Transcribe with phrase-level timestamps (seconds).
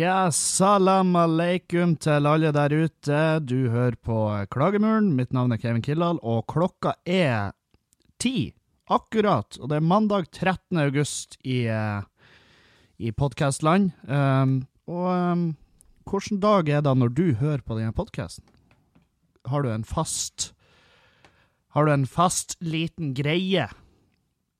[0.00, 3.16] Ja, salam aleikum til alle der ute.
[3.44, 4.16] Du hører på
[4.48, 5.10] Klagemuren.
[5.18, 7.50] Mitt navn er Kevin Kildahl, og klokka er
[8.22, 8.54] ti
[8.88, 9.58] akkurat.
[9.58, 10.78] Og det er mandag 13.
[10.80, 12.06] august i, eh,
[12.96, 13.90] i podkastland.
[14.08, 14.54] Um,
[14.88, 15.42] og um,
[16.08, 18.46] hvilken dag er det når du hører på denne podkasten?
[19.52, 20.54] Har du en fast
[21.76, 23.68] Har du en fast liten greie?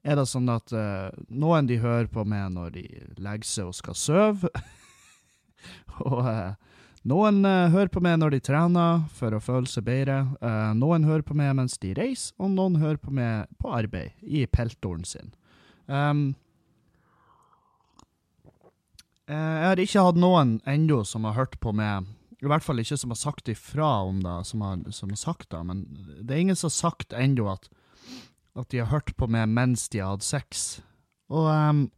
[0.05, 2.85] Er det sånn at uh, noen de hører på med når de
[3.17, 4.53] legger seg og skal sove?
[6.09, 6.53] og uh,
[7.09, 10.23] noen uh, hører på meg når de trener for å føle seg bedre.
[10.77, 14.45] noen hører på meg mens de reiser, og noen hører på meg på arbeid, i
[14.47, 15.33] peltoren sin.
[15.87, 16.35] Um,
[19.31, 22.09] jeg har ikke hatt noen ennå som har hørt på meg
[22.41, 25.51] i hvert fall ikke som har sagt ifra om det, som har, som har sagt
[25.53, 25.85] det, men
[26.25, 27.69] det er ingen som har sagt ennå at
[28.59, 30.81] at de har hørt på meg mens de har hatt sex.
[31.31, 31.89] Og um,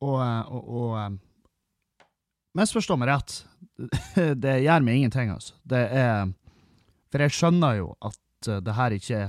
[0.00, 1.18] Og, og, og um,
[2.58, 3.36] Misforstå meg rett,
[4.44, 5.54] det gjør meg ingenting, altså.
[5.62, 6.32] Det er
[7.10, 9.20] For jeg skjønner jo at uh, det her ikke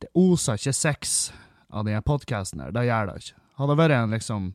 [0.00, 1.32] Det oser ikke sex
[1.68, 2.72] av denne podkasten her.
[2.72, 3.38] Det gjør det ikke.
[3.58, 4.50] Hadde det vært en liksom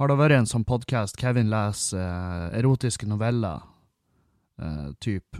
[0.00, 3.62] Har det vært en sånn podkast Kevin leser uh, erotiske noveller,
[4.62, 5.38] uh, typ,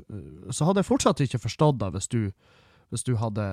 [0.50, 2.20] så hadde jeg fortsatt ikke forstått det hvis du
[2.90, 3.44] hvis du hadde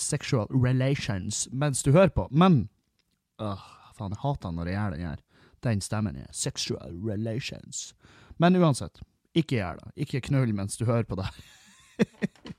[0.00, 2.26] sexual relations mens du hører på.
[2.30, 2.68] Men
[3.40, 3.64] øh,
[3.96, 5.20] faen, jeg hater når jeg gjør den her.
[5.62, 7.94] Den stemmen er sexual relations.
[8.38, 9.00] Men uansett,
[9.34, 9.92] ikke gjør det.
[10.06, 11.28] Ikke knull mens du hører på det.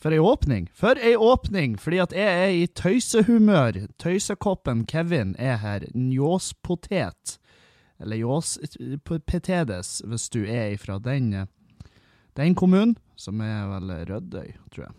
[0.00, 0.70] For ei åpning!
[0.72, 1.76] For ei åpning!
[1.80, 3.84] Fordi at jeg er i tøysehumør.
[4.00, 5.84] Tøysekoppen Kevin er her.
[5.94, 7.36] Njåspotet.
[8.00, 11.46] Eller Njåspetedes, hvis du er ifra den,
[12.36, 14.94] den kommunen som er vel Rødøy, tror jeg.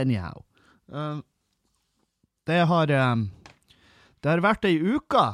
[0.00, 0.40] Anyhow.
[0.88, 1.20] Uh,
[2.48, 3.28] det har um,
[4.20, 5.24] Det har vært ei uke.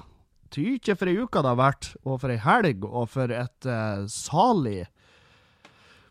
[0.55, 4.07] Tykje for ei uke det har vært, og for ei helg, og for et uh,
[4.11, 4.87] salig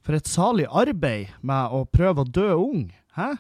[0.05, 2.91] For et salig arbeid med å prøve å dø ung.
[3.17, 3.31] Hæ?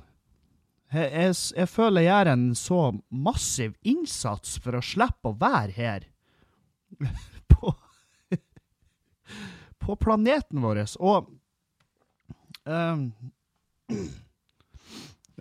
[0.95, 2.79] Jeg, jeg, jeg føler jeg gjør en så
[3.11, 6.07] massiv innsats for å slippe å være her.
[7.53, 7.75] på,
[9.83, 10.85] på planeten vår.
[10.97, 11.29] Og
[12.65, 12.97] Uh,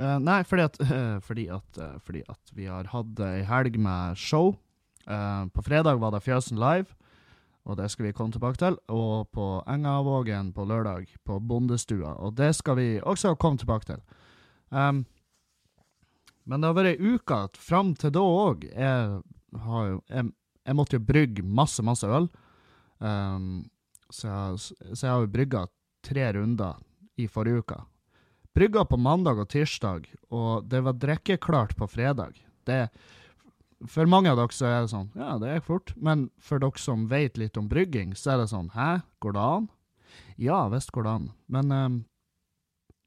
[0.00, 4.18] uh, nei, fordi at, uh, fordi, at, fordi at, vi har hatt ei helg med
[4.18, 4.54] show.
[5.04, 6.94] på fredag var det Fjøsen Live,
[7.64, 8.76] og det skal vi komme tilbake til.
[8.88, 12.14] Og på Engavågen på lørdag, på Bondestua.
[12.24, 14.00] Og det skal vi også komme tilbake til.
[14.70, 15.04] Um,
[16.44, 18.66] men det har vært ei uke fram til da òg.
[18.68, 19.20] Jeg,
[19.54, 20.26] jeg,
[20.66, 22.28] jeg, måtte jo brygge masse, masse øl.
[23.00, 23.64] Um,
[24.10, 24.58] så, jeg,
[24.92, 25.64] så jeg har jo brygga
[26.04, 26.80] tre runder
[27.16, 27.80] i forrige uke.
[28.54, 32.36] Brygga på mandag og tirsdag, og det var drikkeklart på fredag.
[32.64, 32.84] Det,
[33.90, 35.94] for mange av dere så er det sånn Ja, det gikk fort.
[35.98, 39.48] Men for dere som vet litt om brygging, så er det sånn Hæ, går det
[39.56, 39.66] an?
[40.38, 41.26] Ja visst går det an.
[41.50, 41.98] Men um,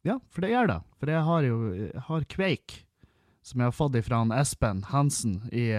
[0.03, 0.77] Ja, for det gjør det.
[0.99, 2.77] For jeg har jo jeg har kveik,
[3.41, 5.71] som jeg har fått ifra han Espen Hansen i,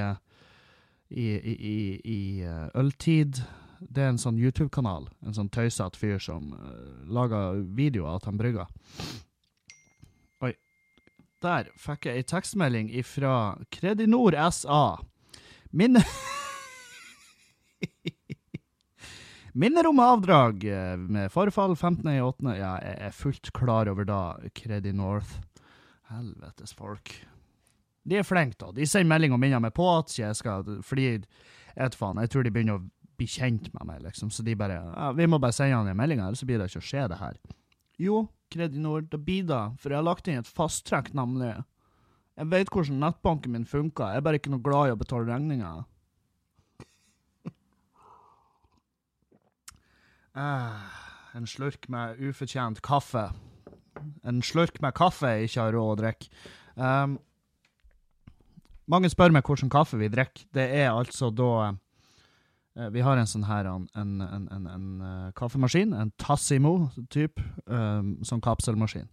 [1.12, 3.44] i, i, i, uh, Øltid
[3.78, 5.06] det er en sånn YouTube-kanal.
[5.22, 8.72] En sånn tøysete fyr som uh, lager videoer av at han brygger.
[11.44, 14.98] Der fikk jeg ei tekstmelding ifra Kredinor SA.
[15.70, 16.02] Minne...
[19.58, 22.52] Minner om avdrag eh, med forfall 15.8.
[22.54, 25.38] Ja, jeg er fullt klar over da, Credinorth.
[26.12, 27.10] Helvetes folk.
[28.08, 28.70] De er flinke, da.
[28.74, 31.08] De sender melding og minner meg på at jeg skal Fordi,
[31.74, 32.84] jeg faen, jeg tror de begynner å
[33.18, 34.30] bli kjent med meg, liksom.
[34.30, 36.82] Så de bare ja, 'Vi må bare sende han en melding, ellers blir det ikke
[36.82, 37.38] å skje, det her'.
[37.98, 39.20] Jo, Kredinor, det,
[39.78, 41.52] for jeg har lagt inn et fasttrekk, nemlig.
[42.38, 45.28] Jeg vet hvordan nettbanken min funker, jeg er bare ikke noe glad i å betale
[45.28, 45.86] regninger.
[50.38, 50.86] Uh,
[51.34, 53.24] en slurk med ufortjent kaffe.
[54.22, 56.30] En slurk med kaffe jeg ikke har råd å drikke.
[56.78, 57.18] Um,
[58.88, 60.46] mange spør meg hvilken kaffe vi drikker.
[60.54, 61.74] Det er altså da
[62.92, 68.42] vi har en sånn her en, en, en, en uh, kaffemaskin, en Tassimo-type, um, sånn
[68.44, 69.08] kapselmaskin.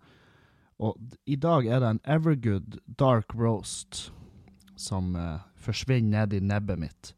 [0.77, 4.09] Og i dag er det en Evergood Dark Roast
[4.77, 7.13] som uh, forsvinner ned i nebbet mitt.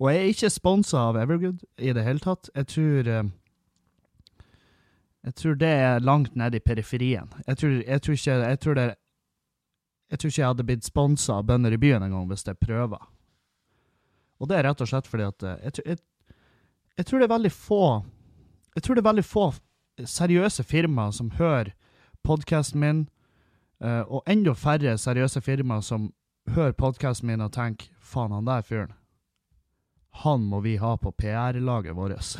[0.00, 2.50] Og jeg er ikke sponsa av Evergood i det hele tatt.
[2.56, 3.30] Jeg tror uh,
[5.24, 7.28] Jeg tror det er langt nede i periferien.
[7.46, 8.94] Jeg tror, jeg tror ikke jeg tror det
[10.10, 13.09] jeg tror ikke jeg hadde blitt sponsa av bønder i byen engang hvis jeg prøver.
[14.40, 16.00] Og det er rett og slett fordi at eh, jeg, jeg,
[16.96, 17.82] jeg, tror det er veldig få
[18.76, 19.50] Jeg tror det er veldig få
[20.00, 21.74] seriøse firmaer som hører
[22.24, 23.00] podkasten min,
[23.84, 26.08] uh, og enda færre seriøse firmaer som
[26.54, 28.92] hører podkasten min og tenker 'faen, han der fyren'.
[30.10, 32.22] han må vi ha på PR-laget vårt.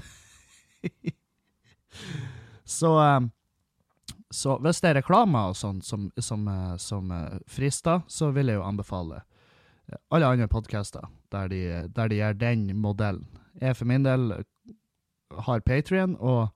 [2.65, 3.21] så, eh,
[4.31, 8.49] så hvis det er reklamer og sånn som, som, eh, som eh, frister, så vil
[8.49, 9.23] jeg jo anbefale
[9.87, 11.61] eh, alle andre podcaster der de,
[11.97, 13.27] der de gjør den modellen.
[13.61, 14.33] Jeg for min del
[15.47, 16.49] har Patrion og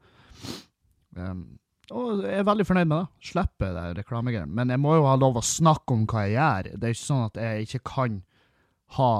[1.16, 1.44] um,
[1.92, 3.28] og er veldig fornøyd med det.
[3.28, 4.54] Slipper det reklamegreiene.
[4.56, 6.70] Men jeg må jo ha lov å snakke om hva jeg gjør.
[6.80, 8.14] Det er ikke sånn at jeg ikke kan
[8.96, 9.10] ha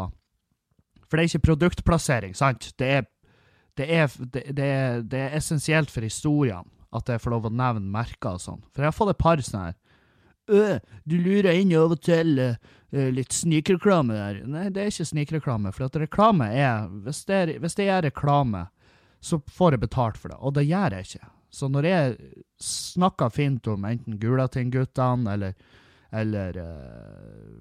[1.05, 2.71] For det er ikke produktplassering, sant?
[2.81, 3.05] Det er,
[3.77, 6.65] det er, det, det er, det er essensielt for historiene
[6.95, 8.63] at jeg får lov å nevne merker og sånn.
[8.73, 9.81] For jeg har fått et par sånne her
[10.49, 12.37] Øh, du lurer inn av og til
[12.95, 14.41] litt snikreklame der.
[14.47, 15.73] Nei, det er ikke snikreklame.
[15.75, 18.69] For at reklame er Hvis det er, reklame,
[19.21, 20.39] så får jeg betalt for det.
[20.39, 21.31] Og det gjør jeg ikke.
[21.55, 22.17] Så når jeg
[22.63, 25.55] snakker fint om enten Gulating-guttene eller,
[26.11, 27.61] eller uh,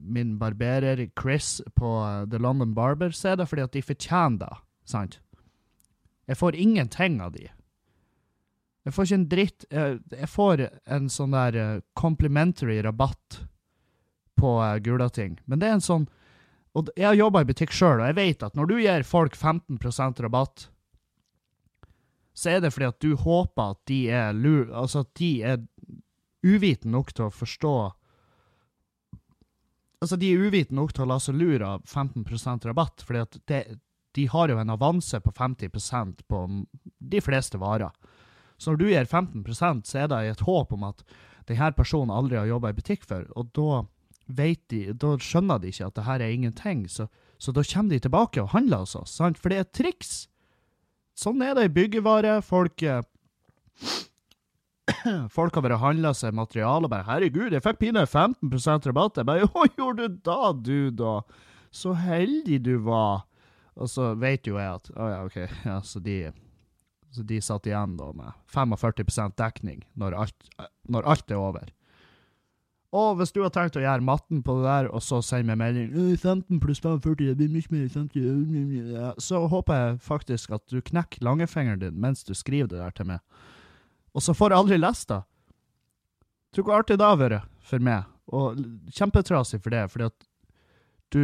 [0.00, 1.90] min barberer Chris på
[2.30, 4.54] The London Barber, så er det fordi at de fortjener det.
[4.88, 5.20] Sant?
[6.26, 7.48] Jeg får ingenting av de.
[8.86, 10.60] Jeg får ikke en dritt Jeg får
[10.94, 13.40] en sånn der complimentary rabatt
[14.36, 14.52] på
[14.84, 15.38] Gulating.
[15.44, 16.06] Men det er en sånn
[16.76, 19.36] Og jeg har jobba i butikk sjøl, og jeg vet at når du gir folk
[19.36, 20.66] 15% rabatt,
[22.36, 25.62] så er det fordi at du håper at de er lur, altså at de er
[26.44, 27.76] uvitende nok til å forstå
[29.96, 33.38] Altså, de er uvitende nok til å la seg lure av 15% rabatt, fordi at
[33.48, 33.60] det,
[34.14, 36.42] de har jo en avanse på 50% på
[37.00, 37.94] de fleste varer.
[38.60, 41.02] Så når du gir 15 så er det i et håp om at
[41.48, 43.82] denne personen aldri har jobba i butikk før, og da
[44.26, 47.06] de, da skjønner de ikke at det her er ingenting, så,
[47.38, 49.38] så da kommer de tilbake og handler hos oss, sant?
[49.38, 50.26] For det er et triks.
[51.16, 52.40] Sånn er det i byggevare.
[52.44, 52.82] Folk
[55.36, 59.26] Folk har bare handla seg materiale og bare 'Herregud, jeg fikk pinadø 15% rabatt.' Jeg
[59.26, 61.20] bare 'Hva gjorde du da, du, da?
[61.70, 63.26] Så heldig du var.'
[63.76, 65.36] Og så vet jo jeg at Å oh ja, OK.
[65.66, 66.32] Ja, så de
[67.16, 70.48] så de satt igjen da med 45 dekning når alt,
[70.84, 71.70] når alt er over.
[72.96, 75.60] Og hvis du har tenkt å gjøre matten på det der, og så sende meg
[75.60, 80.80] melding 15 pluss 45, det blir mye mer 50, så håper jeg faktisk at du
[80.80, 83.24] knekker langfingeren din mens du skriver det der til meg.
[84.16, 85.22] Og så får jeg aldri lest det.
[86.54, 88.62] Tror du hvor artig det har vært for meg, og
[88.96, 90.30] kjempetrasig for det, fordi at
[91.12, 91.20] du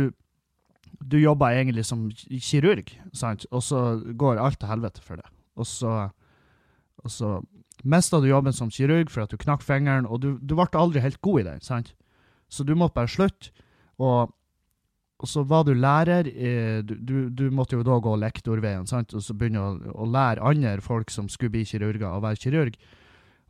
[1.03, 5.27] du jobber egentlig som kirurg, sant, og så går alt til helvete for det
[5.57, 6.09] og så,
[7.03, 7.41] og så
[7.83, 11.03] mista du jobben som kirurg for at du knakk fingeren, og du, du ble aldri
[11.03, 11.93] helt god i den, sant?
[12.53, 13.53] Så du måtte bare slutte.
[14.03, 14.33] Og,
[15.23, 16.29] og så var du lærer.
[16.29, 19.15] Eh, du, du, du, måtte jo da gå lektorveien, sant?
[19.15, 22.77] og så begynne å, å, lære andre folk som skulle bli kirurger, å være kirurg.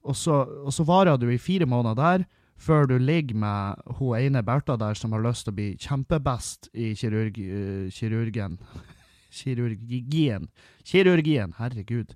[0.03, 2.25] Og så, og så varer du i fire måneder der,
[2.63, 6.69] før du ligger med hun ene Bertha der som har lyst til å bli kjempebest
[6.79, 8.59] i kirurg, uh, kirurgen.
[9.33, 10.51] Kirurgien.
[10.85, 12.13] Kirurgien, herregud.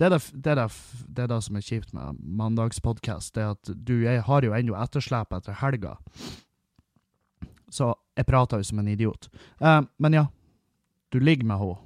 [0.00, 0.70] Det er det, det, er
[1.12, 4.72] det, er som er kjipt med mandagspodkast, det er at du jeg har jo ennå
[4.80, 5.98] etterslep etter helga.
[7.68, 9.28] Så jeg prater jo som en idiot.
[9.60, 10.24] Uh, men ja,
[11.12, 11.76] du ligger med henne,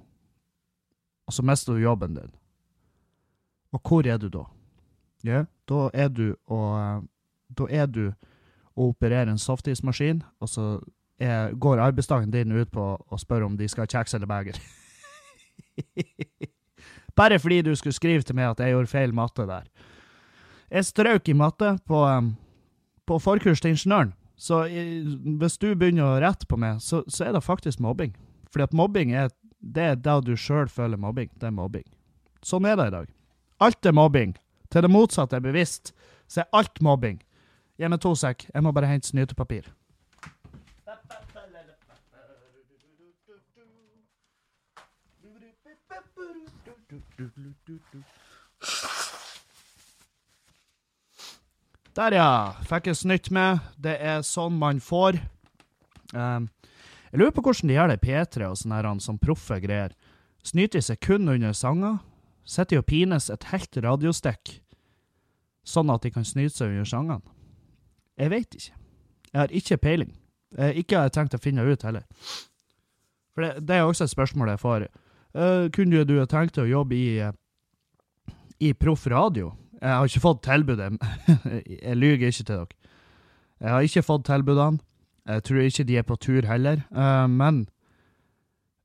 [1.26, 2.30] og så mister du jobben din.
[3.74, 4.46] Og hvor er du da?
[5.26, 7.10] Ja, da er du og
[7.54, 8.12] Da er du
[8.74, 10.80] å operere en softismaskin, og så
[11.18, 14.58] er, går arbeidsdagen din ut på å spørre om de skal ha kjeks eller beger.
[17.16, 19.68] Bare fordi du skulle skrive til meg at jeg gjorde feil matte der.
[20.70, 22.00] Jeg strøk i matte på,
[23.06, 24.14] på forkurs til ingeniøren.
[24.36, 24.64] Så
[25.38, 28.16] hvis du begynner å rette på meg, så, så er det faktisk mobbing.
[28.50, 29.30] Fordi at mobbing er
[29.64, 31.30] det er da du sjøl føler mobbing.
[31.40, 31.86] Det er mobbing.
[32.44, 33.06] Sånn er det i dag.
[33.64, 34.34] Alt er mobbing.
[34.68, 35.94] Til det motsatte er bevisst,
[36.28, 37.22] så er alt mobbing.
[37.80, 38.44] Gi meg to sek.
[38.50, 39.70] Jeg må bare hente snytepapir.
[51.94, 52.30] Der, ja.
[52.66, 53.62] Fikk jeg snytt med.
[53.78, 55.20] Det er sånn man får.
[56.14, 56.48] Um,
[57.10, 59.94] jeg lurer på hvordan de gjør det i P3 og sånne her, sånn proffe greier.
[60.44, 62.00] Snyter de seg kun under sanger?
[62.44, 64.58] Sitter de og pines et helt radiostikk,
[65.64, 67.36] sånn at de kan snyte seg under sangene?
[68.20, 68.74] Jeg veit ikke.
[69.30, 70.10] Jeg har ikke peiling.
[70.58, 72.04] Jeg ikke har jeg tenkt å finne ut heller.
[73.34, 74.86] For det, det er også et spørsmål jeg får.
[75.34, 77.08] Uh, kunne du tenkt deg å jobbe i,
[78.62, 79.50] i proff radio?
[79.80, 80.92] Jeg har ikke fått tilbudet.
[81.84, 82.92] jeg lyver ikke til dere.
[83.64, 84.82] Jeg har ikke fått tilbudene.
[85.24, 86.84] Jeg tror ikke de er på tur heller.
[86.94, 87.64] Uh, men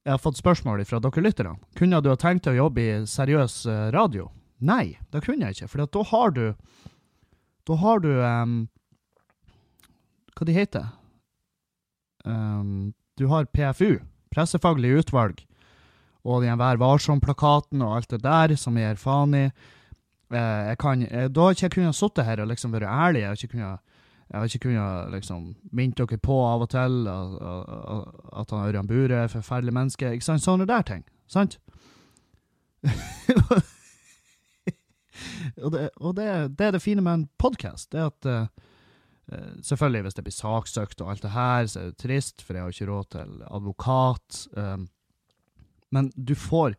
[0.05, 1.59] jeg har fått spørsmål fra dere lytterne.
[1.77, 4.29] Kunne du ha tenkt deg å jobbe i seriøs uh, radio?
[4.59, 5.69] Nei, det kunne jeg ikke.
[5.71, 6.45] For da har du
[7.67, 8.55] Da har du um,
[10.35, 10.87] Hva de heter
[12.25, 13.99] um, Du har PFU
[14.33, 15.43] pressefaglig utvalg
[16.27, 19.45] og den Vær varsom-plakaten og alt det der som jeg gir faen i.
[20.29, 23.21] Eh, jeg kan, jeg, da har ikke jeg kunnet sitte her og liksom være ærlig.
[23.23, 23.79] Jeg har ikke kunnet,
[24.29, 27.29] jeg har ikke kunnet liksom minne dere på av og til at,
[27.95, 28.03] at,
[28.43, 30.13] at han Ørjan Bure er forferdelig menneske.
[30.13, 30.45] Ikke sant?
[30.45, 31.03] Sånne der ting.
[31.29, 31.59] Sant?
[35.63, 36.27] og det, og det,
[36.59, 37.91] det, er det fine med en podkast.
[37.91, 38.47] Det at uh,
[39.61, 42.63] Selvfølgelig, hvis det blir saksøkt og alt det her, så er det trist, for jeg
[42.63, 44.47] har ikke råd til advokat.
[44.57, 44.87] Um,
[45.89, 46.75] men du får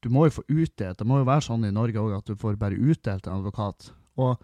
[0.00, 2.36] Du må jo få utdelt Det må jo være sånn i Norge òg at du
[2.38, 3.92] får bare utdelt en advokat.
[4.16, 4.40] Og,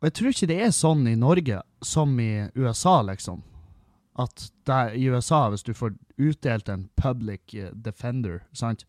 [0.00, 3.42] og, jeg tror ikke det er sånn i Norge som i USA, liksom.
[4.18, 8.84] At der, i USA, hvis du får utdelt en public eh, defender, sant,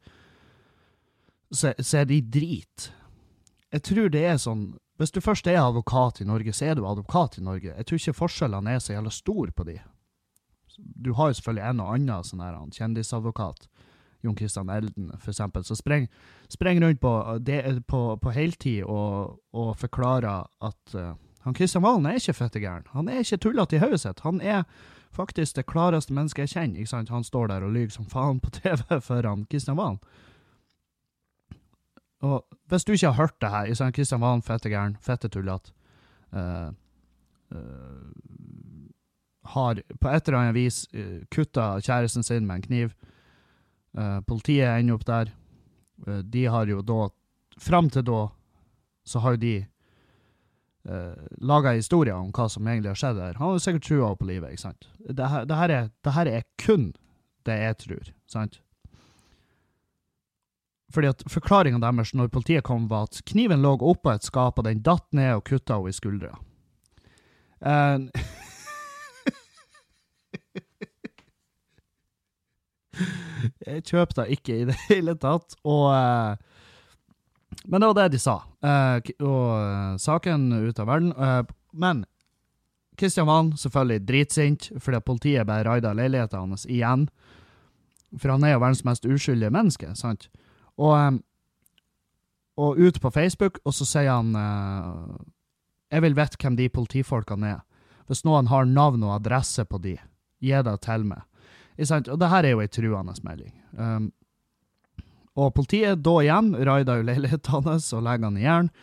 [1.53, 2.89] så, så er de drit.
[3.73, 6.83] Jeg tror det er sånn Hvis du først er advokat i Norge, så er du
[6.85, 7.71] advokat i Norge.
[7.73, 9.79] Jeg tror ikke forskjellene er så jævla store på de.
[10.77, 13.65] Du har jo selvfølgelig en og annen sånn her kjendisadvokat
[14.23, 16.07] Jon Christian Elden, f.eks., som sprenger
[16.49, 21.13] spreng rundt på, det, på, på heltid og, og, forklarer at uh,
[21.43, 22.85] han Kristian Valen er ikke fettegæren.
[22.93, 24.21] Han er ikke tullete i hodet sitt.
[24.23, 24.63] Han er
[25.11, 26.79] faktisk det klareste mennesket jeg kjenner.
[26.79, 27.09] ikke sant?
[27.09, 29.99] Han står der og lyver som faen på TV for han Kristian Valen.
[32.23, 33.95] Og hvis du ikke har hørt det her, ikke sant?
[33.95, 35.73] Kristian Valen, fettegæren, fettetullete
[36.31, 36.71] uh,
[37.51, 38.11] uh,
[39.45, 42.95] Har på et eller annet vis uh, kutta kjæresten sin med en kniv
[44.25, 45.33] politiet ender opp der.
[46.07, 47.09] Uh, de har jo da
[47.61, 48.31] Fram til da
[49.05, 49.55] så har jo de
[50.89, 53.33] eh, laga historier om hva som egentlig har skjedd her.
[53.39, 54.83] Han har jo sikkert trua på livet, ikke sant.
[55.09, 56.85] Det her, det, her er, det her, er, kun
[57.47, 58.61] det jeg tror, sant.
[60.93, 64.65] Fordi at Forklaringa deres når politiet kom, var at kniven lå oppå et skap, og
[64.67, 66.33] den datt ned og kutta henne i skuldra.
[67.63, 67.97] Uh,
[73.67, 75.55] Jeg kjøper ikke i det hele tatt.
[75.63, 76.35] Og uh,
[77.65, 78.39] Men det var det de sa.
[78.63, 81.13] Uh, og uh, saken ut av verden.
[81.73, 82.05] men
[82.97, 87.07] Kristian Valen selvfølgelig dritsint fordi politiet bare raida leiligheten hans igjen.
[88.19, 90.27] For han er jo verdens mest uskyldige menneske, sant?
[90.77, 91.17] Og,
[92.57, 94.35] og ut på Facebook, og så sier han
[95.89, 97.61] Jeg vil vite hvem de politifolkene er.
[98.05, 99.95] Hvis noen har navn og adresse på de,
[100.37, 101.25] gi det til meg.
[101.77, 103.53] Og det her er jo ei truende melding.
[103.77, 104.11] Um,
[105.33, 108.73] og politiet da igjen raider jo leiligheten hans og legger han i jern.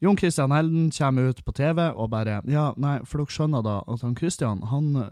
[0.00, 3.82] Jon Christian Helden kommer ut på TV og bare Ja, nei, for dere skjønner da
[3.84, 5.10] at han Christian, han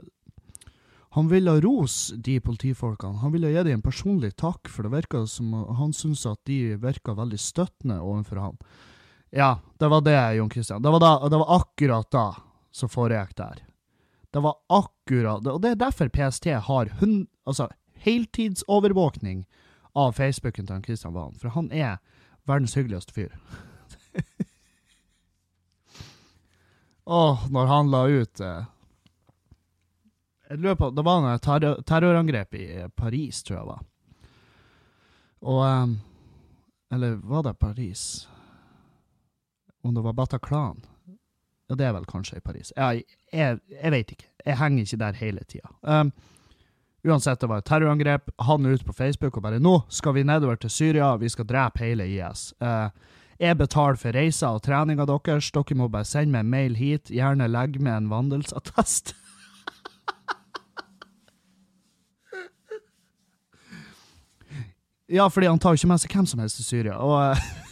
[1.17, 3.19] han ville rose de politifolkene.
[3.23, 6.77] Han ville gi dem en personlig takk, for det virka som han syntes at de
[6.79, 8.59] virka veldig støttende overfor han.
[9.33, 10.83] Ja, det var det, Jon Christian.
[10.83, 12.27] Det var, da, det var akkurat da
[12.71, 13.65] som foregikk der.
[14.39, 17.67] Det var akkurat Og det er derfor PST har hun, altså,
[18.05, 19.41] heltidsovervåkning
[19.99, 21.35] av Facebooken til han Kristian Valen.
[21.35, 21.97] For han er
[22.47, 23.35] verdens hyggeligste fyr.
[27.19, 28.69] Åh, når han la ut eh,
[30.51, 33.83] Jeg lurer på Det var et terror, terrorangrep i Paris, tror jeg var.
[35.43, 35.99] Og um,
[36.95, 38.29] Eller var det Paris?
[39.83, 40.87] Om det var Bataclan?
[41.69, 42.73] Ja, det er vel kanskje i Paris.
[42.77, 44.27] Jeg, jeg, jeg vet ikke.
[44.47, 45.69] Jeg henger ikke der hele tida.
[45.83, 46.13] Um,
[47.05, 48.31] uansett, det var et terrorangrep.
[48.41, 51.45] Han er ute på Facebook og bare 'Nå skal vi nedover til Syria, vi skal
[51.45, 52.53] drepe hele IS'.
[52.61, 52.89] Uh,
[53.39, 55.51] jeg betaler for reiser og treninga deres.
[55.53, 57.11] Dere må bare sende meg en mail hit.
[57.11, 59.15] Gjerne legg med en vandelsattest.
[65.09, 66.95] ja, fordi han tar jo ikke med seg hvem som helst til Syria.
[66.97, 67.37] Og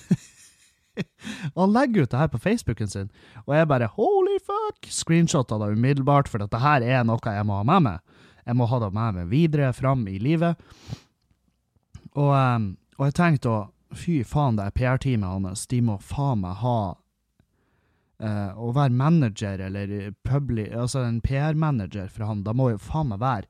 [1.54, 3.12] og han legger ut det her på Facebooken sin,
[3.44, 4.88] og jeg bare holy fuck!
[4.90, 8.20] Screenshotta det umiddelbart, for dette her er noe jeg må ha med meg.
[8.46, 10.60] Jeg må ha det med meg videre fram i livet.
[12.16, 13.64] Og, um, og jeg tenkte å
[13.96, 19.62] Fy faen, det er PR-teamet hans, de må faen meg ha uh, Å være manager
[19.62, 19.92] eller
[20.26, 23.46] public, altså en PR-manager for han, da må jo faen meg være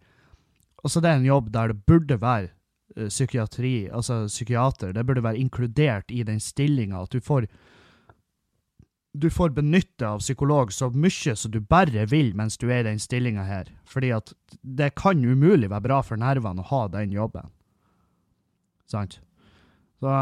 [0.84, 2.52] Altså, det er en jobb der det burde være
[2.94, 7.02] psykiatri, altså psykiater, det burde være inkludert i den stillinga.
[7.02, 7.48] At du får
[9.16, 12.88] du får benytte av psykolog så mye som du bare vil mens du er i
[12.90, 13.70] den stillinga her.
[13.88, 17.48] Fordi at det kan umulig være bra for nervene å ha den jobben.
[18.90, 19.20] Sant?
[20.00, 20.12] Så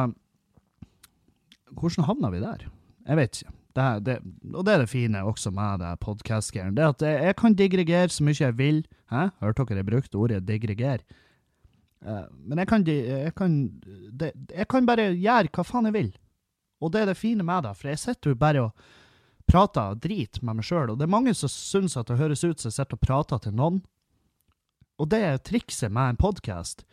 [1.75, 2.69] Hvordan havna vi der?
[3.09, 3.53] Jeg vet ikke.
[3.75, 4.15] Det, det,
[4.55, 6.77] og det er det fine også med det podkast-greiene.
[6.77, 8.85] Det at jeg kan digregere så mye jeg vil.
[9.11, 9.33] Hæ?
[9.43, 11.03] Hørte dere jeg brukte ordet digregere?
[12.05, 13.57] Uh, men jeg kan, jeg, kan,
[14.21, 16.13] jeg kan, bare gjøre hva faen jeg vil.
[16.85, 18.87] Og det er det fine med det, for jeg sitter jo bare og
[19.49, 20.93] prater drit med meg sjøl.
[20.93, 23.41] Og det er mange som syns at det høres ut som jeg sitter og prater
[23.45, 23.81] til noen.
[25.01, 26.85] Og det er trikset med en podkast.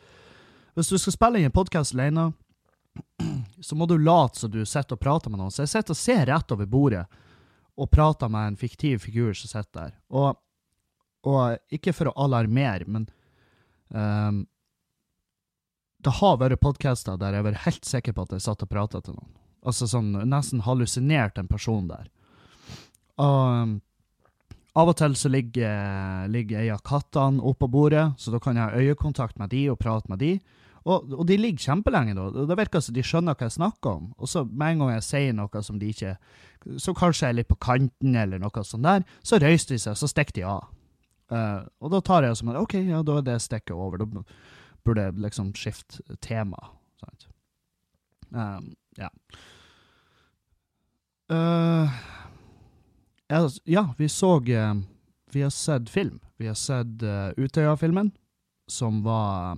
[0.75, 2.31] Hvis du skal spille inn en podkast alene,
[3.67, 5.53] så må du late som du sitter og prater med noen.
[5.53, 7.05] Så jeg sitter og ser rett over bordet
[7.79, 9.93] og prater med en fiktiv figur som sitter der.
[10.11, 10.39] Og,
[11.27, 13.07] og ikke for å alarmere, men
[13.89, 14.43] um,
[16.03, 19.01] det har vært podcaster der jeg vært helt sikker på at jeg satt og prata
[19.03, 19.31] til noen.
[19.61, 22.07] Altså sånn nesten hallusinert en person der.
[23.21, 23.75] Og um,
[24.79, 28.63] av og til så ligger, ligger ei av kattene oppå bordet, så da kan jeg
[28.63, 30.31] ha øyekontakt med de og prate med de.
[30.81, 32.29] Og, og de ligger kjempelenge da.
[32.49, 34.07] Det virker som de skjønner hva jeg snakker om.
[34.17, 36.15] Og så med en gang jeg sier noe som de ikke
[36.79, 39.97] Så kanskje jeg er litt på kanten, eller noe sånt der, så røyster de seg,
[39.97, 40.71] så stikker de av.
[41.31, 44.01] Uh, og da tar jeg som en OK, ja, da er det stikket over.
[44.01, 44.25] Da
[44.83, 46.59] burde liksom skifte tema.
[46.99, 47.27] Sant?
[48.29, 49.09] Um, ja.
[51.31, 51.91] Uh,
[53.63, 54.81] ja, vi så uh,
[55.31, 56.19] Vi har sett film.
[56.37, 57.03] Vi har sett
[57.37, 58.11] Utøya-filmen,
[58.67, 59.57] som var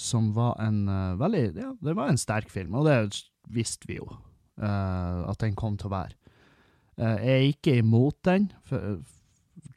[0.00, 3.98] som var en uh, veldig Ja, det var en sterk film, og det visste vi
[3.98, 6.16] jo uh, at den kom til å være.
[6.96, 9.00] Uh, jeg er ikke imot den, for,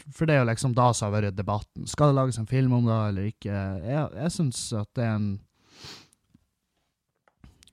[0.10, 1.88] for, det er jo liksom da som har vært debatten.
[1.90, 3.58] Skal det lages en film om det eller ikke?
[3.84, 5.32] Jeg, jeg syns at det er en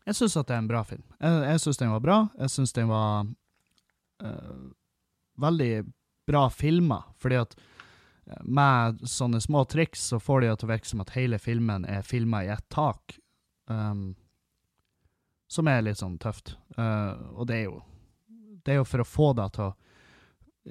[0.06, 1.04] Jeg syns at det er en bra film.
[1.20, 2.18] Jeg, jeg syns den var bra.
[2.40, 3.30] Jeg syns den var
[5.40, 5.84] veldig
[6.26, 7.56] bra filma, fordi at
[8.40, 12.06] med sånne små triks så får de til å virke som at hele filmen er
[12.06, 13.16] filma i ett tak.
[13.66, 14.14] Um,
[15.50, 16.54] som er litt sånn tøft.
[16.76, 17.80] Uh, og det er jo
[18.60, 19.74] Det er jo for å få deg til å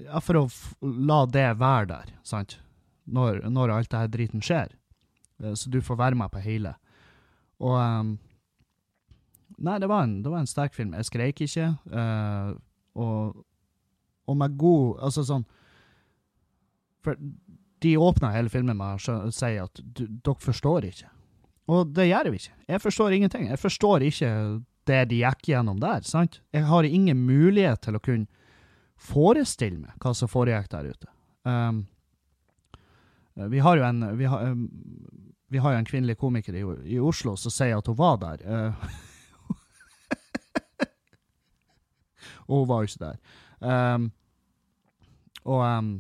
[0.06, 0.46] Ja, for å
[0.82, 2.58] la det være der, sant?
[3.10, 4.74] Når, når alt det her driten skjer.
[5.42, 6.76] Uh, så du får være med på hele.
[7.60, 8.18] Og um,
[9.60, 10.94] Nei, det var, en, det var en sterk film.
[10.96, 11.74] Jeg skreik ikke.
[11.92, 12.56] Uh,
[12.96, 13.42] og,
[14.30, 15.44] og med god Altså sånn
[17.06, 17.18] For
[17.84, 21.12] de åpna hele filmen med å si at dere forstår ikke.
[21.72, 22.56] Og det gjør vi ikke.
[22.74, 23.46] Jeg forstår ingenting.
[23.48, 24.32] Jeg forstår ikke
[24.90, 26.02] det de gikk gjennom der.
[26.04, 26.42] sant?
[26.52, 28.28] Jeg har ingen mulighet til å kunne
[29.00, 31.12] forestille meg hva som foregikk der ute.
[31.48, 31.86] Um,
[33.50, 34.66] vi har jo en vi har, um,
[35.50, 38.44] vi har jo en kvinnelig komiker i, i, Oslo som sier at hun var der.
[38.44, 38.74] Uh,
[42.50, 43.18] og hun var jo ikke der.
[43.60, 44.12] Um,
[45.46, 45.96] og um,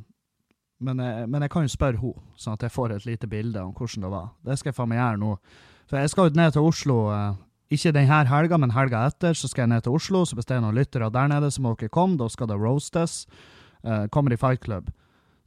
[0.79, 3.61] men jeg, men jeg, kan jo spørre henne, sånn at jeg får et lite bilde
[3.61, 4.29] om hvordan det var.
[4.47, 5.31] Det skal jeg faen meg gjøre nå.
[5.89, 7.33] For jeg skal jo ned til Oslo, eh,
[7.69, 10.23] ikke denne helga, men helga etter, så skal jeg ned til Oslo.
[10.25, 12.17] Så hvis det er noen lyttere der nede, så må dere komme.
[12.17, 13.25] Da skal det roastes.
[13.85, 14.89] Uh, kommer i Fight Club.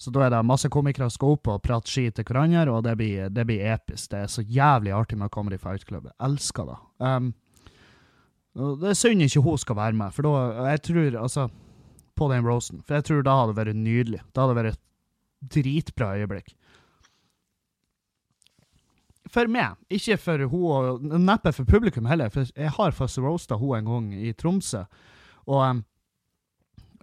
[0.03, 2.83] Så da er det masse komikere som skal opp og prate skit til hverandre, og
[2.87, 4.11] det blir, det blir, episk.
[4.11, 6.09] Det er så jævlig artig med i Fight Club.
[6.09, 6.79] Jeg elsker det.
[6.99, 7.33] Um,
[8.53, 11.49] det er synd ikke hun skal være med, for da Jeg tror, altså
[12.15, 12.83] På den roasten.
[12.87, 14.21] For jeg tror da hadde det vært nydelig.
[14.35, 14.81] Da hadde det vært
[15.55, 16.53] dritbra øyeblikk.
[19.33, 23.57] For meg, ikke for hun, og neppe for publikum heller, for jeg har fast roasta
[23.57, 24.83] hun en gang i Tromsø,
[25.49, 25.81] og,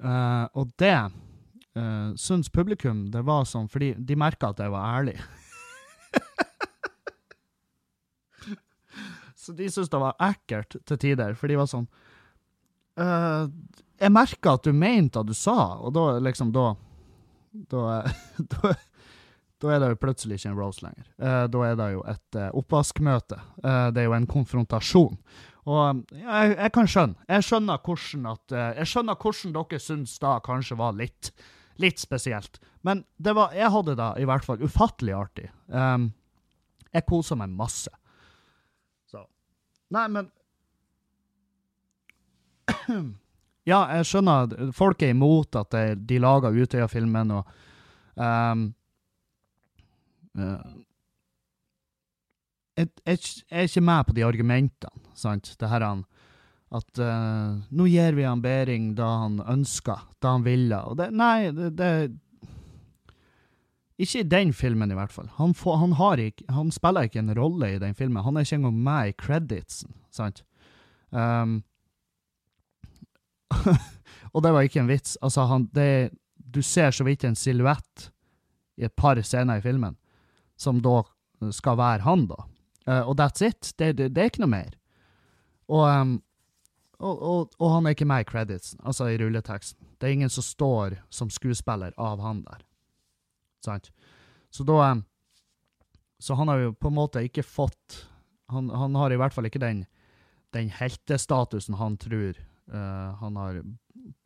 [0.03, 4.99] uh, og det uh, syns publikum det var sånn fordi de merka at jeg var
[4.99, 5.17] ærlig.
[9.39, 11.87] Så de syntes det var ekkelt til tider, for de var sånn
[13.01, 13.49] uh,
[13.97, 16.75] Jeg merka at du mente det du sa, og da liksom da
[17.51, 18.05] da,
[18.37, 18.73] da,
[19.59, 21.05] da, er det jo plutselig ikke en roast lenger.
[21.19, 23.39] Eh, da er det jo et eh, oppvaskmøte.
[23.59, 25.17] Eh, det er jo en konfrontasjon.
[25.69, 27.27] Og ja, jeg, jeg, kan skjønne.
[27.27, 31.31] Jeg skjønner hvordan at Jeg skjønner hvordan dere syns da kanskje var litt,
[31.83, 32.61] litt spesielt.
[32.87, 35.49] Men var, jeg hadde da i hvert fall ufattelig artig.
[35.67, 36.09] Um,
[36.95, 37.91] jeg kosa meg masse.
[39.11, 39.25] Så
[39.93, 40.31] Nei, men
[43.69, 45.75] Ja, jeg skjønner folk er imot at
[46.07, 47.43] de lager Utøya-filmen, og
[48.15, 48.69] um,
[52.79, 55.53] jeg, jeg, jeg, er ikke med på de argumentene, sant?
[55.59, 56.05] Det her han
[56.69, 60.77] At uh, nå gir vi han Behring da han ønska, da han ville.
[60.85, 61.89] Og det, nei, det, det
[63.97, 65.31] Ikke i den filmen, i hvert fall.
[65.39, 68.23] Han, får, han, ikke, han, spiller ikke en rolle i den filmen.
[68.23, 70.43] Han er ikke engang med i creditsen, sant?
[71.09, 71.63] Um,
[74.33, 75.17] og det var ikke en vits.
[75.25, 78.11] Altså, han, det, du ser så vidt en silhuett
[78.79, 79.97] i et par scener i filmen,
[80.59, 81.01] som da
[81.55, 82.43] skal være han, da.
[82.89, 83.73] Uh, og that's it.
[83.77, 84.73] Det, det, det, er ikke noe mer.
[85.69, 86.15] Og, um,
[86.99, 89.91] og, og, og, han er ikke med i creditsen, altså i rulleteksten.
[89.99, 92.65] Det er ingen som står som skuespiller av han der.
[93.65, 93.91] Sant?
[94.49, 95.05] Så da um,
[96.19, 98.05] Så han har jo på en måte ikke fått
[98.49, 99.83] Han, han har i hvert fall ikke den,
[100.55, 102.39] den heltestatusen han tror
[102.73, 103.59] uh, han har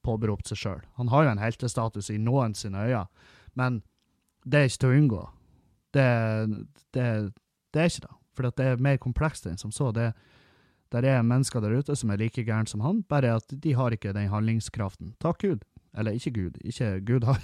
[0.05, 0.83] påberopt seg sjøl.
[0.95, 3.03] Han har jo en heltestatus i noen sine øyne,
[3.59, 3.81] men
[4.47, 5.23] det er ikke til å unngå.
[5.93, 6.10] Det,
[6.95, 7.08] det,
[7.73, 8.15] det er ikke det.
[8.34, 9.91] For det er mer komplekst enn som så.
[9.93, 10.12] Det,
[10.93, 13.93] der er mennesker der ute som er like gærne som han, bare at de har
[13.93, 15.13] ikke den handlingskraften.
[15.21, 15.65] Takk Gud.
[15.97, 16.58] Eller ikke Gud.
[16.65, 17.41] Ikke Gud har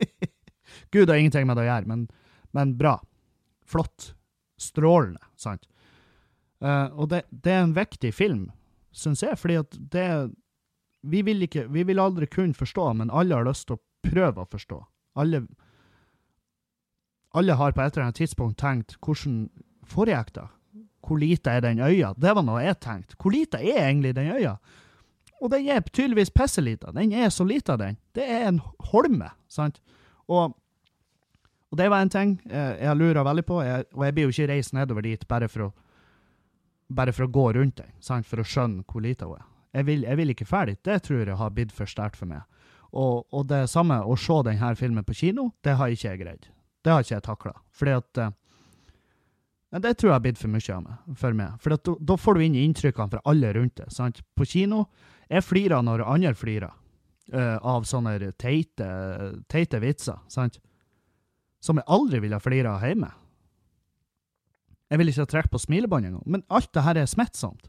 [0.94, 2.06] Gud har ingenting med det å gjøre, men,
[2.56, 2.96] men bra.
[3.68, 4.14] Flott.
[4.60, 5.66] Strålende, sant?
[6.60, 8.50] Uh, og det, det, er en viktig film,
[8.92, 10.06] syns jeg, fordi at det
[11.08, 14.44] vi vil, ikke, vi vil aldri kunne forstå, men alle har lyst til å prøve
[14.44, 14.80] å forstå.
[15.20, 15.46] Alle,
[17.36, 19.44] alle har på et eller annet tidspunkt tenkt hvordan
[19.86, 20.46] foregikk det?
[21.06, 22.12] Hvor lite er den øya?
[22.18, 23.16] Det var noe jeg tenkte.
[23.20, 24.56] Hvor lite er egentlig den øya?
[25.40, 26.92] Og den er tydeligvis pisselita.
[26.92, 27.96] Den er så lita, den.
[28.14, 29.80] Det er en holme, sant?
[30.28, 30.52] Og,
[31.70, 34.34] og det var en ting jeg, jeg lurer veldig på, jeg, og jeg blir jo
[34.34, 35.70] ikke reist nedover dit bare for å,
[36.92, 38.28] bare for å gå rundt den, sant?
[38.28, 39.48] for å skjønne hvor lita hun er.
[39.80, 40.76] Jeg vil, jeg vil ikke ferdig.
[40.84, 42.42] Det tror jeg har blitt for sterkt for meg.
[42.90, 46.48] Og, og, det samme, å se denne filmen på kino, det har ikke jeg greid.
[46.80, 47.54] Det har ikke jeg takla.
[47.76, 48.30] Fordi at uh,
[49.78, 51.62] det tror jeg har blitt for mye av meg, for meg.
[51.62, 53.92] For da, får du inn inntrykkene fra alle rundt deg.
[53.94, 54.22] sant?
[54.34, 54.88] På kino
[55.30, 56.72] Jeg flirer når andre flirer
[57.34, 58.88] uh, av sånne teite,
[59.46, 60.58] teite vitser, sant?
[61.62, 63.12] Som jeg aldri ville flira av hjemme.
[64.90, 66.24] Jeg vil ikke trekke på smilebåndet engang.
[66.26, 67.68] Men alt det her er smittsomt.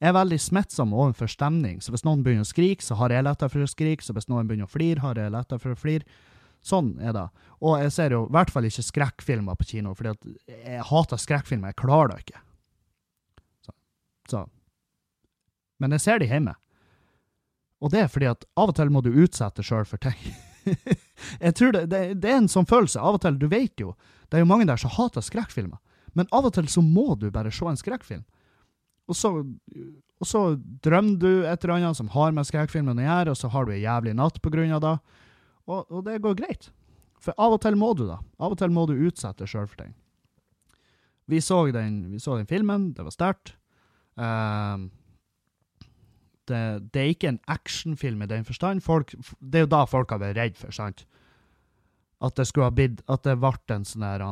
[0.00, 3.24] Jeg er veldig smittsom overfor stemning, så hvis noen begynner å skrike, så har jeg
[3.24, 5.80] lettere for å skrike, så hvis noen begynner å flire, har jeg lettere for å
[5.80, 6.20] flire.
[6.64, 7.26] Sånn er det.
[7.64, 11.72] Og jeg ser jo i hvert fall ikke skrekkfilmer på kino, fordi jeg hater skrekkfilmer.
[11.72, 12.42] Jeg klarer det ikke.
[13.66, 13.74] Så.
[14.32, 14.42] så.
[15.80, 16.54] Men jeg ser de hjemme.
[17.80, 20.18] Og det er fordi at av og til må du utsette sjøl for ting.
[21.44, 23.00] jeg tror det, det, det, er en sånn følelse.
[23.00, 23.94] Av og til, du vet jo,
[24.28, 25.80] det er jo mange der som hater skrekkfilmer.
[26.12, 28.26] Men av og til så må du bare se en skrekkfilm.
[29.10, 30.42] Og så, og så
[30.84, 33.72] drømmer du et eller annet som har med skrekkfilmen å gjøre, og så har du
[33.74, 34.96] ei jævlig natt på grunn av det.
[35.70, 36.70] Og, og, det går greit.
[37.22, 38.18] For av og til må du, da.
[38.40, 39.94] Av og til må du utsette sjøl for ting.
[41.30, 43.54] Vi så den, vi så den filmen, det var sterkt.
[44.18, 44.88] Uh,
[46.50, 48.82] det, det, er ikke en actionfilm i den forstand.
[48.82, 51.04] Folk, det er jo da folk har vært redd for, sant?
[52.20, 54.24] At det skulle ha blitt At det ble en sånn her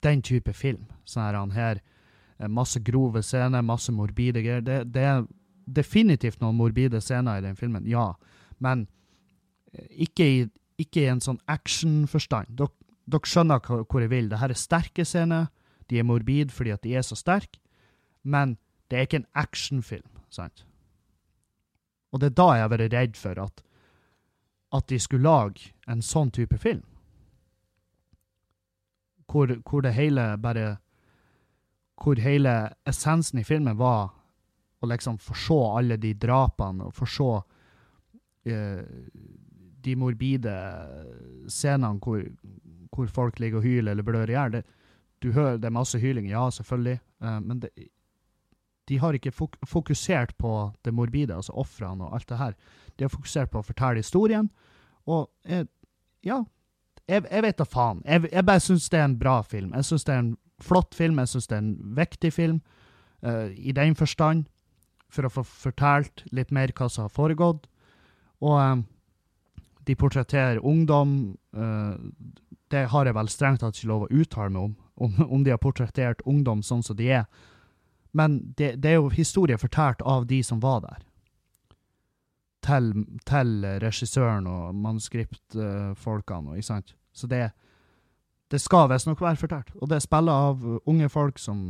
[0.00, 0.86] Den type film.
[1.04, 1.80] Sånn her,
[2.38, 4.62] eh, Masse grove scener, masse morbide greier.
[4.64, 5.26] Det, det, er
[5.66, 8.14] definitivt noen morbide scener i den filmen, ja.
[8.58, 8.86] Men
[9.72, 10.38] ikke i,
[10.80, 12.54] ikke i en sånn actionforstand.
[12.58, 14.30] Dere, skjønner hvor jeg vil.
[14.30, 15.48] Dette er sterke scener.
[15.90, 17.60] De er morbide fordi at de er så sterke.
[18.22, 18.56] Men
[18.90, 20.64] det er ikke en actionfilm, sant?
[22.12, 23.62] Og det er da jeg har vært redd for at,
[24.76, 26.84] at de skulle lage en sånn type film.
[29.32, 30.76] Hvor, hvor det hele bare
[32.02, 34.10] Hvor hele essensen i filmen var
[34.82, 37.28] å liksom få se alle de drapene og få se
[38.50, 38.82] uh,
[39.84, 40.52] de morbide
[41.50, 42.22] scenene hvor,
[42.92, 44.62] hvor, folk ligger og hyler eller blør i hjel.
[45.22, 47.70] Du hører det er masse hyling, ja, selvfølgelig, uh, men det,
[48.88, 52.56] de har ikke fok fokusert på det morbide, altså ofrene og alt det her.
[52.98, 54.50] De har fokusert på å fortelle historien,
[55.06, 55.66] og jeg,
[56.26, 56.42] ja,
[57.08, 58.02] jeg, jeg vet da faen.
[58.06, 59.72] Jeg, jeg bare syns det er en bra film.
[59.74, 62.62] Jeg syns det er en flott film, jeg syns det er en viktig film,
[63.26, 64.46] uh, i den forstand,
[65.12, 67.66] for å få fortalt litt mer hva som har foregått.
[68.42, 68.84] Og um,
[69.86, 71.36] de portretterer ungdom.
[71.56, 71.94] Uh,
[72.70, 75.52] det har jeg vel strengt tatt ikke lov å uttale meg om, om, om de
[75.52, 77.26] har portrettert ungdom sånn som de er.
[78.12, 81.00] Men det, det, er jo historie fortalt av de som var der.
[82.62, 82.92] Til,
[83.26, 86.54] til regissøren og manuskriptfolkene.
[86.54, 86.94] ikke sant?
[87.12, 87.48] Så det,
[88.52, 89.72] det skal visstnok være fortalt.
[89.80, 91.64] Og det er spiller av unge folk som,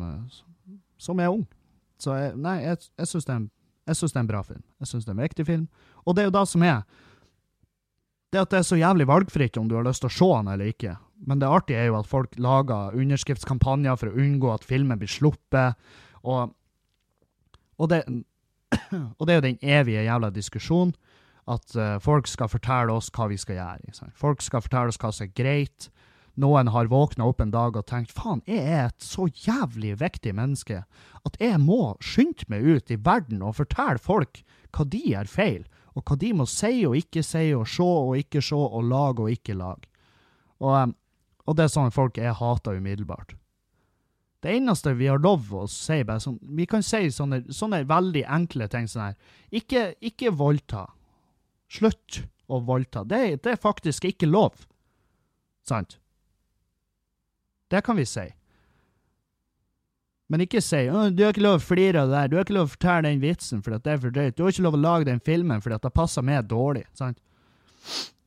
[0.98, 1.48] som er unge.
[2.02, 3.38] Så jeg, nei, jeg, jeg syns det,
[3.86, 4.62] det, er en bra film.
[4.82, 5.68] Jeg syns det er en viktig film.
[6.04, 6.82] Og det er jo det som er
[8.32, 10.50] det at det er så jævlig valgfritt om du har lyst til å se han
[10.52, 10.96] eller ikke.
[11.28, 15.10] Men det artige er jo at folk lager underskriftskampanjer for å unngå at filmen blir
[15.10, 15.78] sluppet.
[16.24, 16.54] Og,
[17.78, 18.02] og, det,
[19.18, 20.94] og det er jo den evige jævla diskusjonen.
[21.50, 24.10] At uh, folk skal fortelle oss hva vi skal gjøre.
[24.14, 25.88] Folk skal fortelle oss hva som er greit.
[26.38, 30.32] Noen har våkna opp en dag og tenkt faen, jeg er et så jævlig viktig
[30.32, 30.78] menneske
[31.28, 34.40] at jeg må skynde meg ut i verden og fortelle folk
[34.72, 38.16] hva de gjør feil og hva de må si og ikke si, og se og
[38.20, 39.88] ikke se, og lage og ikke lage.
[40.62, 40.94] Og, um,
[41.46, 43.34] og det er sånne folk jeg hater umiddelbart.
[44.42, 48.24] Det eneste vi har lov å si, bare sånn, vi kan si sånne, sånne veldig
[48.26, 49.38] enkle ting sånn her.
[49.54, 50.88] Ikke, ikke voldta.
[51.70, 53.04] Slutt å voldta.
[53.06, 54.64] Det, det er faktisk ikke lov.
[55.68, 55.98] Sant?
[57.70, 58.26] Det kan vi si.
[60.32, 62.56] Men ikke si 'du har ikke lov å flire av det der', 'du har ikke
[62.56, 64.80] lov å fortelle den vitsen fordi det er for drøyt', 'du har ikke lov å
[64.80, 66.86] lage den filmen fordi det passer meg dårlig'.
[66.96, 67.18] sant?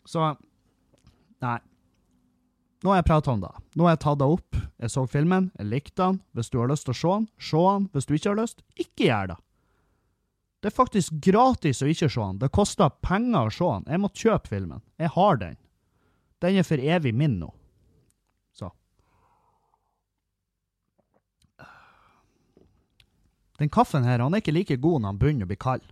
[0.06, 0.36] Så
[1.42, 1.60] Nei.
[2.84, 3.52] nå har jeg prata om det.
[3.76, 4.56] Nå har jeg tatt det opp.
[4.80, 6.22] Jeg så filmen, jeg likte den.
[6.36, 7.90] Hvis du har lyst til å se den, se den.
[7.90, 9.38] Hvis du ikke har lyst, ikke gjør det.
[10.62, 12.40] Det er faktisk gratis å ikke se den.
[12.42, 13.84] Det koster penger å se den.
[13.92, 14.82] Jeg måtte kjøpe filmen.
[14.98, 15.58] Jeg har den.
[16.42, 17.52] Den er for evig min nå.
[18.54, 18.72] Så.
[23.60, 25.86] Den kaffen her han er ikke like god når han begynner å bli kald.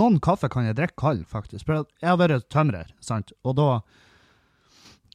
[0.00, 1.66] Noen kaffe kan jeg drikke kald, faktisk.
[1.68, 3.82] For jeg har vært tømrer, sant, og da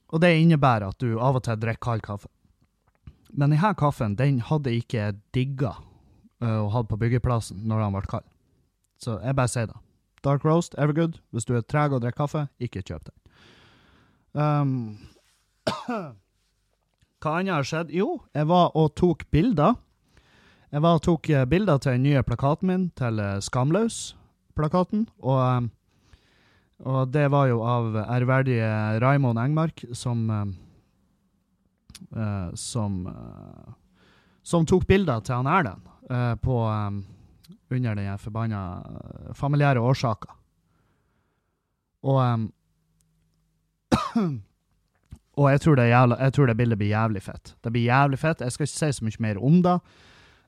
[0.08, 2.30] Og det innebærer at du av og til drikker kald kaffe.
[3.34, 5.74] Men denne kaffen den hadde ikke jeg digga
[6.40, 8.30] uh, å ha på byggeplassen når den ble kald.
[9.04, 9.76] Så jeg bare sier det.
[10.24, 11.20] Dark roast, evergood.
[11.36, 13.18] Hvis du er treg og drikker kaffe, ikke kjøp den.
[14.38, 14.72] Um,
[17.22, 17.92] hva annet har skjedd?
[17.92, 19.76] Jo, jeg var og tok bilder.
[20.68, 25.06] Jeg var tok eh, bilder til den nye plakaten min, til uh, Skamløs-plakaten.
[25.24, 25.70] Og, um,
[26.84, 28.68] og det var jo av ærverdige
[29.02, 30.28] Raimond Engmark, som
[32.54, 33.08] Som
[34.44, 35.82] Som tok bilder til han Erlend
[36.42, 36.58] på
[37.72, 38.60] under den forbanna
[39.34, 40.30] familiære årsaker.
[42.04, 42.50] Og
[45.38, 47.56] Og jeg tror, jævla, jeg tror, det bildet blir jævlig fett.
[47.64, 48.42] Det blir jævlig fett.
[48.42, 49.76] Jeg skal ikke si så mye mer om det.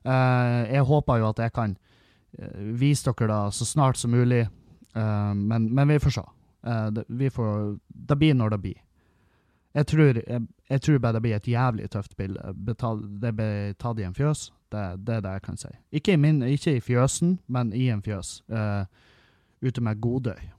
[0.06, 4.46] Uh, jeg håper jo at jeg kan uh, vise dere det så snart som mulig,
[4.96, 6.28] uh, men, men, vi får se.
[6.92, 8.80] Det, vi får, det, blir når det blir.
[9.74, 12.52] Jeg tror, jeg, jeg tror, bare det blir et jævlig tøft bilde.
[13.22, 14.50] Det blir tatt i en fjøs.
[14.68, 15.70] Det, det, er det jeg kan si.
[15.92, 18.42] Ikke i, min, ikke i fjøsen, men i en fjøs.
[19.62, 20.50] ute med Godøy.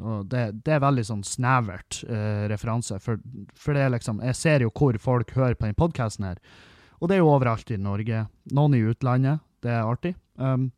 [0.00, 3.20] Det, det, er veldig sånn snevert uh, referanse, for,
[3.52, 6.38] for, det er liksom Jeg ser jo hvor folk hører på denne podkasten her,
[7.00, 8.26] og det er jo overalt i Norge.
[8.52, 9.40] Noen i utlandet.
[9.64, 10.14] Det er artig.
[10.36, 10.70] Um,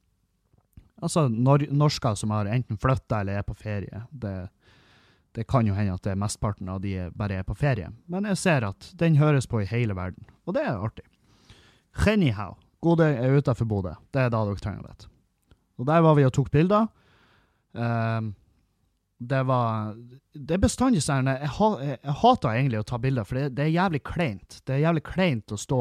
[1.02, 4.02] altså nor norsker som har enten flytta eller er på ferie.
[4.10, 4.34] Det,
[5.34, 8.28] det kan jo hende at det er mesteparten av de bare er på ferie, men
[8.30, 11.06] jeg ser at den høres på i hele verden, og det er artig.
[12.04, 12.54] Genihau.
[12.82, 13.92] Gode er utafor Bodø.
[14.10, 15.10] Det er da dere trenger å vite.
[15.78, 16.88] Og der var vi og tok bilder.
[17.72, 18.32] Um,
[19.22, 19.94] det var
[20.34, 23.76] Det er bestandig sånn jeg, jeg, hater egentlig å ta bilder, for det, det, er
[23.76, 24.58] jævlig kleint.
[24.66, 25.80] Det er jævlig kleint å stå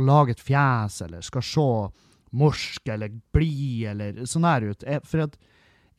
[0.00, 1.68] og lage et fjes, eller skal se
[2.40, 4.84] morsk eller blid, eller sånn her ut.
[4.86, 5.38] Jeg, for at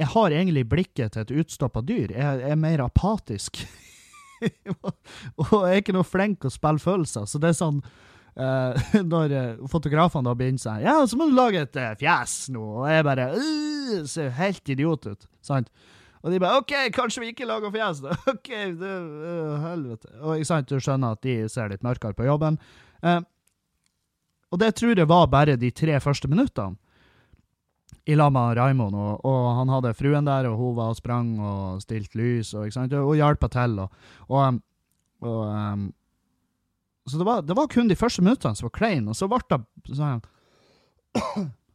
[0.01, 2.13] jeg har egentlig blikket til et utstoppa dyr.
[2.15, 3.61] Jeg, jeg, er mer apatisk.
[4.81, 7.83] og jeg er ikke noe flink å spille følelser, så det er sånn
[8.31, 8.71] Uh,
[9.11, 12.61] når uh, fotografene da begynner sånn Ja, så må du lage et uh, fjes nå.
[12.79, 15.27] Og jeg bare uh, ser helt idiot ut.
[15.43, 15.67] Sant?
[16.21, 18.15] Og de bare OK, kanskje vi ikke lager fjes, da.
[18.31, 20.13] OK, det, uh, helvete.
[20.21, 22.59] Og ikke sant, du skjønner at de ser litt mørkere på jobben.
[23.03, 23.19] Uh,
[24.51, 26.75] og det tror jeg var bare de tre første minuttene
[28.09, 28.95] i lag med Raimond.
[28.97, 32.67] Og, og, han hadde fruen der, og hun var og sprang og stilte lys og,
[32.67, 33.79] ikke sant, og hjalp til.
[33.83, 34.59] Og, og,
[35.21, 35.87] og um,
[37.05, 39.41] så det var, det var, kun de første minuttene som var kleine, og så ble
[39.87, 40.21] det sånn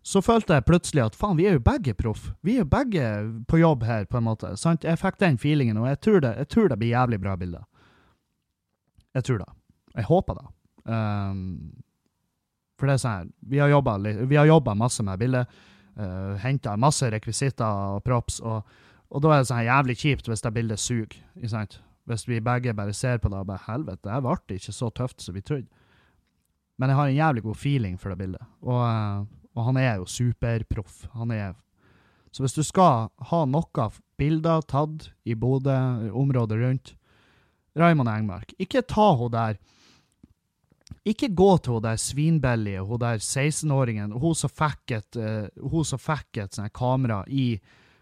[0.06, 2.28] så følte jeg plutselig at faen, vi er jo begge proff.
[2.46, 3.06] Vi er jo begge
[3.50, 4.52] på jobb her, på en måte.
[4.60, 4.86] Sant?
[4.86, 7.64] Jeg fikk den feelingen, og jeg tror det, jeg tror det blir jævlig bra bilder.
[9.18, 9.48] Jeg tror det.
[9.96, 10.46] Jeg håper det.
[10.86, 11.42] Um,
[12.76, 15.58] for det er sånn vi har jobba masse med bildet.
[15.96, 17.64] Uh, Henta masse rekvisitter
[17.96, 18.66] og props, og,
[19.08, 21.16] og, da er det sånn jævlig kjipt hvis det bildet suger.
[22.06, 25.24] Hvis vi begge bare ser på det og bare Helvete, det ble ikke så tøft
[25.24, 25.70] som vi trodde.
[26.76, 28.44] Men jeg har en jævlig god feeling for det bildet.
[28.60, 29.24] Og, uh,
[29.56, 31.06] og han er jo superproff.
[31.16, 31.54] Han er
[32.30, 33.88] Så hvis du skal ha noe
[34.20, 35.72] bilder tatt i Bodø,
[36.12, 36.96] området rundt
[37.76, 39.58] Raymond Engmark, ikke ta henne der.
[41.06, 47.24] Ikke gå til hun der svinbellige, hun der 16-åringen, hun som fikk et, uh, kamera
[47.28, 47.60] i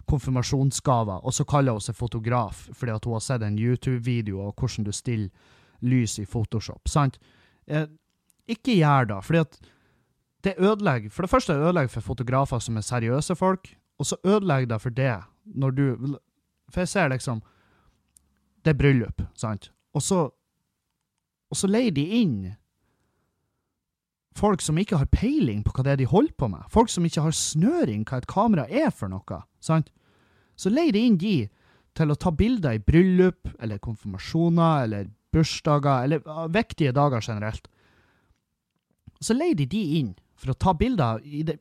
[0.09, 4.55] konfirmasjonsgaver, og så kaller hun seg fotograf fordi at hun har sett en YouTube-video av
[4.55, 5.31] hvordan du stiller
[5.85, 6.89] lys i Photoshop.
[6.89, 7.19] Sant?
[7.67, 7.87] Eh,
[8.49, 9.59] ikke gjør det, fordi at
[10.45, 14.67] det ødelegger For det første ødelegger for fotografer som er seriøse folk, og så ødelegger
[14.67, 16.17] det for det når du
[16.71, 17.43] For jeg ser liksom
[18.65, 19.73] Det er bryllup, sant?
[19.95, 20.31] Og så
[21.51, 22.55] Og så leier de inn
[24.35, 26.65] folk som ikke har peiling på hva det er de holder på med.
[26.73, 29.43] Folk som ikke har snøring hva et kamera er for noe.
[29.61, 29.91] sant?
[30.57, 31.49] Så leier inn de
[31.95, 37.69] til å ta bilder i bryllup eller konfirmasjoner eller bursdager eller viktige dager generelt.
[39.21, 41.61] Så leier de de inn for å ta bilder i det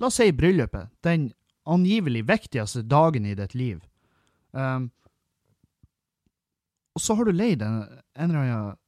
[0.00, 0.88] La oss si i bryllupet.
[1.04, 1.28] Den
[1.68, 3.84] angivelig viktigste dagen i ditt liv.
[4.50, 4.90] Um,
[6.96, 7.84] og så har du leid en,
[8.18, 8.80] en eller annen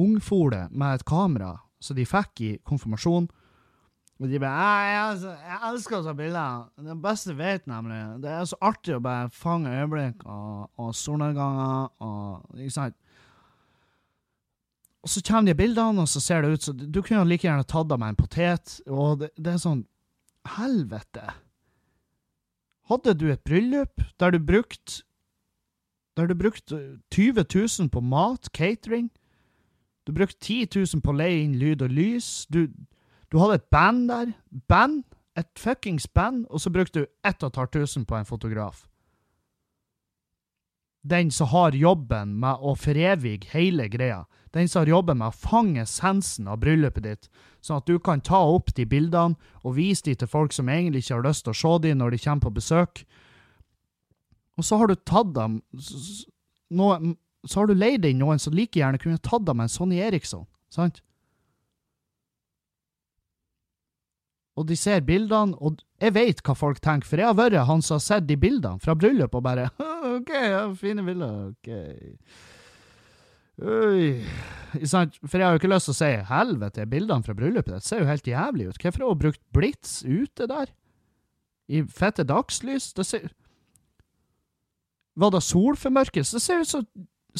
[0.00, 1.52] ungfole med et kamera
[1.84, 3.28] som de fikk i konfirmasjon,
[4.22, 6.66] Og de bare jeg, jeg, elsker å ta bilder.
[6.86, 7.98] Det beste jeg vet, nemlig.
[8.22, 12.96] Det er så artig å bare fange øyeblikk og, og solnedganger og Ikke sant?
[15.04, 17.66] Og så kommer de bildene, og så ser det ut som Du kunne like gjerne
[17.68, 19.82] tatt av meg en potet, og det, det er sånn
[20.54, 21.24] Helvete.
[22.88, 25.02] Hadde du et bryllup der du brukte
[26.16, 29.10] Der du brukte 20 000 på mat, catering?
[30.06, 32.46] Du brukte 10 000 på å leie inn lyd og lys?
[32.52, 32.66] Du,
[33.32, 34.34] du hadde et band der.
[34.68, 35.04] Band.
[35.34, 36.44] Et fuckings band.
[36.50, 38.84] Og så brukte du 1500 på en fotograf.
[41.04, 44.24] Den som har jobben med å forevige hele greia.
[44.54, 47.28] Den som har jobben med å fange essensen av bryllupet ditt,
[47.60, 51.02] sånn at du kan ta opp de bildene og vise de til folk som egentlig
[51.02, 53.02] ikke har lyst til å se dem når de kommer på besøk.
[54.54, 55.58] Og så har du tatt dem
[56.70, 59.74] noe, Så har du leid inn noen som like gjerne kunne tatt dem med en
[59.74, 61.02] Sonny Eriksson, sant?
[64.54, 67.82] og de ser bildene, og jeg vet hva folk tenker, for jeg har vært han
[67.82, 69.70] som har sett de bildene fra bryllup, og bare
[70.14, 71.70] OK, ja, fine bilder, OK.
[73.64, 74.06] Oi.
[74.74, 78.02] For jeg har jo ikke lyst til å si helvete, bildene fra bryllupet det ser
[78.02, 78.78] jo helt jævlig ut.
[78.82, 80.72] Hvorfor har hun brukt blits ute der?
[81.70, 82.90] I fette dagslys?
[82.94, 83.28] Det ser
[85.14, 86.34] Var det solformørkelse?
[86.34, 86.86] Det ser ut som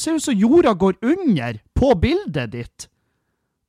[0.00, 2.88] ser ut som jorda går under på bildet ditt.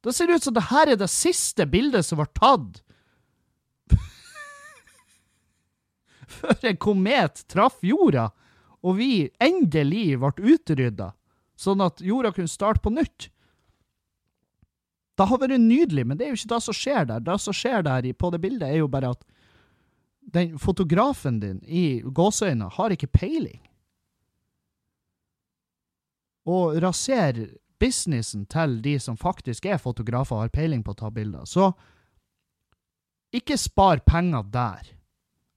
[0.03, 2.81] Det ser ut som det her er det siste bildet som var tatt
[6.37, 8.29] før en komet traff jorda,
[8.85, 11.13] og vi endelig ble utrydda,
[11.57, 13.29] sånn at jorda kunne starte på nytt.
[15.15, 17.23] Det har vært nydelig, men det er jo ikke det som skjer der.
[17.23, 19.23] Det som skjer der på det bildet, er jo bare at
[20.35, 23.61] den fotografen din i gåseøyne har ikke peiling.
[26.45, 31.11] Og raserer businessen til de som faktisk er fotografer og har peiling på å ta
[31.11, 31.45] bilder.
[31.49, 31.71] Så
[33.35, 34.93] ikke spar penger der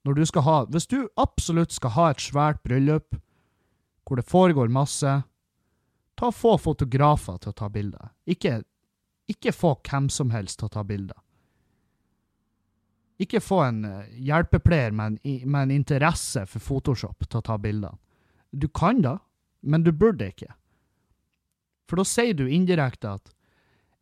[0.07, 3.18] når du skal ha Hvis du absolutt skal ha et svært bryllup
[4.09, 5.11] hvor det foregår masse,
[6.16, 8.09] ta få fotografer til å ta bilder.
[8.24, 8.62] Ikke,
[9.29, 11.18] ikke få hvem som helst til å ta bilder.
[13.20, 17.59] Ikke få en uh, hjelpepleier med en, med en, interesse for Photoshop til å ta
[17.61, 17.98] bilder.
[18.51, 19.18] Du kan da,
[19.61, 20.55] men du burde ikke.
[21.88, 23.35] For da sier du indirekte at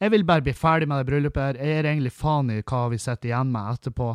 [0.02, 2.82] jeg vil bare bli ferdig med det bryllupet her, jeg er egentlig faen i hva
[2.92, 4.10] vi sitter igjen med etterpå.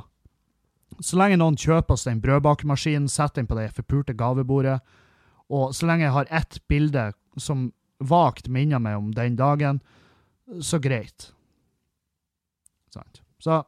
[1.02, 4.78] Så lenge noen kjøper oss den brødbakemaskinen, setter den på det forpurte gavebordet,
[5.50, 7.08] og så lenge jeg har ett bilde
[7.40, 9.82] som vagt minner meg om den dagen,
[10.62, 11.32] så greit.
[12.94, 13.22] Sant.
[13.42, 13.64] Så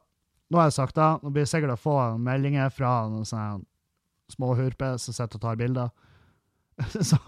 [0.52, 1.10] nå har jeg sagt det.
[1.22, 3.64] Nå blir jeg sikkert å få meldinger fra noen sånne
[4.34, 5.90] småhurper som sitter og tar bilder.
[7.10, 7.18] så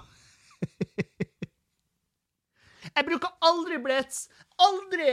[2.96, 4.26] Jeg bruker aldri blits!
[4.62, 5.11] Aldri!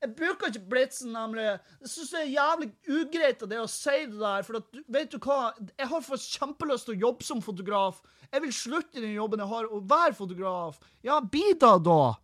[0.00, 1.44] Jeg bruker ikke blitsen, nemlig.
[1.82, 2.68] Jeg syns det er jævlig
[2.98, 5.38] ugreit av det å si det der, for at, vet du hva?
[5.72, 8.00] Jeg har fått kjempelyst til å jobbe som fotograf.
[8.30, 10.80] Jeg vil slutte i den jobben jeg har, og være fotograf.
[11.04, 12.16] Ja, bli da, da.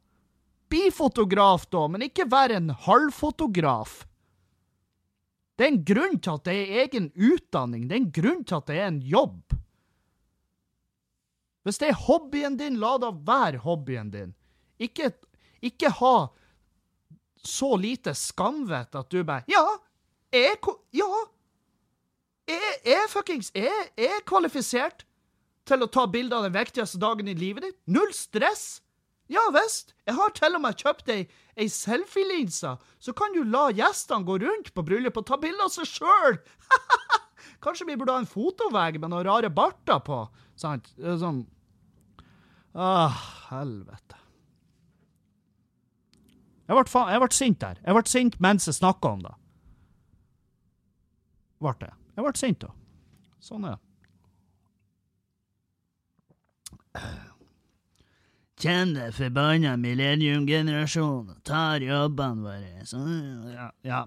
[0.72, 4.03] Bli fotograf, da, men ikke vær en halvfotograf.
[5.57, 7.88] Det er en grunn til at det er egen utdanning.
[7.88, 9.57] Det er en grunn til at det er en jobb.
[11.62, 14.33] Hvis det er hobbyen din, la da være hobbyen din.
[14.83, 15.12] Ikke,
[15.64, 16.14] ikke ha
[17.42, 19.64] så lite skamvett at du bare Ja,
[20.35, 20.59] jeg
[20.97, 21.09] Ja!
[22.51, 25.05] Jeg er fuckings Jeg er kvalifisert
[25.68, 27.77] til å ta bilde av den viktigste dagen i livet ditt.
[27.87, 28.81] Null stress!
[29.31, 29.92] Ja visst.
[30.09, 31.21] Jeg har til og med kjøpt ei,
[31.57, 35.71] ei selfie-linse, så kan du la gjestene gå rundt på bryllupet og ta bilde av
[35.73, 36.40] seg sjøl!
[37.64, 40.25] Kanskje vi burde ha en fotovegg med noen rare barter på?
[40.59, 40.90] Sant?
[40.99, 41.45] Sånn
[42.75, 43.14] Ah,
[43.51, 44.18] helvete.
[46.72, 47.80] Jeg ble, faen, jeg ble sint der.
[47.85, 49.32] Jeg ble sint mens jeg snakka om det.
[51.61, 51.90] Ble det.
[52.16, 52.70] Jeg ble sint, da.
[53.44, 53.82] Sånn er det.
[58.62, 62.88] Kjenn det forbanna millenniumgenerasjonen tar jobbene våre.
[62.88, 63.04] Så,
[63.52, 64.00] ja, ja.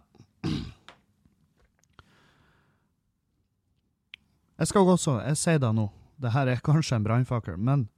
[4.55, 5.91] Jeg skal også Jeg sier det nå.
[6.17, 7.89] Det her er kanskje en brannfakkel, men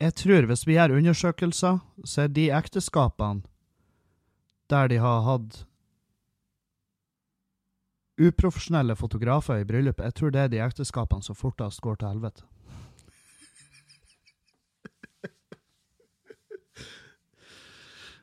[0.00, 3.42] jeg tror hvis vi gjør undersøkelser, så er de ekteskapene
[4.70, 5.66] der de har hatt
[8.20, 12.42] uprofesjonelle fotografer i bryllupet, jeg tror det er de ekteskapene som fortest går til helvete.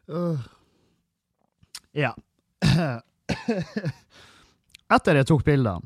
[0.08, 0.40] uh.
[1.98, 2.14] Ja.
[4.96, 5.82] Etter jeg tok bildene,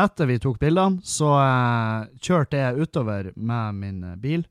[0.00, 4.42] etter vi tok bildene, så uh, kjørte jeg utover med min bil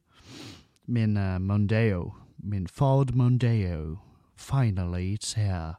[0.88, 4.00] min uh, Mondeo, min Ford Mondeo.
[4.36, 5.78] Finally, it's here.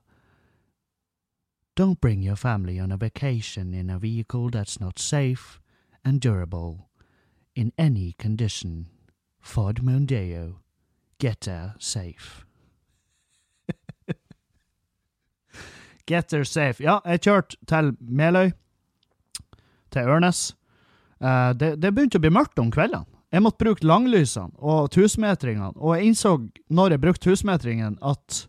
[1.74, 5.61] Don't bring your family on a vacation in a vehicle that's not safe
[6.05, 6.88] and durable
[7.55, 8.86] in any condition.
[9.40, 10.57] Ford Mondeo.
[11.18, 12.44] Get there safe.
[16.07, 16.80] Get there safe.
[16.80, 18.50] Ja, jeg kjørte til Meløy,
[19.90, 20.57] til Ørnes.
[21.22, 23.11] Eh, det, det begynte å bli mørkt om kveldene.
[23.33, 26.35] Jeg måtte bruke langlysene og tusenmetringene, og jeg innså
[26.68, 28.43] når jeg brukte tusenmetringen, at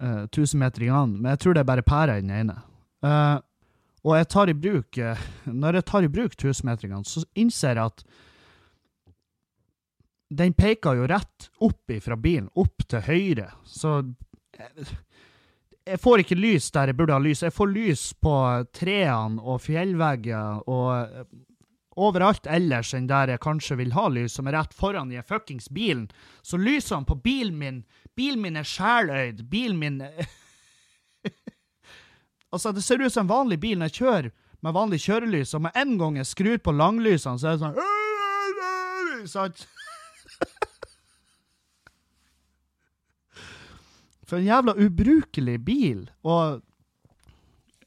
[0.00, 2.56] uh, tusenmetringene Men jeg tror det er bare pæra i den ene.
[3.04, 3.36] Uh,
[4.02, 7.92] og jeg tar i bruk uh, Når jeg tar i bruk tusenmetringene, så innser jeg
[7.92, 8.04] at
[10.32, 13.98] den peker jo rett opp fra bilen, opp til høyre, så
[15.82, 17.42] jeg får ikke lys der jeg burde ha lys.
[17.44, 18.32] Jeg får lys på
[18.72, 21.26] trærne og fjellvegger og
[21.96, 25.68] overalt ellers enn der jeg kanskje vil ha lys, som er rett foran i fuckings
[25.70, 26.10] bilen.
[26.42, 27.84] Så lysene på bilen min
[28.14, 29.42] Bilen min er sjeløyd.
[29.48, 30.02] Bilen min
[32.52, 34.30] Altså, det ser ut som en vanlig bil når jeg kjører
[34.62, 37.78] med vanlig kjørelys, og med en gang jeg skrur på langlysene, så er det sånn
[39.32, 39.58] Sant?
[44.26, 46.10] For en jævla ubrukelig bil.
[46.26, 46.62] Og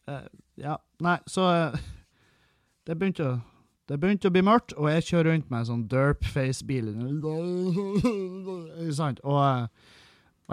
[0.10, 1.76] uh, Ja, nei, så uh,
[2.88, 3.40] Det begynte å
[3.86, 6.88] det begynte å bli mørkt, og jeg kjører rundt med en sånn derpface-bil.
[7.22, 7.68] Og,
[9.22, 9.68] og,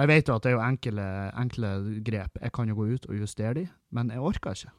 [0.03, 1.07] jeg vet jo at det er jo enkle,
[1.41, 1.71] enkle,
[2.05, 2.37] grep.
[2.43, 4.75] Jeg kan jo gå ut og justere de, men jeg orker ikke.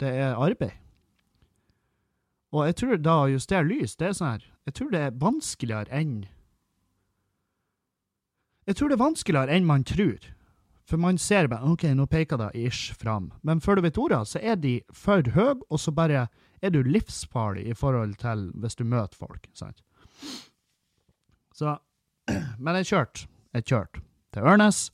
[0.00, 0.72] Det er arbeid.
[2.56, 5.16] Og jeg tror da å justere lys, det er sånn her Jeg tror det er
[5.20, 6.14] vanskeligere enn
[8.64, 10.30] Jeg tror det er vanskeligere enn man tror.
[10.88, 13.34] For man ser bare OK, nå peker det ish fram.
[13.44, 16.28] Men før du vet ordet, så er de for høye, og så bare
[16.62, 19.48] er du livsfarlig i forhold til hvis du møter folk.
[19.54, 19.82] sant?
[21.54, 21.78] Så
[22.62, 23.28] Men jeg kjørte.
[23.56, 24.02] Jeg kjørte
[24.34, 24.90] til Ørnes,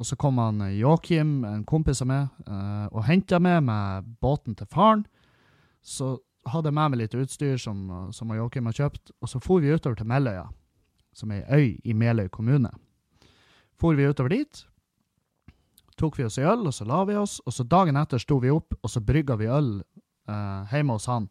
[0.00, 4.08] og så kom han eh, Joakim, en kompis av meg, uh, og henta meg med
[4.22, 5.04] båten til faren.
[5.84, 6.14] Så
[6.48, 9.72] hadde jeg med meg litt utstyr som, som Joakim har kjøpt, og så for vi
[9.72, 10.46] utover til Meløya,
[11.12, 12.72] som er ei øy i Meløy kommune.
[13.80, 14.64] For vi utover dit,
[16.00, 18.40] tok vi oss ei øl, og så la vi oss, og så dagen etter sto
[18.40, 19.74] vi opp, og så brygga vi øl
[20.30, 21.28] uh, hjemme hos han.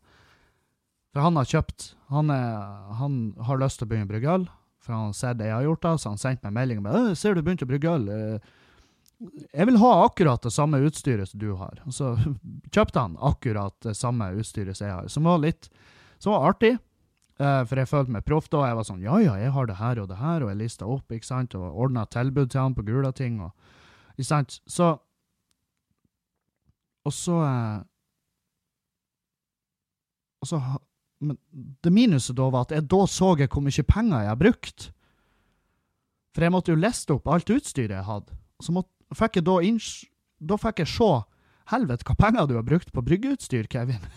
[1.09, 4.45] For han har kjøpt Han, er, han har lyst til å begynne å brygge øl,
[4.81, 7.15] for han har sett det jeg har gjort, da, så han sendte meg melding om
[7.15, 8.39] 'Ser du begynte å brygge øl?' Uh,
[9.51, 11.81] jeg vil ha akkurat det samme utstyret som du har.
[11.85, 12.13] Og så
[12.75, 15.69] kjøpte han akkurat det samme utstyret som jeg har, som var litt
[16.19, 16.77] som var artig.
[17.39, 18.65] Uh, for jeg følte meg proff da.
[18.67, 20.87] Jeg var sånn Ja, ja, jeg har det her og det her, og jeg lista
[20.87, 23.51] opp, ikke sant, og ordna tilbud til han på Gulating, og
[24.17, 24.59] Ikke sant.
[24.67, 24.97] Så
[27.07, 27.39] Og så
[30.45, 30.61] så,
[31.19, 31.37] men
[31.83, 34.91] det minuset da var at jeg da så jeg hvor mye penger jeg har brukt.
[36.35, 38.37] For jeg måtte jo liste opp alt utstyret jeg hadde.
[38.63, 39.55] Så måtte, fikk jeg da,
[40.51, 41.11] da fikk jeg se
[41.69, 44.01] Helvete, hva penger du har brukt på bryggeutstyr, Kevin.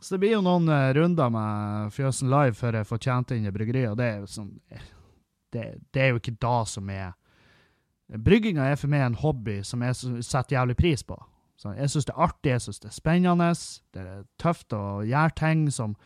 [0.00, 3.46] Så det blir jo noen uh, runder med Fjøsen Live før jeg får tjent inn
[3.46, 4.50] i bryggeriet, og det er jo sånn
[5.54, 7.12] det, det, er jo ikke da som er
[8.10, 9.94] Brygginga er for meg en hobby som jeg
[10.26, 11.14] setter jævlig pris på.
[11.60, 13.50] Så jeg syns det er artig, jeg syns det er spennende.
[13.92, 15.96] Det er tøft å gjøre ting som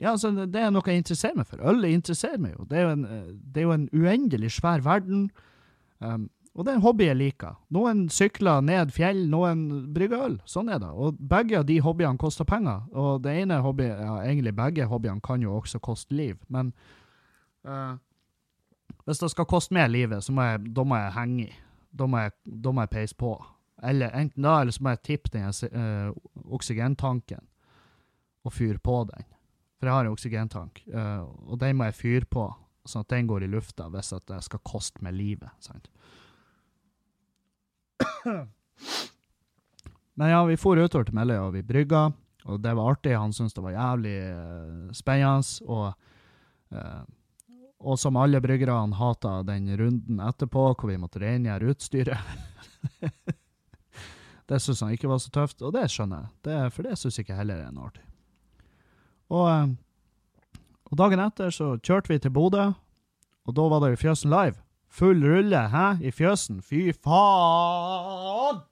[0.00, 1.60] Ja, altså, det er noe jeg interesserer meg for.
[1.64, 2.64] Øl interesserer meg jo.
[2.68, 3.04] Det er jo en,
[3.40, 5.30] det er jo en uendelig svær verden.
[6.04, 7.56] Um, og det er en hobby jeg liker.
[7.72, 9.64] Noen sykler ned fjell, noen
[9.96, 10.36] brygger øl.
[10.48, 10.88] Sånn er det.
[10.92, 12.84] Og begge av de hobbyene koster penger.
[12.96, 16.72] Og det ene hobby, ja, egentlig begge hobbyene kan jo også koste liv, men
[17.68, 17.96] uh,
[19.04, 21.52] hvis det skal koste mer livet, så må jeg, da må jeg henge i.
[21.96, 22.32] Da må jeg,
[22.64, 23.36] da må jeg peise på.
[23.82, 26.12] Eller enten da, eller så må jeg tippe den uh,
[26.56, 27.42] oksygentanken
[28.46, 29.26] og fyre på den.
[29.76, 32.46] For jeg har en oksygentank, uh, og den må jeg fyre på,
[32.88, 35.52] sånn at den går i lufta hvis at det skal koste meg livet.
[35.60, 35.90] sant?
[40.16, 42.06] Men ja, vi for utover til Meløya, og vi brygga,
[42.46, 43.12] og det var artig.
[43.18, 45.68] Han syntes det var jævlig uh, spennende.
[45.68, 45.92] og
[47.86, 52.18] og som alle bryggerne hata den runden etterpå hvor vi måtte rengjøre utstyret.
[54.46, 57.18] Det syns han ikke var så tøft, og det skjønner jeg, det, for det syns
[57.22, 58.04] ikke heller er noe artig.
[59.34, 59.72] Og, eh,
[60.86, 62.68] og, dagen etter så kjørte vi til Bodø,
[63.46, 64.60] og da var det jo Fjøsen Live.
[64.96, 66.62] Full rulle, hæ, i Fjøsen.
[66.62, 68.62] Fy faen!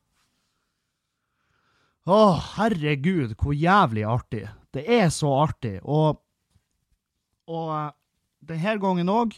[2.05, 2.20] Å,
[2.55, 4.45] herregud, hvor jævlig artig.
[4.77, 5.79] Det er så artig.
[5.83, 6.20] Og,
[7.51, 7.91] og eh,
[8.45, 9.35] denne gangen òg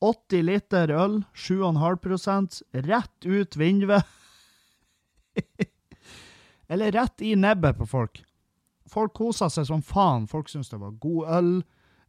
[0.00, 4.16] 80 liter øl, 7,5% rett ut vinduet.
[6.70, 8.22] Eller rett i nebbet på folk.
[8.90, 10.28] Folk kosa seg som faen.
[10.30, 11.52] Folk syntes det var god øl.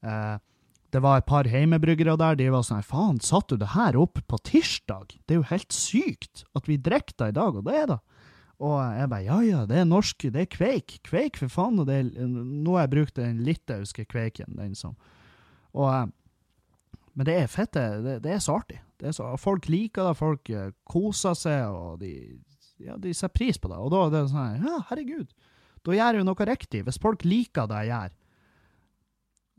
[0.05, 0.37] Eh,
[0.91, 2.37] det var et par heimebryggere der.
[2.37, 5.15] De var sånn Faen, satte du det her opp på tirsdag?
[5.25, 7.99] Det er jo helt sykt at vi drikker det i dag, og det er det.
[8.61, 10.99] Og jeg bare ja, ja, det er norsk, det er kveik.
[11.07, 11.79] Kveik, for faen.
[11.81, 14.97] Og det er, nå har jeg brukt den litauiske kveiken, den som
[15.71, 16.07] og, eh,
[17.15, 18.77] Men det er fett, det, det er så artig.
[19.01, 22.11] Er så, folk liker det, folk eh, koser seg, og de,
[22.85, 23.79] ja, de setter pris på det.
[23.79, 25.31] Og da er det sånn Ja, herregud.
[25.81, 26.83] Da gjør jeg jo noe riktig.
[26.85, 28.17] Hvis folk liker det jeg gjør,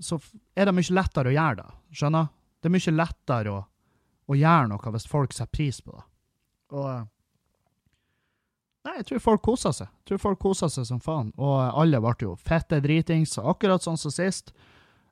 [0.02, 0.18] så
[0.58, 1.68] er det mye lettere å gjøre det.
[1.98, 2.30] Skjønner?
[2.62, 3.62] Det er mye lettere å,
[4.30, 6.04] å gjøre noe hvis folk setter pris på det.
[6.72, 7.02] Og eh,
[8.82, 9.90] Nei, jeg tror folk koser seg.
[10.00, 11.28] Jeg tror folk koser seg som faen.
[11.38, 14.50] Og alle ble jo fette dritings, akkurat sånn som sist.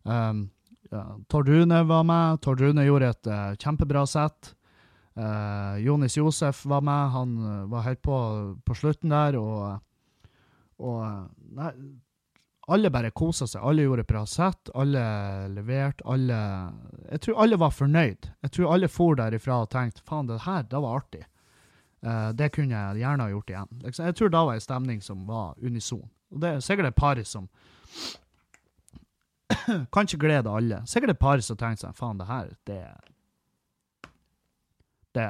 [0.03, 0.49] Um,
[0.91, 2.41] ja, Tord Rune var med.
[2.43, 4.51] Tord Rune gjorde et uh, kjempebra sett.
[5.21, 7.11] Uh, Jonis Josef var med.
[7.11, 8.17] Han uh, var helt på
[8.65, 9.81] på slutten der, og,
[10.79, 11.03] og
[11.57, 11.73] Nei,
[12.71, 13.63] alle bare kosa seg.
[13.67, 14.71] Alle gjorde bra sett.
[14.75, 15.03] Alle
[15.53, 16.07] leverte.
[16.07, 16.39] Alle
[17.11, 18.31] Jeg tror alle var fornøyd.
[18.47, 21.25] Jeg tror alle for derifra og tenkte faen, det her, det var artig.
[22.07, 23.77] Uh, det kunne jeg gjerne ha gjort igjen.
[23.85, 26.07] Liksom, jeg tror da var en stemning som var unison.
[26.31, 27.51] Og det er sikkert et par som
[29.93, 30.85] Kan ikke glede alle.
[30.87, 32.81] Sikkert et par som tenkte seg faen, det her, det
[35.17, 35.27] Det,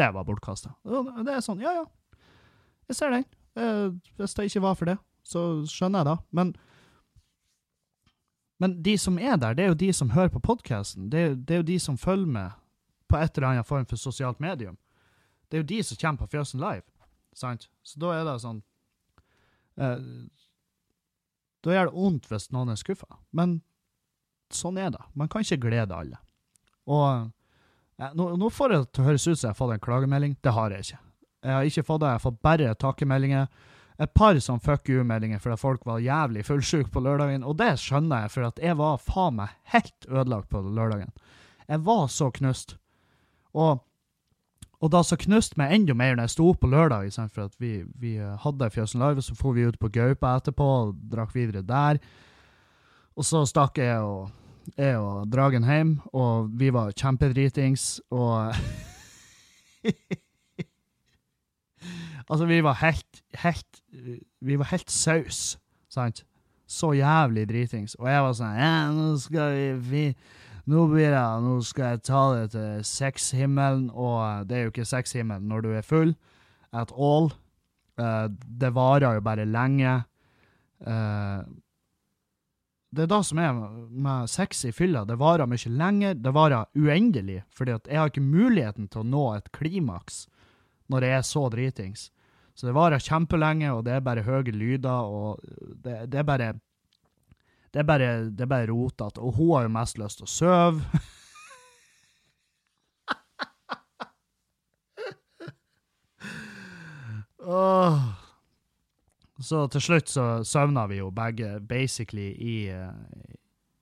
[0.00, 0.72] det var bortkasta.
[0.84, 1.84] Det er sånn, ja ja,
[2.88, 3.28] jeg ser den.
[3.58, 4.96] Uh, hvis det ikke var for det,
[5.26, 6.16] så skjønner jeg da.
[6.34, 6.56] Men
[8.58, 11.10] men de som er der, det er jo de som hører på podkasten.
[11.10, 12.56] Det, det, er jo de som følger med
[13.08, 14.76] på et eller annet form for sosialt medium.
[15.48, 16.82] Det er jo de som kommer på Fjøsen Live.
[17.38, 17.68] Sant?
[17.86, 18.58] Så da er det sånn
[19.78, 20.00] eh,
[21.62, 23.20] Da gjør det vondt hvis noen er skuffa.
[23.30, 23.60] Men
[24.50, 25.06] sånn er det.
[25.14, 26.18] Man kan ikke glede alle.
[26.90, 27.24] Og eh,
[27.98, 30.36] nå, nå, får det til å høres ut som jeg har fått en klagemelding.
[30.42, 31.00] Det har jeg ikke.
[31.42, 32.12] Jeg har ikke fått det.
[32.12, 33.48] Jeg har fått bare takkemeldinger.
[33.98, 37.42] Et par sånn fuck you-meldinger fordi folk var jævlig fullsjuke på lørdagen.
[37.42, 41.10] Og det skjønner jeg, for jeg var faen meg helt ødelagt på lørdagen.
[41.66, 42.76] Jeg var så knust.
[43.58, 43.82] Og
[44.78, 47.54] og da så knuste meg enda mer når jeg sto opp på lørdag, for at
[47.58, 51.34] vi, vi eh, hadde Fjøsen Live, så for vi ut på Gaupa etterpå og drakk
[51.34, 51.98] videre der.
[53.18, 54.30] Og så stakk jeg og,
[54.76, 58.54] jeg og Dragen hjem, og vi var kjempedritings, og
[62.28, 63.80] Altså, vi var helt, helt
[64.44, 65.58] Vi var helt saus,
[65.88, 66.24] sant?
[66.68, 67.94] Så jævlig dritings.
[67.94, 70.02] Og jeg var sånn Ja, nå skal vi, vi
[70.68, 74.84] nå blir det, nå skal jeg ta det til sexhimmelen, og det er jo ikke
[74.84, 76.12] sexhimmelen når du er full
[76.76, 77.30] at all.
[77.96, 78.28] Uh,
[78.60, 79.94] det varer jo bare lenge.
[80.84, 81.40] Uh,
[82.90, 85.04] det er det som er med sex i fylla.
[85.04, 89.08] Det varer mye lenger, det varer uendelig, fordi at jeg har ikke muligheten til å
[89.08, 90.28] nå et klimaks
[90.88, 92.10] når jeg er så dritings.
[92.56, 95.38] Så det varer kjempelenge, og det er bare høye lyder, og
[95.84, 96.54] det, det er bare
[97.68, 99.20] det er bare, bare rotete.
[99.20, 100.80] Og hun har jo mest lyst til å sove.
[107.44, 108.27] oh.
[109.38, 112.56] Så til slutt så søvna vi jo begge basically i,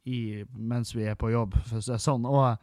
[0.05, 0.19] i
[0.53, 2.27] mens vi er på jobb, for å si det sånn.
[2.29, 2.59] Og,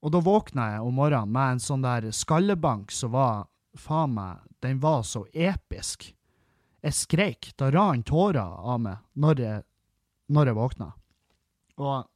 [0.00, 3.44] og da våkna jeg om morgenen med en sånn der skallebank som var
[3.78, 6.12] faen meg Den var så episk.
[6.82, 7.48] Jeg skreik.
[7.58, 9.62] Da rant tårer av meg når jeg
[10.32, 10.88] når jeg våkna.
[11.82, 12.08] Og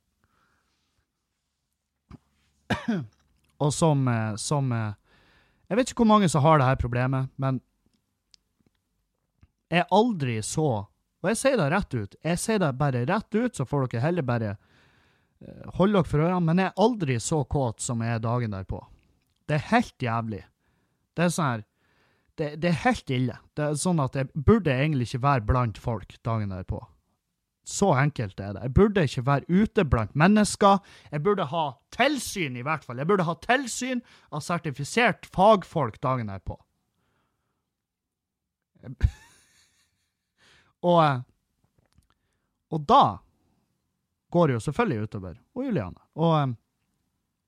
[3.58, 4.94] Og som, eh, som eh,
[5.68, 7.60] Jeg vet ikke hvor mange som har det her problemet, men
[9.70, 10.86] er aldri så
[11.24, 12.12] Og jeg sier det rett ut.
[12.22, 16.22] Jeg sier det bare rett ut, så får dere heller bare eh, holde dere for
[16.22, 16.44] ørene.
[16.44, 18.78] Men jeg er aldri så kåt som jeg er dagen derpå.
[19.48, 20.42] Det er helt jævlig.
[21.16, 21.64] Det er sånn her
[22.36, 23.38] det, det, er helt ille.
[23.56, 26.82] Det er sånn at Jeg burde egentlig ikke være blant folk dagen derpå.
[27.66, 28.62] Så enkelt er det.
[28.68, 30.78] Jeg burde ikke være ute blant mennesker.
[31.10, 31.64] Jeg burde ha
[31.96, 33.00] tilsyn, i hvert fall.
[33.02, 36.60] Jeg burde ha tilsyn av sertifisert fagfolk dagen derpå.
[40.82, 41.22] Og,
[42.70, 43.18] og da
[44.30, 46.02] går det jo selvfølgelig utover og Juliane.
[46.14, 46.54] Og,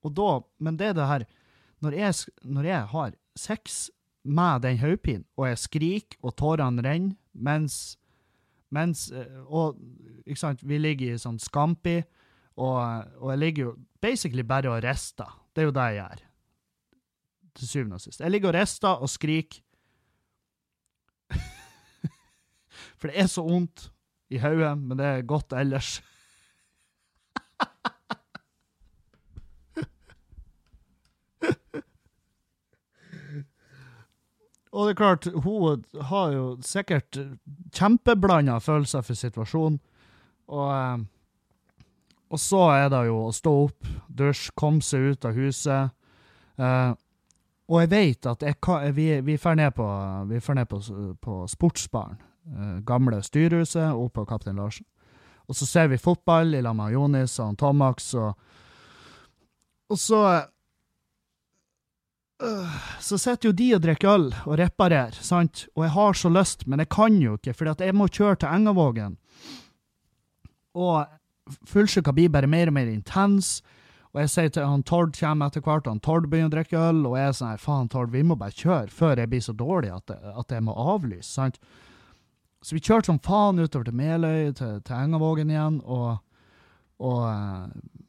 [0.03, 1.25] og da Men det er det her
[1.81, 2.13] Når jeg,
[2.43, 3.89] når jeg har sex
[4.23, 7.97] med den hodepinen, og jeg skriker og tårene renner mens
[8.69, 9.77] mens eh, Og
[10.25, 12.01] ikke sant, vi ligger i sånn scampi,
[12.59, 12.79] og,
[13.17, 15.31] og jeg ligger jo basically bare og rister.
[15.55, 16.25] Det er jo det jeg gjør.
[17.55, 18.19] Til syvende og sist.
[18.19, 19.63] Jeg ligger og rister og skriker.
[22.99, 23.89] For det er så vondt
[24.29, 25.99] i hodet, men det er godt ellers.
[34.69, 37.17] Og det er klart, hun har jo sikkert
[37.73, 39.79] kjempeblanda følelser for situasjonen.
[40.47, 40.99] Og, eh,
[42.29, 45.95] og så er det jo å stå opp, dusj, komme seg ut av huset.
[46.59, 46.93] Uh,
[47.69, 49.85] og jeg vet at jeg vi, vi får ned på,
[50.27, 50.79] vi på,
[51.21, 52.17] på Sportsbaren,
[52.85, 54.85] gamle styrhuset, oppe på Kaptein Larsen.
[55.49, 58.37] Og så ser vi fotball i lag med Jonis og Tomax, og,
[59.89, 60.19] og så
[62.43, 65.67] øh, Så sitter jo de og drikker øl og reparerer, sant?
[65.75, 68.53] Og jeg har så lyst, men jeg kan jo ikke, for jeg må kjøre til
[68.53, 69.17] Engavågen.
[70.77, 71.05] Og
[71.65, 73.63] fullsjuka blir bare mer og mer intens.
[74.13, 77.03] Og jeg sier til han Tord kommer etter hvert, han Tord begynner å drikke øl,
[77.05, 79.91] og jeg er sånn faen Tord, vi må bare kjøre før jeg blir så dårlig
[79.93, 81.59] at, jeg, at jeg må avlyse, sant.
[82.61, 86.19] Så vi kjørte som faen utover til Meløy, til, til Engavågen igjen, og,
[86.99, 88.03] og, eh,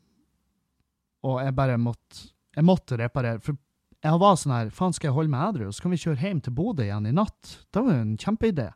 [1.29, 3.39] og jeg bare måtte Jeg måtte reparere.
[3.39, 3.55] For
[4.03, 6.41] jeg var sånn her, faen skal jeg holde meg edru, så kan vi kjøre hjem
[6.43, 7.53] til Bodø igjen i natt?
[7.71, 8.67] Det var jo en kjempeidé.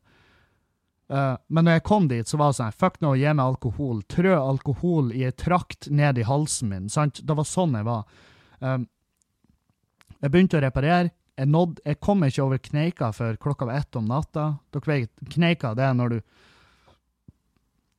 [1.10, 3.42] Uh, men når jeg kom dit, så var det sånn her, Fuck no, gi meg
[3.44, 4.04] alkohol.
[4.08, 6.86] Trø alkohol i ei trakt ned i halsen min.
[6.92, 7.18] sant?
[7.26, 8.06] Det var sånn jeg var.
[8.60, 8.86] Um,
[10.20, 11.10] jeg begynte å reparere.
[11.34, 14.52] Jeg, nådde, jeg kom ikke over kneika før klokka var ett om natta.
[14.74, 16.20] Dere vet, kneika det er når du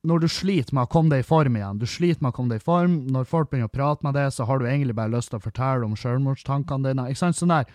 [0.06, 1.80] når du sliter med å komme deg i form igjen.
[1.82, 2.92] Du sliter med å komme deg i form.
[3.10, 5.42] Når folk begynner å prate med deg, så har du egentlig bare lyst til å
[5.42, 7.08] fortelle om selvmordstankene dine.
[7.10, 7.38] Ikke sant?
[7.40, 7.66] Sånn der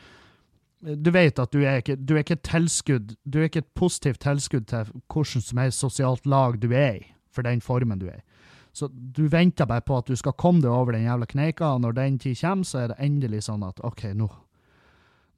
[0.81, 3.73] du vet at du er ikke, du er ikke et tilskudd, du er ikke et
[3.77, 8.07] positivt tilskudd til hvordan som helst sosialt lag du er i, for den formen du
[8.09, 8.25] er i.
[8.73, 11.83] Så du venter bare på at du skal komme deg over den jævla kneika, og
[11.83, 14.29] når den tid kommer, så er det endelig sånn at OK, nå,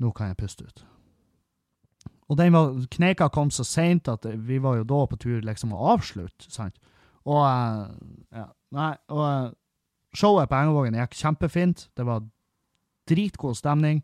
[0.02, 0.84] nå kan jeg puste ut.
[2.32, 5.76] Og den var, kneika kom så seint at vi var jo da på tur liksom
[5.76, 6.80] å avslutte, sant.
[7.30, 7.88] Og uh,
[8.36, 9.52] ja, nei, og uh,
[10.18, 11.88] showet på Engevågen gikk kjempefint.
[11.96, 12.26] Det var
[13.10, 14.02] dritgod stemning.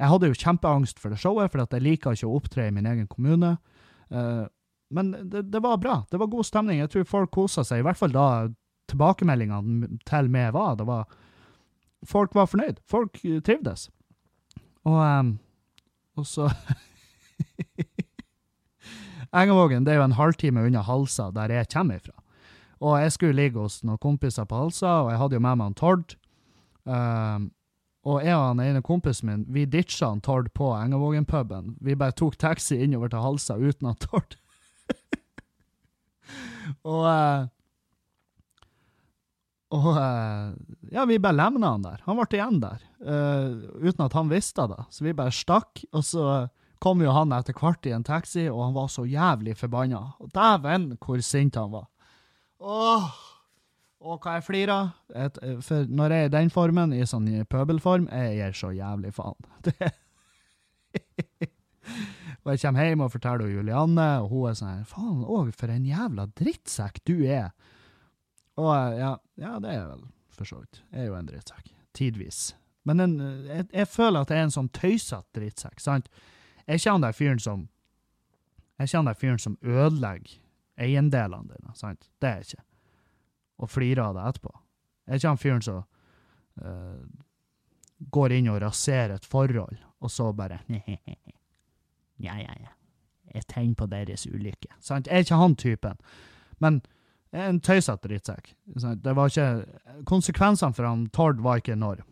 [0.00, 2.88] Jeg hadde jo kjempeangst for det showet, for jeg liker ikke å opptre i min
[2.90, 3.56] egen kommune.
[4.10, 4.46] Uh,
[4.90, 6.00] men det, det, var bra.
[6.10, 6.80] Det var god stemning.
[6.82, 8.26] Jeg tror folk kosa seg, i hvert fall da
[8.90, 10.78] tilbakemeldingene til meg var.
[10.78, 11.18] Det var
[12.08, 12.78] Folk var fornøyd.
[12.88, 13.90] Folk trivdes.
[14.90, 15.34] Og, um,
[16.18, 16.48] og så
[19.40, 22.16] Engevågen det er jo en halvtime unna Halsa, der jeg kommer ifra.
[22.80, 25.70] Og jeg skulle ligge hos noen kompiser på Halsa, og jeg hadde jo med meg
[25.70, 26.16] en Tord.
[26.88, 27.50] Um,
[28.08, 31.76] og jeg og han ene kompisen min vi ditcha han Tord på Engavågen-puben.
[31.84, 34.34] Vi bare tok taxi innover til Halsa uten han Tord.
[36.96, 37.46] og uh,
[39.70, 40.50] og uh,
[40.90, 42.00] ja, vi bare lemna han der.
[42.06, 44.80] Han ble igjen der, uh, uten at han visste det.
[44.90, 46.24] Så vi bare stakk, og så
[46.82, 50.02] kom jo han etter hvert i en taxi, og han var så jævlig forbanna.
[50.18, 51.86] Og dæven, hvor sint han var.
[52.60, 53.10] Åh!
[54.00, 54.86] Og hva jeg flirer
[55.60, 59.36] For når jeg er i den formen, i sånn pøbelform, jeg gir så jævlig faen.
[62.40, 65.84] og jeg kommer hjem og forteller Julianne, og hun er sånn Faen òg, for en
[65.84, 67.52] jævla drittsekk du er.
[68.60, 70.06] Og ja, ja det er vel,
[70.36, 70.82] for så vidt.
[70.92, 71.70] Jeg er jo en drittsekk.
[71.96, 72.40] Tidvis.
[72.88, 76.08] Men en, jeg, jeg, føler at jeg er en sånn tøysete drittsekk, sant?
[76.66, 77.68] Jeg kjenner der fyren som
[78.80, 80.38] Jeg kjenner den fyren som ødelegger
[80.80, 82.06] eiendelene dine, sant?
[82.22, 82.64] Det er jeg ikke
[83.60, 84.52] og flirer av det etterpå.
[85.10, 85.80] Jeg kjenner fyren som
[86.64, 87.02] uh,
[88.14, 90.62] går inn og raserer et forhold, og så bare
[92.20, 92.72] Ja, ja, ja.
[93.30, 94.72] Jeg tenker på deres ulykke.
[94.82, 95.06] Sant?
[95.06, 96.00] Jeg er ikke han typen.
[96.58, 96.80] Men
[97.32, 98.54] en tøysete drittsekk.
[98.66, 102.06] Det var ikke Konsekvensene for han Tord var ikke enorm.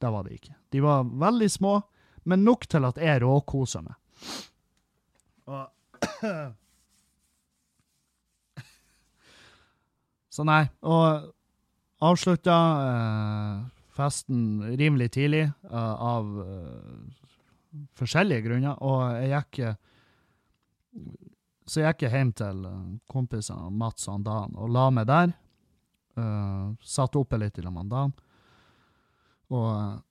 [0.00, 0.54] Det var det ikke.
[0.72, 1.82] De var veldig små,
[2.24, 3.94] men nok til at jeg råkosa meg.
[5.46, 5.64] Og
[10.34, 10.64] Så nei.
[10.82, 11.30] Og
[12.04, 13.58] avslutta eh,
[13.94, 16.96] festen rimelig tidlig eh, av eh,
[17.98, 19.54] forskjellige grunner, og jeg gikk
[21.64, 22.64] Så jeg gikk hjem til
[23.10, 25.32] kompisene Mats og Dan og la meg der.
[26.14, 28.12] Uh, satt oppe litt i lag med Dan.
[29.54, 30.02] Og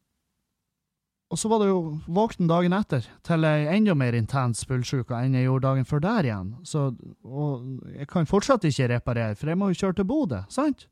[1.33, 5.33] og så var det jo våkne dagen etter til ei enda mer intens fullsjuke enn
[5.33, 6.51] jeg gjorde dagen før der igjen.
[6.61, 6.91] Så,
[7.25, 10.85] og jeg kan fortsatt ikke reparere, for jeg må jo kjøre til Bodø, sant?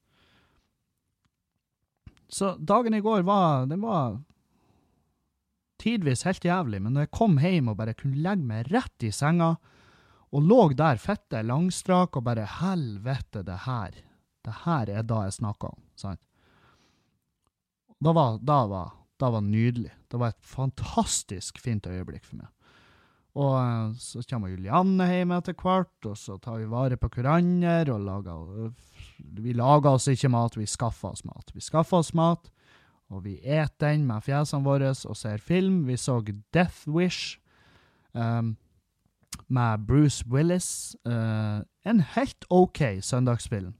[2.32, 4.18] Så dagen i går var Den var
[5.82, 9.14] tidvis helt jævlig, men når jeg kom hjem og bare kunne legge meg rett i
[9.14, 9.56] senga,
[10.32, 13.96] og lå der fette langstrak og bare Helvete, det her.
[14.42, 16.22] Det her er da jeg snakker om, sant?
[18.02, 19.92] Da var, da var da var nydelig.
[20.10, 22.50] Det var et fantastisk fint øyeblikk for meg.
[23.40, 27.86] Og eh, så kommer Julianne hjem etter hvert, og så tar vi vare på hverandre.
[27.94, 28.74] og lager,
[29.42, 31.54] Vi lager oss ikke mat, vi skaffer oss mat.
[31.54, 32.50] Vi skaffer oss mat,
[33.12, 35.86] og vi et den med fjesene våre og ser film.
[35.88, 36.20] Vi så
[36.54, 37.38] Death Wish
[38.14, 38.58] um,
[39.52, 40.96] med Bruce Willis.
[41.06, 43.76] Uh, en helt OK søndagsfilm.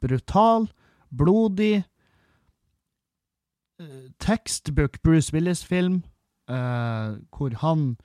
[0.00, 0.70] Brutal,
[1.12, 1.84] blodig
[3.80, 6.02] Uh, textbook Bruce Willis-film,
[6.50, 7.96] uh, hvor han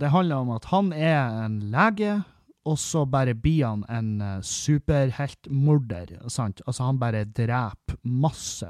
[0.00, 2.22] Det handler om at han er en lege,
[2.64, 6.28] og så bare blir han en superheltmorder.
[6.28, 6.60] sant?
[6.66, 8.68] Altså, han bare dreper masse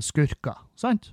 [0.00, 1.12] skurker, sant?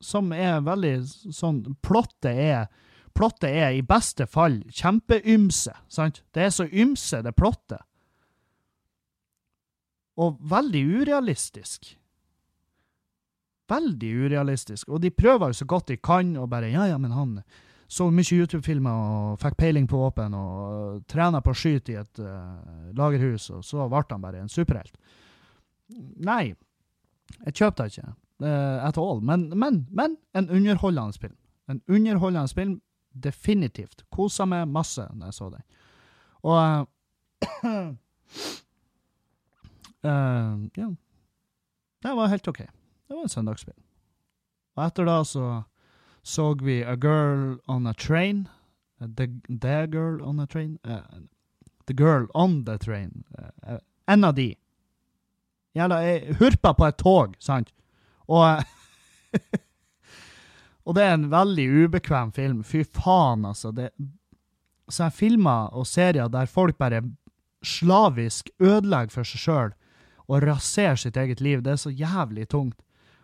[0.00, 1.02] Som er veldig
[1.34, 2.68] sånn Plottet er
[3.14, 6.22] Plottet er i beste fall kjempeymse, sant?
[6.32, 7.82] Det er så ymse, det plottet.
[10.20, 11.92] Og veldig urealistisk.
[13.72, 14.88] Veldig urealistisk.
[14.88, 17.38] Og de prøver jo så godt de kan, og bare Ja, ja, men han
[17.92, 22.20] så mye YouTube-filmer og fikk peiling på våpen og trena på å skyte i et
[22.24, 24.94] uh, lagerhus, og så ble han bare en superhelt.
[26.24, 26.54] Nei,
[27.44, 28.14] jeg kjøpte det ikke
[28.46, 29.20] uh, at all.
[29.20, 31.36] Men, men, men en underholdende film.
[31.68, 32.80] En underholdende film,
[33.14, 34.04] definitivt.
[34.10, 35.64] Kosa meg masse da jeg så den.
[36.42, 36.86] Og
[37.64, 37.94] uh,
[40.02, 40.94] Uh, ja.
[42.02, 42.58] Det var helt OK.
[42.58, 43.78] Det var en søndagsspill.
[44.74, 45.62] Og etter da så
[46.22, 48.48] så vi A Girl On A Train.
[49.00, 50.78] Uh, the, the, Girl On A Train.
[50.84, 51.00] Uh,
[51.86, 53.24] the Girl On The Train.
[54.06, 54.54] en av de.
[55.74, 57.72] Jævla hurpa på et tog, sant?
[58.28, 58.62] Og
[60.82, 62.62] Og det er en veldig ubekvem film.
[62.66, 63.70] Fy faen, altså.
[63.74, 63.90] Det,
[64.90, 67.04] så jeg filmer og serier der folk bare
[67.62, 69.74] slavisk ødelegger for seg sjøl
[70.30, 72.78] og raserer sitt eget liv, det er så jævlig tungt.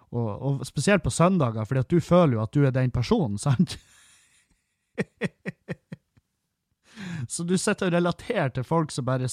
[0.08, 3.38] Og, og spesielt på søndager, fordi at du føler jo at du er den personen,
[3.46, 3.76] sant?
[7.28, 9.28] så du sitter og relaterer til folk som bare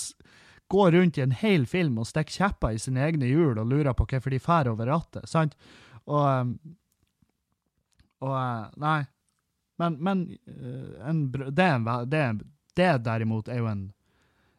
[0.72, 3.94] går rundt i en hel film og stikker kjepper i sine egne hjul og lurer
[3.98, 5.56] på hvorfor de drar over rattet, sant?
[6.06, 6.56] Og, um,
[8.24, 9.02] og uh, Nei.
[9.82, 11.70] Men, men uh, en, det,
[12.12, 12.26] det,
[12.80, 13.90] det derimot er jo en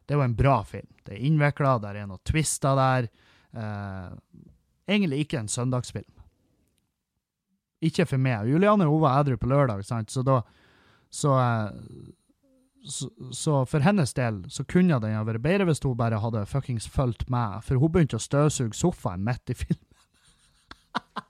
[0.07, 0.87] det er jo en bra film.
[1.03, 3.09] Det er innvikla, det er noen twister der.
[3.51, 4.11] Eh,
[4.87, 6.13] egentlig ikke en søndagsfilm.
[7.83, 8.47] Ikke for meg.
[8.47, 10.11] Juliane hun var edru på lørdag, sant?
[10.11, 10.39] så da
[11.11, 12.07] så, eh,
[12.87, 16.45] så, så, for hennes del så kunne den ha vært bedre hvis hun bare hadde
[16.47, 19.83] fuckings fulgt med, for hun begynte å støvsuge sofaen midt i filmen.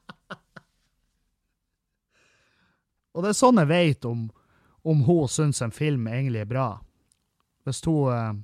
[3.18, 4.28] Og det er sånn jeg vet om,
[4.86, 6.68] om hun syns en film egentlig er bra.
[7.66, 8.36] Hvis hun uh,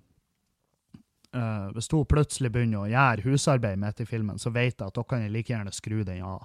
[1.34, 4.94] Uh, hvis hun plutselig begynner å gjøre husarbeid midt i filmen, så vet jeg at
[4.94, 6.44] da kan jeg like gjerne skru den av.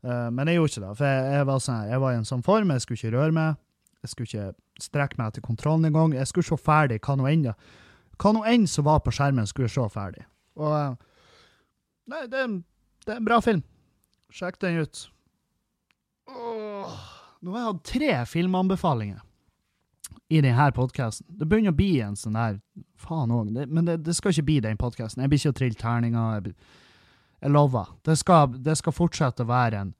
[0.00, 2.24] Uh, men jeg gjorde ikke det, for jeg, jeg, var sånn, jeg, var i en
[2.30, 3.58] sånn form, jeg skulle ikke røre meg.
[4.00, 6.16] Jeg skulle ikke strekke meg til kontrollen engang.
[6.16, 7.44] Jeg skulle se ferdig hva nå enn
[8.18, 10.24] hva nå enn som var på skjermen, skulle jeg se ferdig.
[10.56, 10.96] Og
[12.08, 12.46] Nei, det,
[13.04, 13.60] det, er en bra film.
[14.32, 15.02] Sjekk den ut.
[16.32, 16.96] Åh,
[17.40, 19.20] nå har jeg hatt tre filmanbefalinger
[20.28, 21.26] i denne podkasten.
[21.28, 22.58] Det begynner å bli en sånn der
[23.00, 23.52] Faen òg.
[23.68, 25.22] Men det, det, skal ikke bli den podkasten.
[25.22, 26.34] Jeg blir ikke å trille terninger.
[26.38, 26.54] Jeg,
[27.40, 27.94] jeg, lover.
[28.04, 29.94] Det skal, det skal, fortsette å være en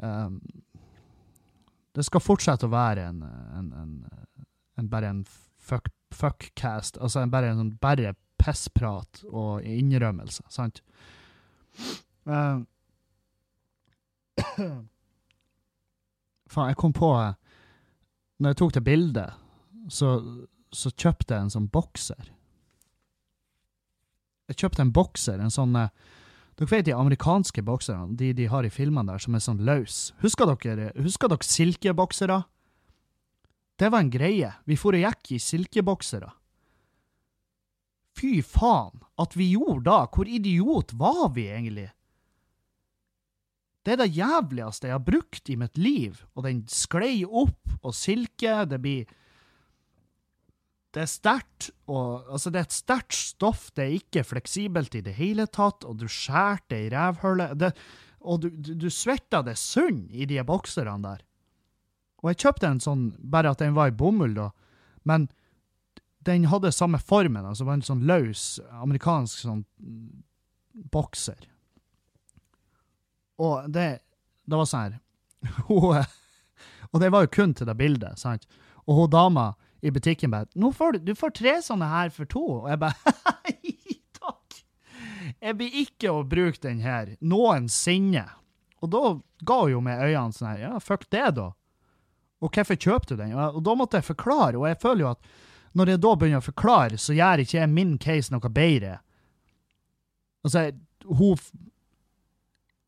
[0.00, 0.38] um,
[1.96, 3.22] Det skal fortsette å være en,
[3.58, 3.92] en, en,
[4.80, 7.00] en bare en fuck, fuckcast.
[7.02, 10.82] Altså bare en sånn bare pissprat og innrømmelse, sant?
[12.26, 12.58] Uh,
[16.50, 17.10] faen, jeg kom på
[18.38, 19.42] Når jeg tok det bildet
[19.92, 20.16] så,
[20.74, 22.32] så kjøpte jeg en sånn bokser.
[24.50, 25.92] Jeg kjøpte en bokser, en sånn eh,
[26.56, 30.14] Dere vet de amerikanske bokserne, de de har i filmene der, som er sånn løs.
[30.22, 32.38] Husker dere, husker dere silkeboksere?
[33.76, 34.54] Det var en greie.
[34.64, 36.30] Vi for og gikk i silkeboksere.
[38.16, 39.98] Fy faen, at vi gjorde da!
[40.08, 41.90] Hvor idiot var vi egentlig?
[43.86, 47.94] Det er det jævligste jeg har brukt i mitt liv, og den sklei opp, og
[47.94, 49.06] silke, det blir
[50.96, 55.02] det er sterkt, og altså det er et sterkt stoff, det er ikke fleksibelt i
[55.04, 57.64] det hele tatt, og du skjærer det i rævhullet,
[58.26, 61.20] og du, du, du svetter det sunn i de bokserne der.
[62.24, 64.48] Og jeg kjøpte en sånn, bare at den var i bomull, da,
[65.06, 65.28] men
[66.26, 69.62] den hadde samme formen, altså var en sånn løs amerikansk sånn
[70.90, 71.44] bokser.
[73.42, 73.88] Og det,
[74.46, 75.00] det var sånn her
[76.92, 78.46] Og det var jo kun til det bildet, sant?
[78.86, 79.50] Og hun dama
[79.84, 82.44] i butikken bare Nå får du, du får tre sånne her for to.
[82.62, 83.14] Og jeg bare
[84.20, 84.60] Takk!
[85.42, 88.24] Jeg blir ikke å bruke den her noensinne.
[88.80, 89.02] Og da
[89.46, 91.50] ga hun jo med øynene sånn her Ja, fuck det, da.
[92.44, 93.34] Og hvorfor kjøpte du den?
[93.36, 95.30] Og da måtte jeg forklare, og jeg føler jo at
[95.76, 98.98] når jeg da begynner å forklare, så gjør ikke jeg min case noe bedre.
[100.44, 100.70] Altså,
[101.04, 101.40] hun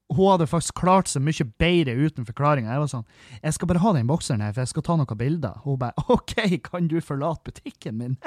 [0.08, 2.72] hun hadde faktisk klart seg mye bedre uten forklaringer.
[2.72, 3.06] Jeg var sånn
[3.42, 5.92] 'Jeg skal bare ha den bokseren her, for jeg skal ta noen bilder.' Hun bare
[6.08, 6.34] 'OK,
[6.64, 8.16] kan du forlate butikken min?'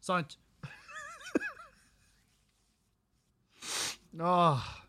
[0.00, 0.38] Sant?
[4.20, 4.80] Åh.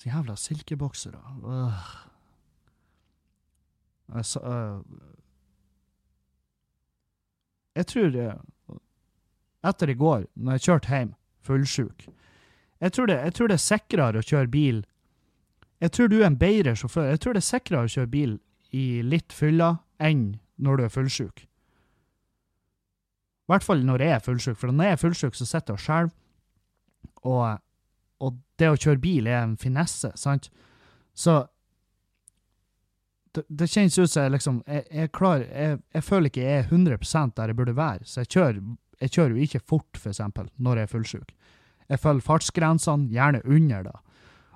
[0.00, 1.18] Så jævla silkeboksere.
[1.44, 1.72] Åh.
[4.14, 4.84] Jeg, sa, øh,
[7.76, 8.34] jeg tror øh,
[9.64, 11.14] Etter i går, når jeg kjørte hjem
[11.44, 12.06] fullsjuk
[12.80, 14.80] jeg tror, det, jeg tror det er sikrere å kjøre bil
[15.80, 17.06] Jeg tror du er en bedre sjåfør.
[17.08, 18.32] Jeg tror det er sikrere å kjøre bil
[18.76, 19.70] i litt fylla
[20.00, 21.44] enn når du er fullsjuk.
[23.50, 25.78] I hvert fall når jeg er fullsjuk, for når jeg er fullsjuk, så sitter jeg
[25.78, 26.12] og skjelver.
[27.30, 27.62] Og,
[28.20, 30.50] og, det å kjøre bil er en finesse, sant?
[31.16, 31.40] Så
[33.34, 36.60] det, det kjennes ut som jeg liksom jeg, jeg, klar, jeg, jeg, føler ikke jeg
[36.60, 38.60] er 100 der jeg burde være, så jeg kjører,
[39.00, 41.34] jeg kjører jo ikke fort, for eksempel, når jeg er fullsjuk.
[41.90, 43.98] Jeg følger fartsgrensene, gjerne under, da.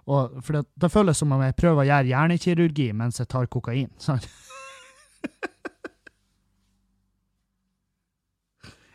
[0.04, 3.48] Og, for det, det føles som om jeg prøver å gjøre hjernekirurgi mens jeg tar
[3.50, 3.90] kokain.
[4.06, 4.28] sant?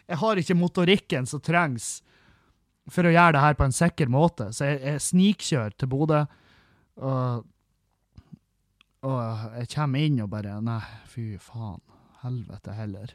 [0.10, 2.00] jeg har ikke motorikken som trengs
[2.90, 6.24] for å gjøre det her på en sikker måte, så jeg, jeg snikkjører til Bodø.
[7.00, 7.44] Og,
[9.06, 9.20] og
[9.60, 11.82] jeg kommer inn og bare Nei, fy faen.
[12.24, 13.14] Helvete heller.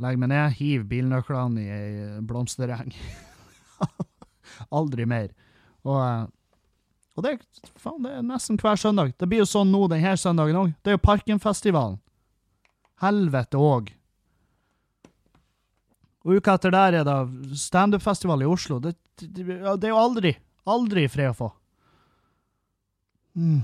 [0.00, 2.92] Legger meg ned, hiver bilnøklene i ei blomstereng.
[4.78, 5.30] Aldri mer.
[5.84, 6.30] Og,
[7.16, 7.36] og det,
[7.80, 9.12] faen, det er nesten hver søndag.
[9.20, 10.76] Det blir jo sånn nå denne søndagen òg.
[10.80, 11.98] Det er jo Parkenfestivalen.
[13.04, 13.92] Helvete òg.
[16.24, 18.78] Og uka etter der er det standup-festival i Oslo.
[18.80, 20.34] Det, det, det, er jo aldri,
[20.68, 21.50] aldri fred å få.
[23.40, 23.60] Mm.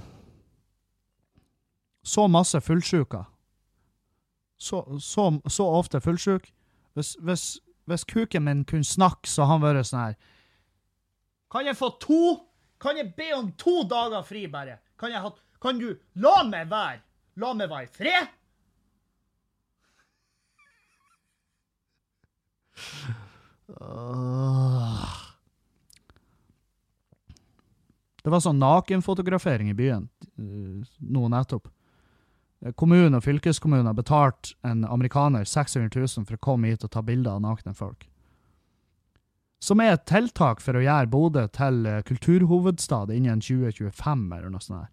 [2.07, 3.25] Så masse fullsjuka.
[4.59, 6.49] Så, så, så ofte fullsjuk.
[6.97, 10.15] Hvis, hvis, hvis, kuken min kunne snakke, så hadde han vært sånn her
[11.53, 12.23] Kan jeg få to?
[12.81, 14.79] Kan jeg be om to dager fri, bare?
[15.01, 15.31] Kan, ha,
[15.63, 17.03] kan du la meg være?
[17.37, 18.33] La meg være i fred?
[28.27, 31.69] Det var sånn nakenfotografering i byen uh, nå nettopp.
[32.75, 37.03] Kommunen og fylkeskommunen har betalt en amerikaner 600 000 for å komme hit og ta
[37.05, 38.07] bilder av nakne folk.
[39.63, 44.65] Som er et tiltak for å gjøre Bodø til uh, kulturhovedstad innen 2025, eller noe
[44.65, 44.93] sånt.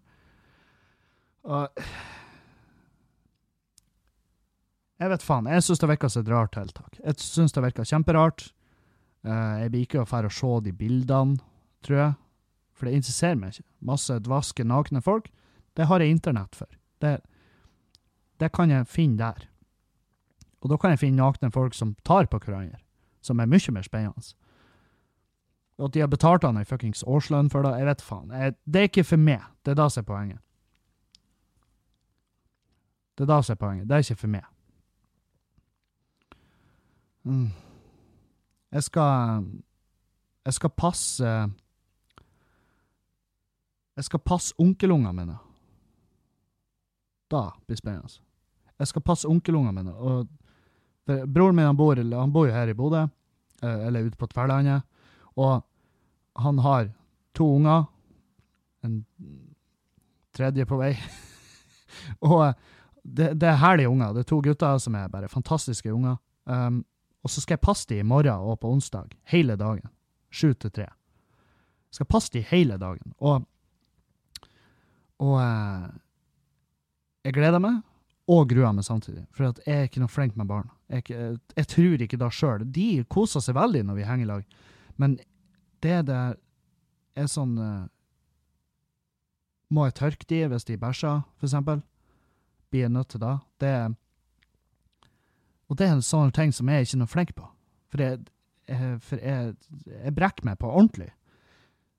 [1.44, 1.68] Og
[5.00, 5.48] jeg vet faen.
[5.50, 7.00] Jeg syns det virker som et rart tiltak.
[7.00, 8.46] Jeg syns det virker kjemperart.
[9.24, 11.40] Uh, jeg blir ikke å dra og se de bildene,
[11.84, 12.16] tror jeg.
[12.74, 13.68] For det interesserer meg ikke.
[13.84, 15.28] Masse dvaske, nakne folk.
[15.76, 16.70] Det har jeg internett for.
[17.02, 17.18] Det,
[18.40, 19.48] det kan jeg finne der.
[20.64, 22.80] Og da kan jeg finne nakne folk som tar på hverandre,
[23.20, 24.34] som er mye mer spennende.
[25.78, 28.30] Og at de har betalt han ei fuckings årslønn for det, jeg vet faen.
[28.30, 29.42] Jeg, det er ikke for meg.
[29.66, 30.40] Det er det som er poenget.
[33.18, 33.88] Det er det som er poenget.
[33.88, 34.44] Det er ikke for meg.
[37.24, 37.50] Mm.
[38.72, 39.44] Jeg skal
[40.44, 41.24] Jeg skal passe
[43.96, 45.38] Jeg skal passe onkelungene mine.
[47.34, 48.22] Da blir spennende.
[48.78, 49.94] Jeg skal passe onkelungene mine.
[49.94, 50.28] Og
[51.06, 53.04] broren min han bor, han bor jo her i Bodø,
[53.62, 54.82] eh, eller ute på Tverlandet,
[55.36, 55.62] og
[56.38, 56.88] han har
[57.34, 57.84] to unger.
[58.84, 59.04] En
[60.34, 60.92] tredje på vei.
[62.30, 62.52] og
[63.02, 64.12] det, det, er herlige unger.
[64.12, 66.18] Det er to gutter som er bare fantastiske unger.
[66.44, 66.82] Um,
[67.24, 69.88] og så skal jeg passe dem i morgen og på onsdag, hele dagen.
[70.34, 70.88] Sju til tre.
[71.94, 73.14] Skal passe dem hele dagen.
[73.18, 73.46] Og,
[75.22, 75.86] og eh,
[77.24, 77.80] jeg gleder meg,
[78.30, 79.26] og gruer meg samtidig.
[79.36, 80.70] For jeg er ikke noe flink med barn.
[80.88, 82.64] Jeg, jeg, tror ikke det sjøl.
[82.64, 84.60] De koser seg veldig når vi henger i lag,
[85.00, 85.18] men
[85.84, 86.38] det der
[87.14, 87.82] er sånn eh,
[89.74, 91.82] Må jeg tørke de hvis de bæsjer, for eksempel?
[92.70, 93.38] Blir jeg nødt til da?
[93.60, 93.74] Det
[95.70, 97.46] og det er en sånn ting som jeg ikke er noe flink på.
[97.90, 98.20] For, jeg,
[98.68, 99.54] jeg, for jeg,
[99.88, 101.08] jeg, brekker meg på ordentlig.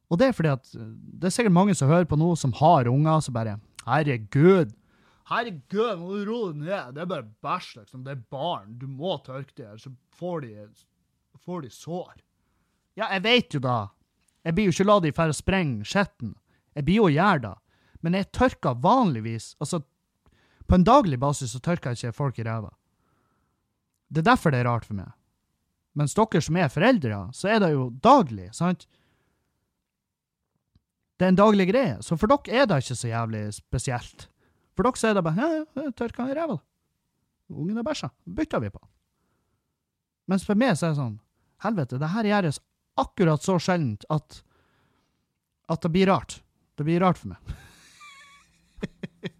[0.08, 2.90] Og det er fordi at det er sikkert mange som hører på noe som har
[2.92, 4.72] unger, som bare Herregud!
[5.32, 6.94] Herregud, må du roe deg ned.
[6.94, 8.04] Det er bare bæsj, liksom.
[8.06, 8.76] Det er barn.
[8.82, 10.68] Du må tørke det, ellers får de,
[11.46, 12.14] får de sår.
[12.96, 13.78] Ja, jeg vet jo da.
[14.46, 16.36] Jeg blir jo ikke la de dra og sprenge skitten.
[16.78, 17.56] Jeg blir jo gjær da.
[18.06, 19.82] Men jeg tørker vanligvis Altså,
[20.70, 22.70] på en daglig basis så tørker jeg ikke folk i ræva.
[24.10, 25.10] Det er derfor det er rart for meg.
[25.96, 28.86] Mens dere som er foreldre, så er det jo daglig, sant?
[31.16, 34.28] Det er en daglig greie, så for dere er det ikke så jævlig spesielt.
[34.76, 36.58] For dere sier er det bare ja, ja, tørka i ræva.
[37.54, 38.10] Ungen har bæsja.
[38.26, 38.82] Bytter vi på.
[40.32, 41.20] Mens for meg så er det sånn
[41.64, 42.58] Helvete, det her gjøres
[43.00, 44.42] akkurat så sjeldent at
[45.72, 46.44] at det blir rart.
[46.76, 47.40] Det blir rart for meg.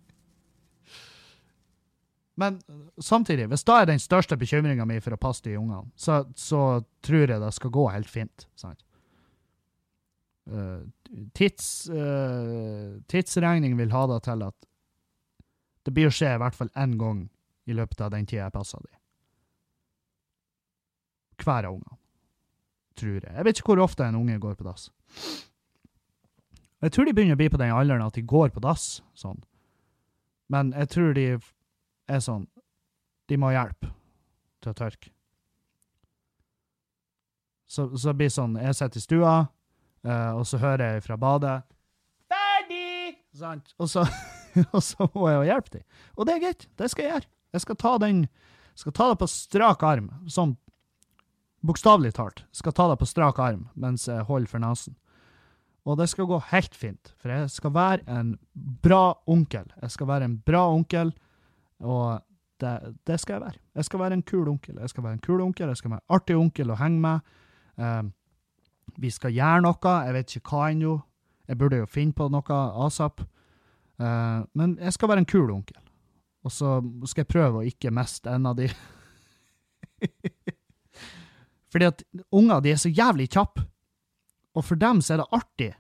[2.42, 2.60] Men
[2.98, 6.84] samtidig, hvis da er den største bekymringa mi for å passe de ungene, så, så,
[7.06, 8.48] tror jeg det skal gå helt fint.
[8.60, 8.82] sant?
[10.46, 10.82] Uh,
[11.34, 14.58] tids, uh, tidsregning vil ha det til at
[15.86, 17.26] det blir å skje i hvert fall én gang
[17.70, 18.94] i løpet av den tida jeg passer dem.
[21.42, 22.00] Hver av ungene.
[22.96, 23.34] Tror jeg.
[23.36, 24.88] Jeg vet ikke hvor ofte en unge går på dass.
[26.82, 29.42] Jeg tror de begynner å bli på den alderen at de går på dass sånn.
[30.52, 31.26] Men jeg tror de
[32.06, 32.46] er sånn
[33.26, 33.88] De må ha hjelp
[34.62, 35.10] til å tørke.
[37.66, 39.34] Så, så det sånn Jeg sitter i stua,
[40.06, 41.58] uh, og så hører jeg fra badet
[42.30, 43.74] 'Ferdig!' Sant?
[43.82, 44.06] Og så,
[44.76, 45.86] og så må jeg jo hjelpe dem.
[46.16, 46.68] Og det er greit.
[46.78, 47.32] Det skal jeg gjøre.
[47.56, 48.26] Jeg skal ta den
[48.76, 50.56] skal ta det på strak arm, sånn
[51.66, 52.44] bokstavelig talt.
[52.54, 54.98] Skal ta det på strak arm mens jeg holder for nesen.
[55.86, 59.68] Og det skal gå helt fint, for jeg skal være en bra onkel.
[59.84, 61.14] Jeg skal være en bra onkel,
[61.80, 62.24] og
[62.62, 63.62] det, det, skal jeg være.
[63.76, 64.80] Jeg skal være en kul onkel.
[64.82, 67.36] Jeg skal være en kul onkel, jeg skal være en artig onkel å henge med.
[67.78, 68.12] Um,
[68.98, 70.96] vi skal gjøre noe, jeg vet ikke hva ennå.
[71.46, 73.22] Jeg burde jo finne på noe asap.
[74.00, 75.80] Uh, men jeg skal være en kul onkel.
[76.46, 76.78] Og så
[77.10, 78.68] skal jeg prøve å ikke miste en av de.
[81.74, 83.66] Fordi at unger de er så jævlig kjappe.
[84.56, 85.72] Og for dem så er det artig.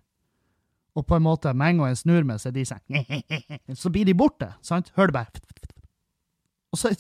[0.96, 2.84] Og på en måte, med en gang jeg snur meg, så er de sånn
[3.82, 4.92] Så blir de borte, sant?
[4.96, 5.32] Hører du bare
[6.72, 6.88] Og så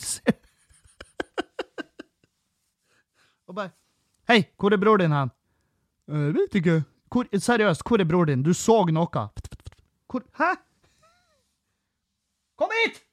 [3.47, 3.71] Og bare
[4.27, 5.29] Hei, hvor er bror din hen?
[6.09, 6.79] Jeg vet ikke.
[7.13, 8.41] Hvor, seriøst, hvor er bror din?
[8.43, 9.27] Du så noe.
[10.09, 10.64] Hvor Hæ?
[12.59, 13.03] Kom hit!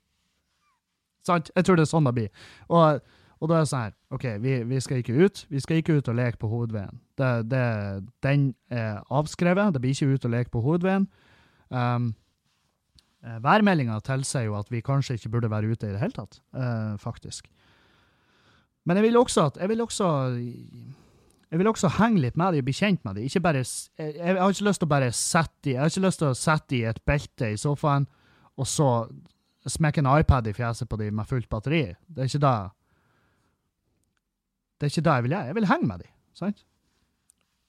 [1.26, 1.50] Sant?
[1.54, 2.46] Jeg tror det er sånn det blir.
[2.72, 3.02] Og
[3.42, 5.40] og da er det sånn her OK, vi, vi, skal ikke ut.
[5.50, 7.00] Vi skal ikke ut og leke på hovedveien.
[7.18, 7.62] Det, det,
[8.22, 9.72] den er avskrevet.
[9.74, 11.08] Det blir ikke ut og leke på hovedveien.
[11.74, 12.12] Um,
[13.24, 16.38] eh, værmeldinga tilsier jo at vi kanskje ikke burde være ute i det hele tatt,
[16.54, 17.48] uh, faktisk.
[18.86, 20.06] Men jeg vil også at jeg vil også,
[21.50, 23.26] jeg vil også henge litt med dem og bli kjent med dem.
[23.26, 27.50] Jeg, jeg, har ikke lyst til å bare sette dem Jeg har i et belte
[27.50, 28.06] i sofaen,
[28.58, 28.88] og så
[29.68, 31.84] smekke en iPad i fjeset på dem med fullt batteri.
[32.06, 32.56] Det er ikke det
[34.82, 35.46] det er ikke det jeg vil gjøre.
[35.46, 36.14] Jeg vil henge med dem.
[36.34, 36.64] Sant?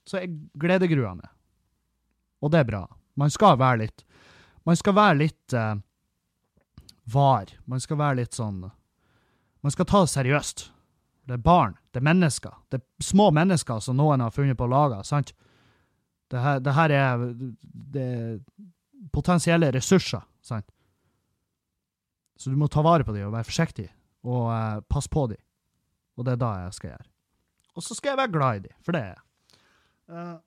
[0.09, 1.27] Så jeg gledegrua meg.
[2.41, 2.87] Og det er bra.
[3.13, 4.01] Man skal være litt
[4.65, 5.75] Man skal være litt uh,
[7.13, 7.51] var.
[7.69, 10.65] Man skal være litt sånn Man skal ta det seriøst.
[11.29, 11.77] Det er barn.
[11.93, 12.57] Det er mennesker.
[12.71, 15.03] Det er små mennesker som noen har funnet på å lage.
[15.05, 15.35] sant?
[16.33, 17.27] Det her, det her er,
[17.93, 18.39] det er
[19.13, 20.25] potensielle ressurser.
[20.41, 20.65] sant?
[22.39, 23.89] Så du må ta vare på dem og være forsiktig,
[24.25, 25.41] og uh, passe på dem.
[26.17, 27.07] Og det er da jeg skal gjøre.
[27.73, 29.21] Og så skal jeg være glad i dem, for det er jeg.
[30.13, 30.37] Uh,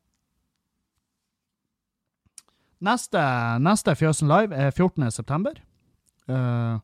[2.87, 3.23] neste,
[3.63, 5.11] neste Fjøsen Live er 14.
[5.15, 5.59] september.
[6.31, 6.79] Uh,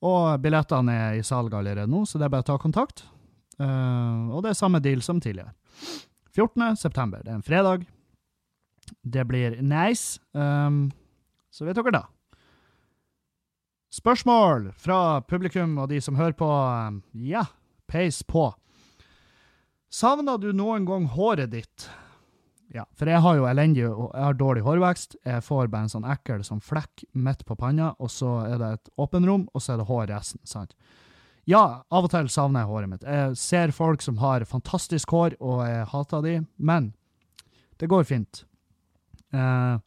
[0.00, 3.04] og billettene er i salg allerede nå, så det er bare å ta kontakt.
[3.60, 5.52] Uh, og det er samme deal som tidligere.
[6.32, 6.76] 14.
[6.80, 7.84] september, det er en fredag.
[9.04, 10.20] Det blir nice.
[10.32, 10.88] Um,
[11.52, 12.04] så vet dere da.
[13.90, 16.48] Spørsmål fra publikum og de som hører på.
[17.26, 17.44] Ja,
[17.90, 18.52] peis på.
[19.90, 21.88] Savna du noen gang håret ditt?
[22.70, 25.16] Ja, for jeg har jo elendig og jeg har dårlig hårvekst.
[25.26, 28.68] Jeg får bare en sånn ekkel sånn flekk midt på panna, og så er det
[28.76, 30.42] et åpenrom, og så er det hår resten.
[30.46, 30.76] sant?
[31.50, 33.02] Ja, av og til savner jeg håret mitt.
[33.02, 36.92] Jeg ser folk som har fantastisk hår, og jeg hater de, men
[37.82, 38.44] det går fint.
[39.34, 39.82] Eh,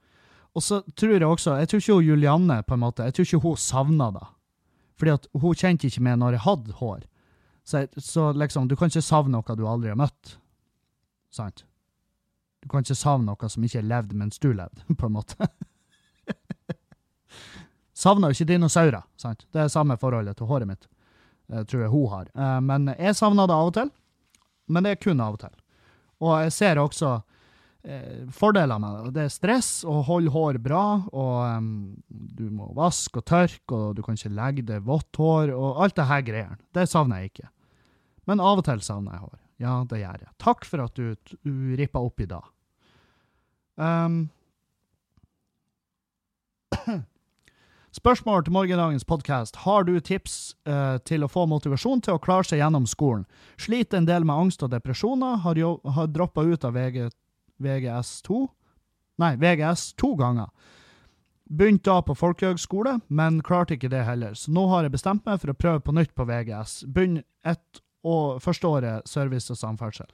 [0.53, 3.27] og så tror jeg også Jeg tror ikke hun Julianne på en måte, jeg tror
[3.27, 4.25] ikke hun savna det.
[4.99, 7.03] Fordi at hun kjente ikke meg når jeg hadde hår.
[7.63, 10.37] Så, så, liksom, du kan ikke savne noe du aldri har møtt.
[11.33, 11.63] Sant?
[12.61, 15.49] Du kan ikke savne noe som ikke er levd mens du levde, på en måte.
[17.93, 19.45] Savner jo ikke dinosaurer, sant?
[19.53, 20.87] Det er samme forholdet til håret mitt,
[21.53, 22.31] uh, tror jeg hun har.
[22.37, 23.91] Uh, men jeg savner det av og til.
[24.71, 25.53] Men det er kun av og til.
[26.23, 27.23] Og jeg ser også eh,
[28.31, 29.11] fordeler med det.
[29.17, 31.71] Det er stress å holde hår bra, og um,
[32.07, 35.97] du må vaske og tørke, og du kan ikke legge det vått hår, og alt
[35.99, 36.59] det her greiene.
[36.75, 37.49] Det savner jeg ikke.
[38.29, 39.39] Men av og til savner jeg hår.
[39.63, 40.31] Ja, det gjør jeg.
[40.41, 42.47] Takk for at du, du rippa opp i dag.
[43.75, 44.29] Um,
[47.93, 49.55] Spørsmål til morgendagens podkast.
[49.67, 53.27] Har du tips uh, til å få motivasjon til å klare seg gjennom skolen?
[53.61, 57.11] Sliter en del med angst og depresjoner, har, jo, har droppa ut av VG,
[57.63, 58.43] VGS2
[59.21, 60.49] Nei, VGS to ganger.
[61.53, 65.41] Begynte da på folkehøgskole, men klarte ikke det heller, så nå har jeg bestemt meg
[65.41, 66.79] for å prøve på nytt på VGS.
[66.89, 70.09] Begynn ett og første året service og samferdsel.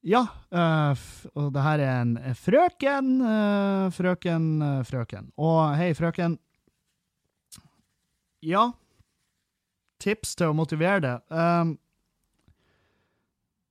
[0.00, 1.00] Ja, øh,
[1.36, 5.28] og det her er en frøken, øh, frøken, øh, frøken.
[5.36, 6.38] Og hei, frøken.
[8.40, 8.70] Ja,
[10.00, 11.16] tips til å motivere det?
[11.28, 11.74] Um,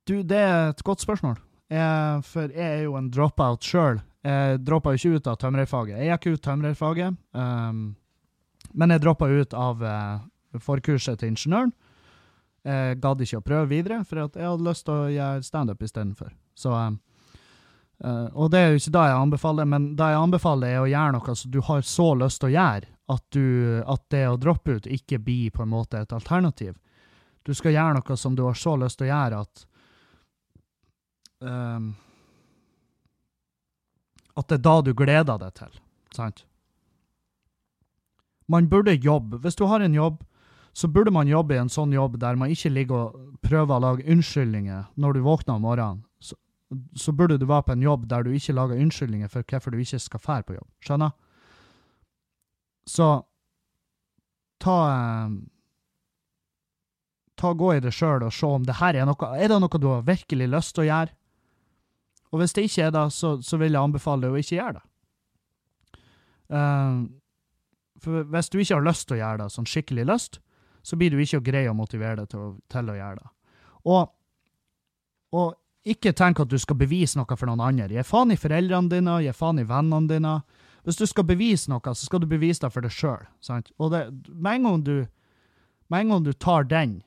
[0.05, 1.39] du, det er et godt spørsmål.
[1.70, 3.99] Jeg, for jeg er jo en dropout sjøl.
[4.26, 5.99] Jeg droppa ikke ut av tømrerfaget.
[6.01, 7.84] Jeg gikk ut tømrerfaget, um,
[8.76, 11.72] men jeg droppa ut av uh, forkurset til ingeniøren.
[12.67, 16.34] Jeg gadd ikke å prøve videre, for jeg hadde lyst til å gjøre standup istedenfor.
[16.57, 16.99] Så um,
[18.03, 20.91] uh, Og det er jo ikke det jeg anbefaler, men det jeg anbefaler, er å
[20.91, 23.45] gjøre noe som du har så lyst til å gjøre, at, du,
[23.88, 26.76] at det å droppe ut ikke blir på en måte et alternativ.
[27.47, 29.68] Du skal gjøre noe som du har så lyst til å gjøre at
[31.39, 31.93] um,
[34.37, 35.79] At det er da du gleder deg til,
[36.15, 36.45] sant?
[38.49, 39.37] Man burde jobbe.
[39.43, 40.23] Hvis du har en jobb,
[40.73, 43.83] så burde man jobbe i en sånn jobb der man ikke ligger og prøver å
[43.83, 46.03] lage unnskyldninger når du våkner om morgenen.
[46.23, 46.37] Så,
[46.95, 49.81] så burde du være på en jobb der du ikke lager unnskyldninger for hvorfor du
[49.83, 50.69] ikke skal fære på jobb.
[50.85, 51.13] Skjønner?
[52.89, 53.09] Så
[54.63, 55.39] ta eh,
[57.39, 59.79] Ta Gå i det sjøl og se om det her er noe Er det noe
[59.79, 61.13] du har virkelig lyst til å gjøre?
[62.30, 64.77] Og hvis det ikke er det, så, så vil jeg anbefale deg å ikke gjøre
[64.77, 64.86] det.
[66.49, 67.07] Uh,
[68.01, 70.39] for hvis du ikke har lyst til å gjøre det, sånn skikkelig lyst,
[70.86, 73.32] så blir du ikke å greie å motivere deg til til å gjøre det.
[73.89, 74.13] Og,
[75.36, 75.57] og,
[75.89, 77.88] ikke tenk at du skal bevise noe for noen andre.
[77.95, 80.34] Gi faen i foreldrene dine, gi faen i vennene dine.
[80.86, 83.23] Hvis du skal bevise noe, så skal du bevise det for deg sjøl.
[83.80, 84.95] Og det, med, en gang du,
[85.89, 86.99] med en gang du tar den,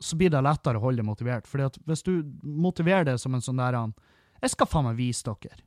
[0.00, 1.48] så blir det lettere å holde deg motivert.
[1.48, 3.76] Fordi at hvis du motiverer det som en sånn der
[4.40, 5.60] 'Jeg skal faen meg vise dere',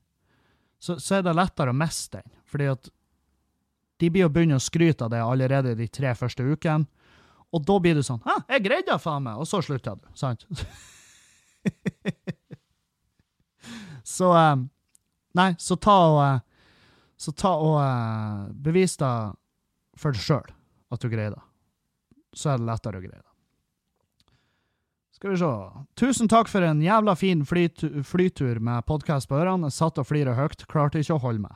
[0.80, 2.32] så, så, er det lettere å miste den.
[2.46, 2.90] Fordi at
[4.00, 6.86] de blir å begynne å skryte av det allerede de tre første ukene.
[7.54, 10.08] Og da blir du sånn 'Hæ, jeg greide det, faen meg!' Og så slutter du.
[10.14, 10.46] Sant?
[14.04, 14.70] så um,
[15.34, 16.42] Nei, så ta og
[17.18, 19.34] Så ta og uh, bevis det
[19.96, 20.50] for deg sjøl
[20.92, 21.42] at du greier det.
[22.34, 23.33] Så er det lettere å greie det.
[25.24, 25.50] Skal vi se.
[25.96, 29.70] Tusen takk for en jævla fin flytur med podkast på ørene.
[29.72, 31.54] Satt og flira høyt, klarte ikke å holde meg.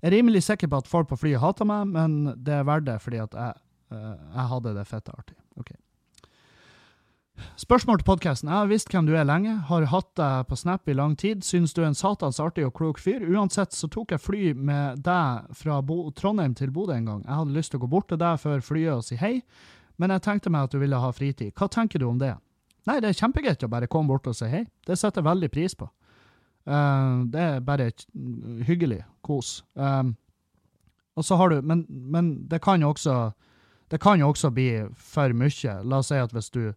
[0.00, 2.88] Jeg er rimelig sikker på at folk på flyet hater meg, men det er verdt
[2.88, 3.60] det fordi at jeg,
[3.92, 5.36] uh, jeg hadde det fette artig.
[5.60, 5.76] Okay.
[7.60, 8.48] Spørsmål til podkasten.
[8.48, 11.44] Jeg har visst hvem du er lenge, har hatt deg på Snap i lang tid,
[11.44, 13.20] synes du er en satans artig og klok fyr.
[13.20, 17.24] Uansett så tok jeg fly med deg fra Bo Trondheim til Bodø en gang.
[17.28, 19.42] Jeg hadde lyst til å gå bort til deg før flyet og si hei,
[20.00, 21.52] men jeg tenkte meg at du ville ha fritid.
[21.52, 22.38] Hva tenker du om det?
[22.90, 24.64] Nei, det er kjempegreit å bare komme bort og si hei.
[24.86, 25.86] Det setter jeg veldig pris på.
[26.66, 27.90] Uh, det er bare
[28.66, 29.60] hyggelig kos.
[29.78, 30.16] Um,
[31.14, 33.30] og så har du Men, men det kan jo også
[33.90, 35.72] det kan jo også bli for mye.
[35.82, 36.72] La oss si at hvis du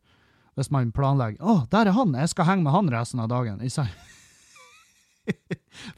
[0.54, 2.14] hvis man planlegger 'Å, oh, der er han!
[2.14, 3.62] Jeg skal henge med han resten av dagen.'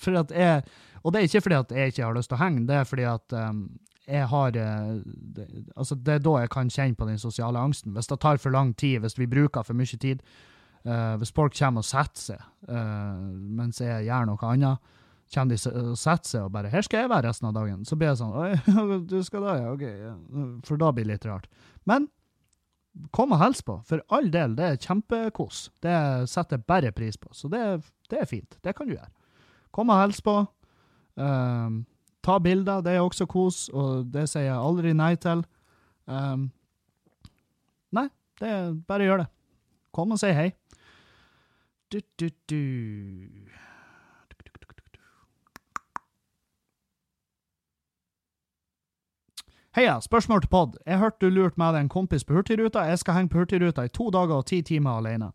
[0.03, 0.63] for at jeg,
[1.03, 2.83] og det er ikke fordi at jeg ikke har lyst til å henge, det er
[2.87, 5.45] fordi at um, jeg har eh, det,
[5.75, 7.93] altså det er da jeg kan kjenne på den sosiale angsten.
[7.95, 10.21] Hvis det tar for lang tid, hvis vi bruker for mye tid,
[10.85, 13.23] uh, hvis folk kommer og setter seg uh,
[13.57, 14.91] mens jeg gjør noe annet,
[15.33, 17.97] kommer de og setter seg og bare 'Her skal jeg være resten av dagen.' Så
[17.97, 21.49] blir jeg sånn 'Oi, du skal da, ja, ok.' For da blir det litt rart.
[21.85, 22.07] Men
[23.11, 23.79] kom og hils på.
[23.89, 25.69] For all del, det er kjempekos.
[25.81, 27.33] Det setter jeg bare pris på.
[27.33, 28.57] Så det, det, er fint.
[28.63, 29.11] Det kan du gjøre.
[29.71, 30.37] Kom og hils på.
[31.19, 31.83] Uh,
[32.25, 35.43] Ta bilder, det er også kos, og det sier jeg aldri nei til.
[36.09, 36.47] Um,
[37.93, 38.07] nei,
[38.41, 39.27] det er bare gjør det.
[39.93, 40.49] Kom og si hei.
[41.93, 42.61] Du, du, du.
[49.75, 50.75] Heia, spørsmål til pod.
[50.87, 52.85] Jeg hørte du lurte meg av en kompis på Hurtigruta.
[52.87, 55.33] Jeg skal henge på Hurtigruta i to dager og ti timer alene,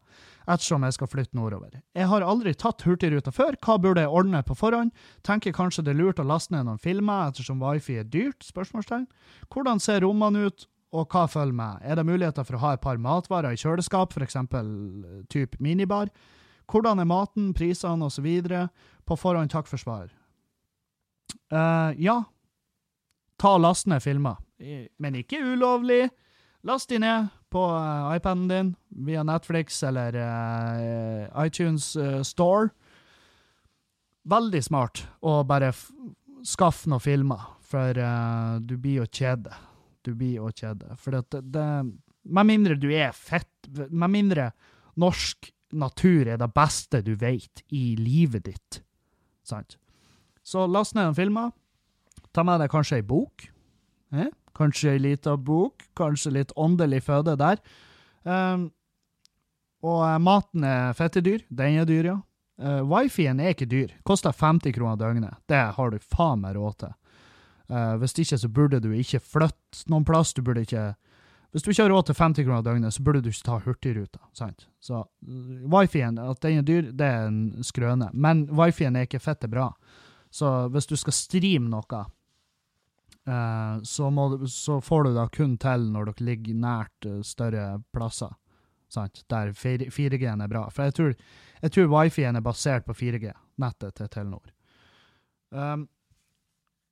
[0.50, 1.78] ettersom jeg skal flytte nordover.
[1.96, 4.92] Jeg har aldri tatt Hurtigruta før, hva burde jeg ordne på forhånd?
[5.26, 8.44] Tenker kanskje det er lurt å laste ned noen filmer, ettersom wifi er dyrt?
[8.46, 9.06] Spørsmålstegn.
[9.52, 11.82] Hvordan ser rommene ut, og hva følger med?
[11.86, 14.38] Er det muligheter for å ha et par matvarer i kjøleskap, f.eks.
[15.30, 16.10] type minibar?
[16.70, 18.26] Hvordan er maten, prisene osv.?
[19.06, 20.10] På forhånd, takk for svar.
[21.50, 22.20] Uh, ja,
[23.38, 24.38] ta og last ned filmer.
[25.00, 26.08] Men ikke ulovlig.
[26.66, 28.74] Last de ned på uh, iPaden din
[29.06, 32.70] via Netflix eller uh, iTunes uh, Store.
[34.30, 35.72] Veldig smart å bare
[36.46, 37.96] skaffe noen filmer, for
[38.60, 39.54] du blir jo kjede.
[40.04, 40.96] Du blir jo kjede.
[41.00, 41.66] For det, det
[42.22, 44.50] Med mindre du er fett Med mindre
[45.00, 48.80] norsk natur er det beste du vet i livet ditt.
[49.46, 49.78] Sant?
[50.42, 51.52] Så last ned noen filmer.
[52.34, 53.46] Ta med deg kanskje ei bok.
[54.12, 54.30] Eh?
[54.56, 55.84] Kanskje ei lita bok.
[55.98, 57.60] Kanskje litt åndelig føde der.
[58.22, 58.68] Um,
[59.80, 61.44] og uh, maten er fettedyr.
[61.48, 62.16] Den er dyr, ja.
[62.60, 63.92] Uh, Wifien er ikke dyr.
[64.04, 65.38] Koster 50 kroner døgnet.
[65.48, 66.96] Det har du faen meg råd til.
[67.70, 70.34] Uh, hvis ikke så burde du ikke flytte noen plass.
[70.34, 70.94] Du burde ikke
[71.50, 74.20] Hvis du ikke har råd til 50 kroner døgnet, så burde du ikke ta Hurtigruta.
[74.32, 74.68] sant?
[74.78, 78.10] Så uh, wifien, at den er dyr, det er en skrøne.
[78.12, 79.72] Men wifien er ikke fette bra.
[80.30, 82.06] Så hvis du skal streame noe, eh,
[83.86, 87.66] så, må, du- så får du da kun til når dere ligger nært eh, større
[87.94, 88.32] plasser.
[88.90, 89.22] Sant?
[89.30, 90.64] Der 4G-en er bra.
[90.74, 91.12] For jeg tror,
[91.62, 93.30] jeg tror wifien er basert på 4G,
[93.62, 94.50] nettet til Telenor.
[95.54, 95.84] Um,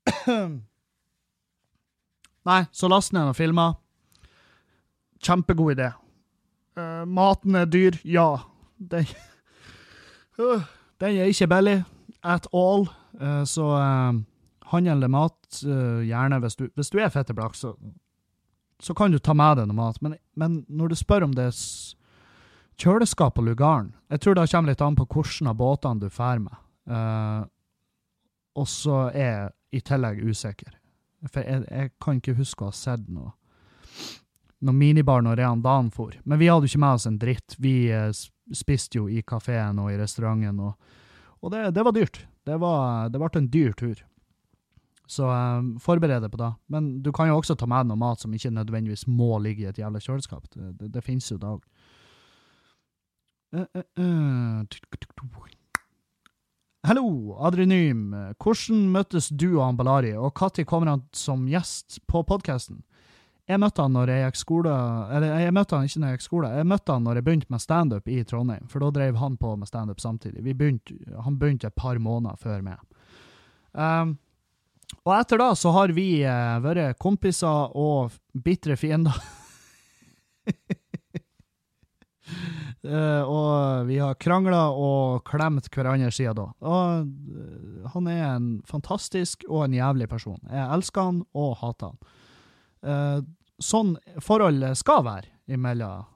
[2.48, 3.74] Nei, så last ned noen filmer.
[5.24, 5.90] Kjempegod idé.
[6.78, 8.28] Uh, maten er dyr, ja.
[8.78, 9.06] Den,
[10.39, 10.62] uh,
[11.02, 11.78] den er ikke billig
[12.23, 12.86] at all.
[13.20, 14.15] uh, så uh,
[14.73, 17.74] handel med mat, eh, gjerne hvis du, hvis du er fetteblakk, så,
[18.81, 20.01] så kan du ta med deg noe mat.
[20.05, 21.62] Men, men når du spør om det er
[22.78, 26.43] kjøleskap og lugaren Jeg tror det kommer litt an på hvilken av båtene du drar
[26.43, 26.61] med.
[26.89, 27.43] Uh,
[28.57, 30.78] og så er jeg i tillegg usikker.
[31.27, 33.35] For jeg, jeg kan ikke huske å ha sett noe
[34.65, 36.16] noe minibar når Rean Dan for.
[36.24, 37.55] Men vi hadde jo ikke med oss en dritt.
[37.62, 38.11] Vi eh,
[38.55, 40.74] spiste jo i kafeen og i restauranten, og,
[41.43, 42.23] og det, det var dyrt.
[42.49, 44.03] Det, var, det ble en dyr tur.
[45.09, 46.53] Så eh, forbered deg på det.
[46.73, 49.71] Men du kan jo også ta med noe mat som ikke nødvendigvis må ligge i
[49.71, 50.51] et jævla kjøleskap.
[50.53, 51.65] Det, det, det finnes jo da òg.
[56.89, 57.07] Hallo,
[57.41, 58.13] Adrenym.
[58.37, 62.83] Hvordan møttes du og han Balari, og når kommer han som gjest på podkasten?
[63.49, 64.73] Jeg møtte han når jeg gikk skole
[65.17, 67.53] Eller jeg møtte han ikke når jeg gikk skole, jeg møtte han når jeg begynte
[67.55, 70.45] med standup i Trondheim, for da drev han på med standup samtidig.
[70.45, 72.83] Begynte, han begynte et par måneder før meg.
[73.73, 74.19] Um,
[75.05, 79.16] og etter da så har vi eh, vært kompiser og bitre fiender.
[82.85, 86.44] Eh, og vi har krangla og klemt hverandre siden da.
[86.62, 90.39] Og eh, han er en fantastisk og en jævlig person.
[90.47, 92.12] Jeg elsker han og hater han.
[92.93, 93.19] Eh,
[93.59, 96.06] sånn forhold skal være imellom,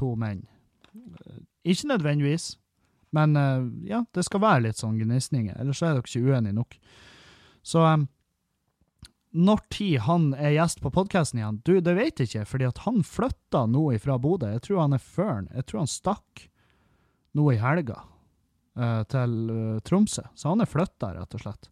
[0.00, 0.42] to menn.
[0.90, 2.56] Eh, Ikke nødvendigvis,
[3.14, 6.78] men eh, ja, det skal være litt sånn gnisninger, ellers er dere ikke uenige nok.
[7.64, 8.06] Så um,
[9.34, 12.82] når tid han er gjest på podkasten igjen, du, det vet jeg ikke, fordi at
[12.84, 14.52] han flytta nå ifra Bodø.
[14.52, 15.48] Jeg tror han er førn.
[15.50, 16.44] Jeg tror han stakk
[17.34, 17.98] nå i helga
[18.78, 21.70] uh, til uh, Tromsø, så han er flytta, rett og slett.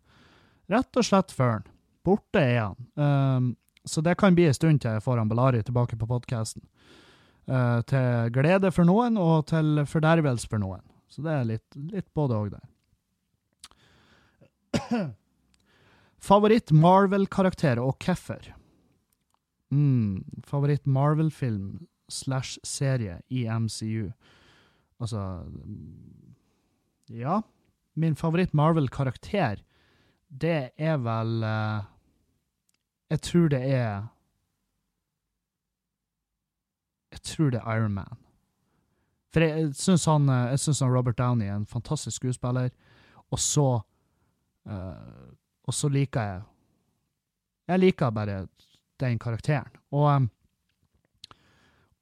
[0.72, 1.68] Rett og slett førn.
[2.02, 2.78] Borte er han.
[2.98, 3.52] Um,
[3.86, 6.62] så det kan bli en stund til jeg får han tilbake på podkasten.
[7.86, 10.82] til glede for noen, og til fordervelse for noen.
[11.10, 12.68] Så det er litt, litt både og der.
[16.22, 18.52] Favoritt Marvel-karakter og hvorfor?
[19.72, 24.12] Mm, favoritt Marvel-film slash serie i MCU.
[25.00, 25.44] Altså
[27.10, 27.40] Ja.
[27.94, 29.56] Min favoritt Marvel-karakter,
[30.28, 31.84] det er vel uh,
[33.10, 34.06] Jeg tror det er
[37.12, 38.16] Jeg tror det er Iron Man.
[39.32, 42.70] For jeg syns han, eh, jeg han Robert Downey er en fantastisk skuespiller,
[43.30, 43.80] og så
[44.68, 45.32] eh,
[45.68, 46.42] Og så liker jeg
[47.70, 48.46] Jeg liker bare
[49.00, 49.70] den karakteren.
[49.94, 50.28] Og, um,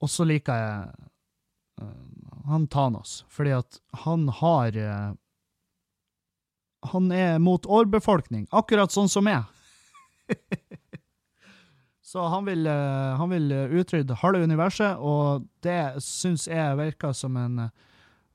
[0.00, 5.12] og så liker jeg uh, han Thanos, fordi at han har uh,
[6.92, 9.44] Han er mot årbefolkning, akkurat sånn som meg.
[12.10, 17.36] så han vil, uh, han vil utrydde halve universet, og det syns jeg virker som
[17.36, 17.66] en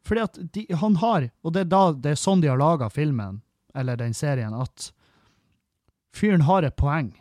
[0.06, 2.92] Fordi at de, han har, og det er, da, det er sånn de har laga
[2.94, 3.42] filmen,
[3.74, 4.92] eller den serien, at
[6.16, 7.12] fyren har et poeng,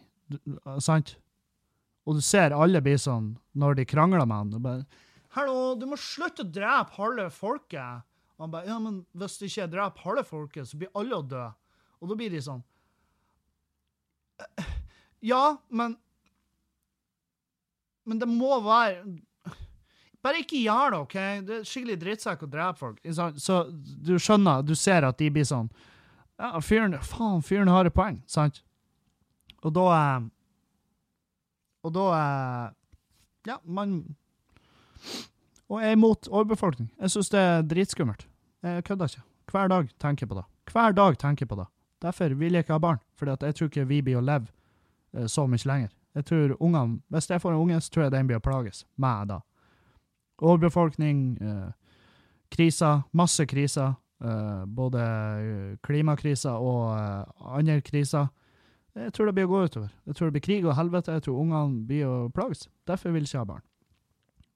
[0.83, 1.16] sant?
[2.05, 4.87] Og du ser alle blir sånn, når de krangler med han, og bare
[5.35, 8.05] 'Hallo, du må slutte å drepe halve folket.'
[8.39, 11.27] Og han bare 'Ja, men hvis du ikke dreper halve folket, så blir alle å
[11.27, 11.53] dø.'
[12.03, 12.62] Og da blir de sånn
[14.41, 14.65] «Eh,
[15.23, 15.97] Ja, men
[18.07, 19.21] Men det må være
[20.23, 21.15] Bare ikke gjør det, OK?
[21.45, 23.01] Det er skikkelig drittsekk å drepe folk.
[23.37, 23.59] Så
[24.03, 25.71] du skjønner, du ser at de blir sånn
[26.39, 28.62] Ja, fyren Faen, fyren har et poeng, sant?
[29.65, 30.24] Og da eh,
[31.85, 32.73] Og da eh,
[33.49, 34.16] Ja, man
[35.69, 36.91] Og jeg er imot overbefolkning.
[37.01, 38.27] Jeg syns det er dritskummelt.
[38.62, 39.23] Jeg kødder ikke.
[39.51, 40.45] Hver dag tenker jeg på det.
[40.73, 41.66] Hver dag tenker jeg på det.
[42.05, 44.47] Derfor vil jeg ikke ha barn, for jeg tror ikke vi blir å leve
[45.16, 45.91] eh, så mye lenger.
[46.15, 48.85] Jeg tror ungene, Hvis jeg får en unge, så tror jeg den blir å plages
[48.97, 49.41] meg da.
[50.39, 51.70] Overbefolkning, eh,
[52.51, 53.95] kriser, masse kriser.
[54.24, 57.24] Eh, både klimakriser og eh,
[57.59, 58.28] andre kriser.
[58.95, 59.91] Jeg tror det blir å gå utover.
[60.07, 61.15] Jeg tror det blir krig og helvete.
[61.16, 62.69] Jeg tror ungene blir å plages.
[62.87, 63.65] Derfor vil jeg ikke ha barn.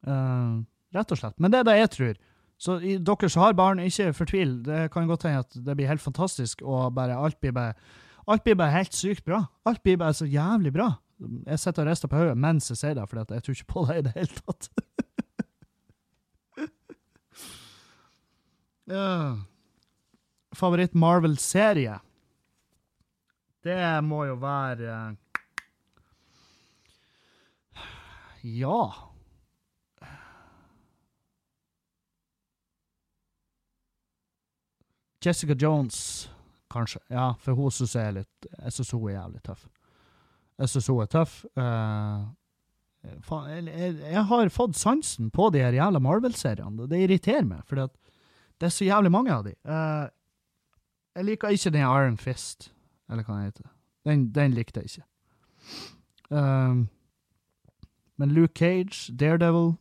[0.06, 0.52] Uh,
[0.94, 1.36] rett og slett.
[1.42, 2.20] Men det er det jeg tror.
[2.58, 4.62] Så i, dere som har barn, ikke fortvil.
[4.66, 7.74] Det kan godt hende at det blir helt fantastisk, og bare alt blir bare
[8.28, 9.38] Alt blir bare helt sykt bra.
[9.64, 10.90] Alt blir bare så jævlig bra.
[11.48, 13.84] Jeg sitter og rister på hodet mens jeg sier det, for jeg tror ikke på
[13.88, 14.68] det i det hele tatt.
[18.92, 19.08] ja.
[20.60, 21.96] Favoritt Marvel-serie?
[23.68, 25.16] Det må jo være
[28.44, 28.80] Ja.
[35.24, 36.30] Jessica Jones,
[36.70, 37.00] kanskje.
[37.10, 39.66] Ja, for hun syns jeg er litt Jeg syns hun er jævlig tøff.
[40.58, 41.34] Jeg syns hun er tøff.
[41.58, 42.28] Uh,
[43.02, 46.86] jeg, jeg, har fått sansen på de her jævla Marvel-seriene.
[46.88, 49.54] Det irriterer meg, for det er så jævlig mange av de.
[49.66, 50.06] Uh,
[51.18, 52.70] jeg liker ikke den Iron Fist,
[53.10, 53.70] eller hva den heter.
[54.04, 55.06] Den, den likte jeg ikke.
[56.30, 56.88] Um,
[58.16, 59.76] men Luke Cage, Daredevil,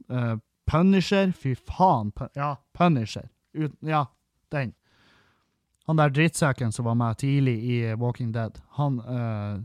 [0.67, 2.11] Punisher Fy faen.
[2.35, 3.29] Ja, Punisher.
[3.53, 4.05] Ut, ja,
[4.51, 4.73] den.
[5.87, 9.63] Han der drittsekken som var med tidlig i Walking Dead, han uh,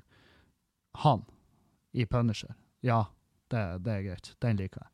[0.95, 1.25] Han
[1.93, 2.55] i Punisher.
[2.81, 3.05] Ja,
[3.51, 4.37] det, det, er greit.
[4.43, 4.91] Den liker jeg.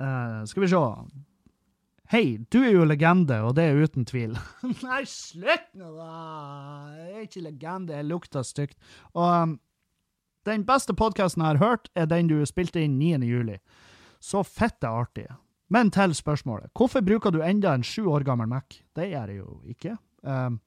[0.00, 0.76] uh, skal vi se.
[2.08, 4.30] Hei, du er jo legende, og det er uten tvil.
[4.86, 6.12] Nei, slutt nå, da!
[6.96, 8.78] Jeg er ikke legende, jeg lukter stygt.
[9.12, 9.52] Og um,
[10.48, 13.18] den beste podkasten jeg har hørt, er den du spilte inn 9.
[13.28, 13.58] juli.
[14.24, 15.26] Så fette artig.
[15.68, 16.70] Men til spørsmålet.
[16.72, 18.80] Hvorfor bruker du enda en sju år gammel Mac?
[18.96, 19.98] Det gjør jeg jo ikke.
[20.24, 20.58] Um,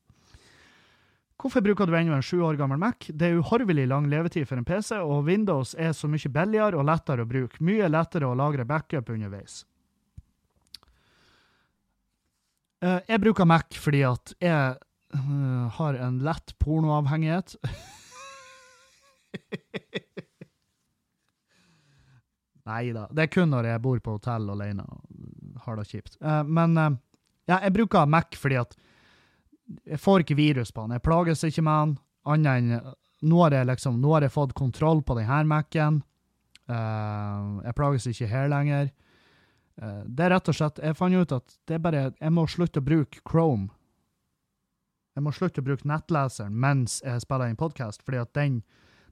[1.42, 3.10] hvorfor bruker du enda en sju år gammel Mac?
[3.10, 6.86] Det er uhorvelig lang levetid for en PC, og Windows er så mye billigere og
[6.94, 7.66] lettere å bruke.
[7.66, 9.64] Mye lettere å lagre backup underveis.
[9.64, 9.72] Uh,
[12.82, 14.76] jeg bruker Mac fordi at jeg
[15.14, 17.56] uh, har en lett pornoavhengighet.
[22.72, 23.08] Nei da.
[23.10, 24.98] Det er kun når jeg bor på hotell alene og
[25.66, 26.14] har det kjipt.
[26.24, 28.72] Uh, men ja, jeg bruker Mac fordi at
[29.88, 30.96] jeg får ikke virus på den.
[30.98, 31.94] Jeg plages ikke med den,
[32.34, 32.68] annet enn
[33.22, 36.02] nå har jeg liksom, nå har jeg fått kontroll på denne Mac-en.
[36.66, 38.90] Jeg plages ikke her lenger.
[39.82, 42.82] Det er rett og slett Jeg fant ut at det er bare Jeg må slutte
[42.82, 43.72] å bruke Chrome.
[45.18, 48.62] Jeg må slutte å bruke nettleseren mens jeg spiller inn podkast, fordi at den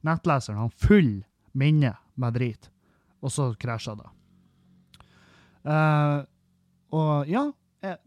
[0.05, 1.23] nettleseren har full
[1.57, 2.69] minne med drit
[3.19, 4.09] og så krasja det.
[5.67, 6.23] Uh,
[6.95, 7.43] og ja,
[7.83, 7.97] jeg,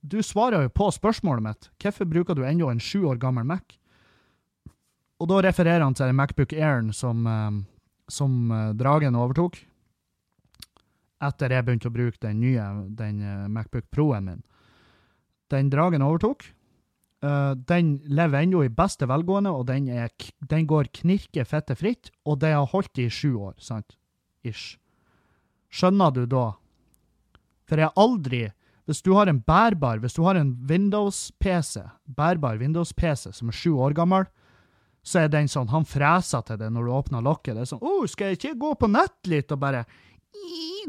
[0.00, 1.68] du svarer jo på spørsmålet mitt.
[1.82, 3.76] Hvorfor bruker du ennå en sju år gammel Mac?
[5.20, 7.24] Og da refererer han til Macbook Airen som,
[8.08, 9.56] som Dragen overtok.
[11.24, 12.66] Etter jeg begynte å bruke den nye
[12.98, 13.22] den
[13.52, 14.42] Macbook Pro-en min.
[15.50, 16.52] Den Dragen overtok.
[17.66, 20.10] den lever ennå i beste velgående, og den, er,
[20.40, 23.54] den går knirke fette fritt, og det har holdt i sju år.
[23.58, 23.96] sant?
[24.46, 24.76] ish.
[25.72, 26.46] Skjønner du da?
[27.66, 28.44] For jeg aldri
[28.86, 33.72] Hvis du har en bærbar, hvis du har en Windows-PC, bærbar Windows-PC som er sju
[33.82, 34.28] år gammel,
[35.02, 37.56] så er den sånn Han freser til det når du åpner lokket.
[37.56, 39.84] Det er sånn 'Å, oh, skal jeg ikke gå på nett litt?' Og bare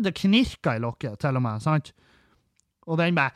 [0.03, 1.61] Det knirker i lokket, til og med.
[1.61, 1.93] sant?
[2.87, 3.31] Og den bare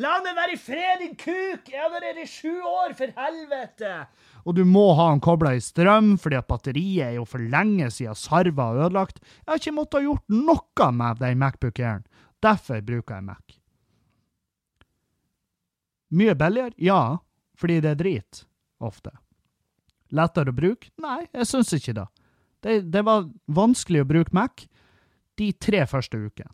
[0.00, 1.68] 'La meg være i fred, din kuk!
[1.68, 4.06] Jeg har vært her i sju år, for helvete!'
[4.44, 7.90] og du må ha den kobla i strøm, fordi at batteriet er jo for lenge
[7.92, 9.20] siden sarva og ødelagt.
[9.20, 12.06] Jeg har ikke måttet ha gjort noe med den Macbook Airen.
[12.40, 13.58] Derfor bruker jeg Mac.
[16.10, 16.72] Mye billigere?
[16.80, 17.18] Ja,
[17.54, 18.44] fordi det er drit.
[18.80, 19.12] Ofte.
[20.10, 20.88] Lettere å bruke?
[20.98, 22.06] Nei, jeg syns ikke det.
[22.64, 22.78] det.
[22.90, 23.04] det.
[23.04, 24.64] var vanskelig å bruke Mac
[25.40, 26.52] de tre første ukene.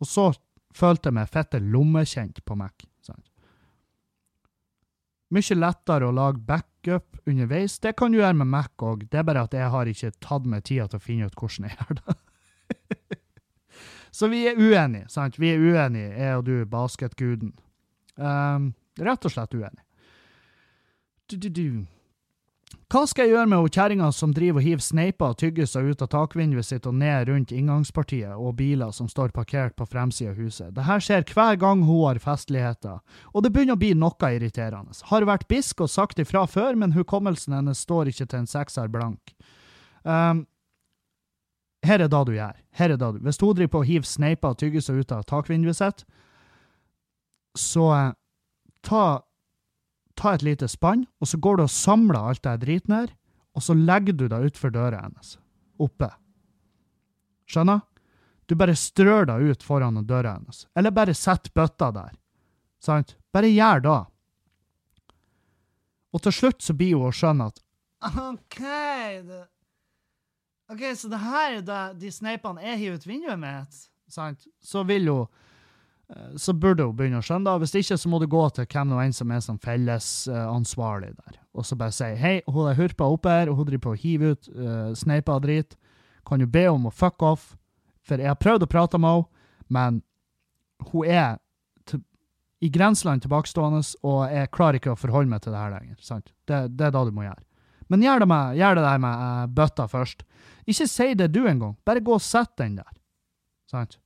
[0.00, 0.30] Og så
[0.76, 2.86] følte jeg meg fette lommekjent på Mac.
[3.04, 3.26] Sant?
[5.30, 7.78] Mye lettere å lage backup underveis.
[7.82, 10.48] Det kan du gjøre med Mac òg, det er bare at jeg har ikke tatt
[10.48, 12.16] meg tida til å finne ut hvordan jeg gjør det.
[14.16, 15.38] Så vi er uenige, sant?
[15.38, 17.52] Vi er uenige, jeg og du, basketguden.
[18.18, 19.86] Um, rett og slett uenige.
[21.30, 21.68] Du, du, du.
[22.90, 26.08] Hva skal jeg gjøre med kjerringa som driver og hiver sneiper og tyggiser ut av
[26.10, 30.72] takvinduet sitt og ned rundt inngangspartiet og biler som står parkert på fremsida av huset?
[30.74, 32.98] Dette skjer hver gang hun har festligheter,
[33.30, 34.94] og det begynner å bli noe irriterende.
[35.06, 38.90] Har vært bisk og sagt ifra før, men hukommelsen hennes står ikke til en sekser
[38.90, 39.34] blank.
[40.02, 40.44] Um,
[41.86, 42.58] her er det du gjør.
[42.74, 43.22] Her er det du.
[43.22, 46.02] Hvis hun driver på og hiver sneiper og tyggiser ut av takvinduet sitt,
[47.54, 48.14] så uh,
[48.82, 49.04] ta
[50.18, 53.12] ta et lite spann, og så går du og samler alt det driten her,
[53.56, 55.36] og så legger du det utfor døra hennes.
[55.80, 56.10] Oppe.
[57.50, 57.82] Skjønner?
[58.46, 60.66] Du bare strør det ut foran døra hennes.
[60.74, 62.14] Eller bare sett bøtta der.
[62.82, 63.16] Sant?
[63.32, 63.98] Bare gjør det.
[66.10, 67.60] Og til slutt så blir hun å skjønne at
[68.00, 68.60] OK,
[69.28, 69.42] det,
[70.72, 74.46] OK, så det her er det, de sneipene jeg hiver ut vinduet mitt, sant?
[74.64, 75.28] Så vil hun
[76.36, 77.64] så burde hun begynne å skjønne det.
[77.64, 81.38] Hvis ikke, så må du gå til hvem nå enn som er som fellesansvarlig der,
[81.54, 84.00] og så bare si hei, hun er hurpa oppe her, og hun driver på å
[84.00, 85.76] hive ut uh, sneiper og drit.
[86.26, 87.52] Kan du be om å fuck off?
[88.06, 90.02] For jeg har prøvd å prate med henne, men
[90.90, 91.38] hun er
[92.60, 96.26] i grenseland tilbakestående, og jeg klarer ikke å forholde meg til det her lenger.
[96.44, 97.42] Det, det er da du må gjøre.
[97.90, 100.26] Men gjør det, med, gjør det der med uh, bøtta først.
[100.68, 101.72] Ikke si det du engang.
[101.86, 102.90] Bare gå og sett den der.
[103.70, 103.96] Sant?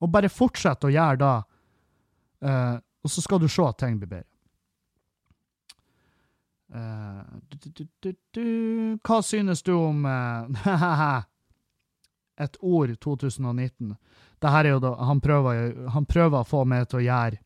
[0.00, 1.36] Og bare fortsett å gjøre det,
[2.48, 4.26] uh, og så skal du se at ting blir bedre.
[6.70, 8.44] Uh, du, du, du,
[9.02, 10.04] Hva synes du om
[12.44, 13.96] et ord 2019?
[14.40, 17.36] Det her er jo da, han prøver, han prøver å få meg til å gjøre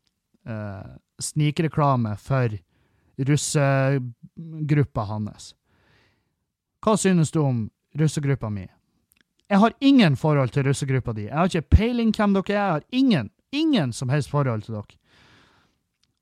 [1.17, 2.53] snikreklame for
[3.17, 5.55] russegruppa hans.
[6.83, 8.67] Hva synes du om russegruppa mi?
[9.49, 11.27] Jeg har ingen forhold til russegruppa di.
[11.27, 12.55] Jeg har ikke peiling hvem dere er.
[12.55, 14.97] Jeg har ingen, ingen som helst forhold til dere.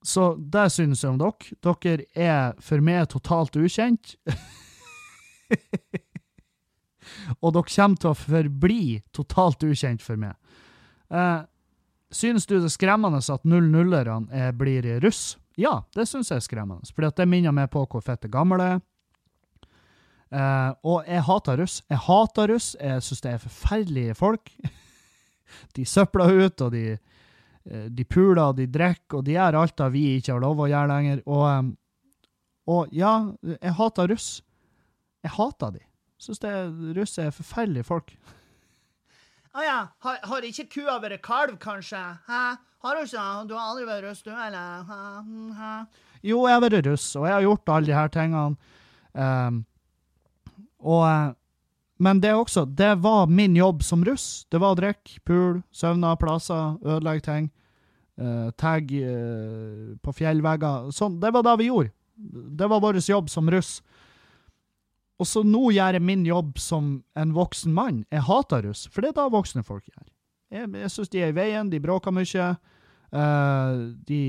[0.04, 1.34] Så det synes jeg om dere.
[1.64, 4.16] Dere er for meg totalt ukjent.
[7.44, 10.36] Og dere kommer til å forbli totalt ukjent for meg.
[11.14, 11.42] Eh,
[12.12, 15.38] synes du det er skremmende at 00-erne blir russ?
[15.56, 18.80] Ja, det synes jeg er skremmende, for det minner meg på hvor fette gammel jeg
[18.80, 18.82] er.
[20.34, 21.82] Uh, og jeg hater russ.
[21.92, 22.72] Jeg hater russ.
[22.80, 24.50] Jeg syns det er forferdelige folk.
[25.78, 26.98] de søpler ut, og de,
[27.70, 30.64] uh, de puler, og de drikker, og de gjør alt det vi ikke har lov
[30.64, 31.22] å gjøre lenger.
[31.28, 31.74] Og, um,
[32.74, 33.14] og ja,
[33.54, 34.30] jeg hater russ.
[35.24, 35.84] Jeg hater de.
[36.24, 36.42] Syns
[36.98, 38.16] russ er forferdelige folk.
[39.54, 42.00] Å ah, ja, har, har, ikke kua vært kalv, kanskje?
[42.26, 42.46] Hæ?
[42.84, 43.26] Har du ikke?
[43.46, 44.88] Du har aldri vært russ, du, eller?
[44.88, 45.02] Hæ?
[45.60, 45.74] Hæ?
[46.26, 48.74] Jo, jeg har vært russ, og jeg har gjort alle de her tingene.
[49.14, 49.62] Um,
[50.84, 51.34] og eh,
[52.04, 54.46] Men det også, det var min jobb som russ.
[54.52, 57.52] Det var å drikke, pule, søvne plasser, ødelegge ting.
[58.20, 60.90] Uh, tagg uh, på fjellvegger.
[60.92, 61.94] Sånn, det var det vi gjorde.
[62.60, 63.78] Det var vår jobb som russ.
[65.22, 68.04] Og så nå gjør jeg min jobb som en voksen mann.
[68.12, 70.10] Jeg hater russ, for det er da voksne folk gjør.
[70.54, 72.50] Jeg, jeg syns de er i veien, de bråker mye.
[73.14, 74.22] Uh, de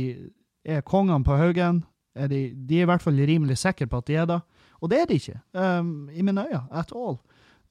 [0.65, 1.83] er kongene på Haugen.
[2.15, 4.41] Er de, de, er i hvert fall rimelig sikre på at de er det.
[4.85, 7.17] Og det er det ikke, um, i mine øyne, at all.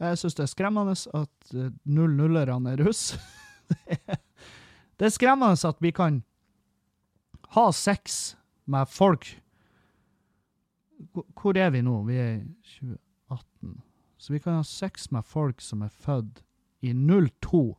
[0.01, 3.13] Jeg syns det er skremmende at uh, null-nullerne er russ.
[4.97, 6.23] det er skremmende at vi kan
[7.53, 8.35] ha sex
[8.65, 9.39] med folk
[11.13, 12.01] Hvor er vi nå?
[12.07, 12.43] Vi er i
[12.79, 13.81] 2018.
[14.17, 16.41] Så vi kan ha sex med folk som er født
[16.81, 17.77] i 02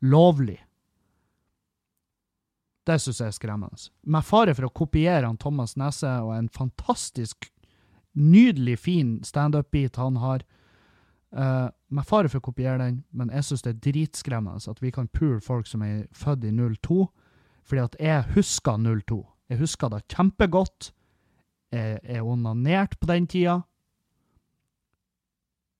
[0.00, 0.58] lovlig.
[2.86, 3.90] Det syns jeg er skremmende.
[4.02, 7.52] Med fare for å kopiere han Thomas Nesse og en fantastisk
[8.12, 10.44] nydelig fin standup-beat han har.
[11.32, 14.90] Uh, med fare for å kopiere den, men jeg syns det er dritskremmende at vi
[14.92, 17.06] kan pule folk som er født i 02,
[17.64, 19.20] fordi at jeg husker 02.
[19.52, 20.92] Jeg husker det kjempegodt.
[21.72, 23.62] Jeg er onanert på den tida.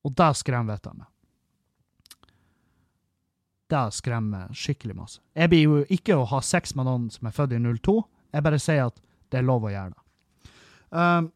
[0.03, 1.09] Og det skremmer vettet meg.
[3.73, 5.21] Det skremmer skikkelig masse.
[5.33, 7.95] Jeg blir jo ikke å ha sex med noen som er født i 02.
[8.33, 8.99] Jeg bare sier at
[9.33, 10.03] det er lov å gjøre det.
[10.93, 11.31] Um,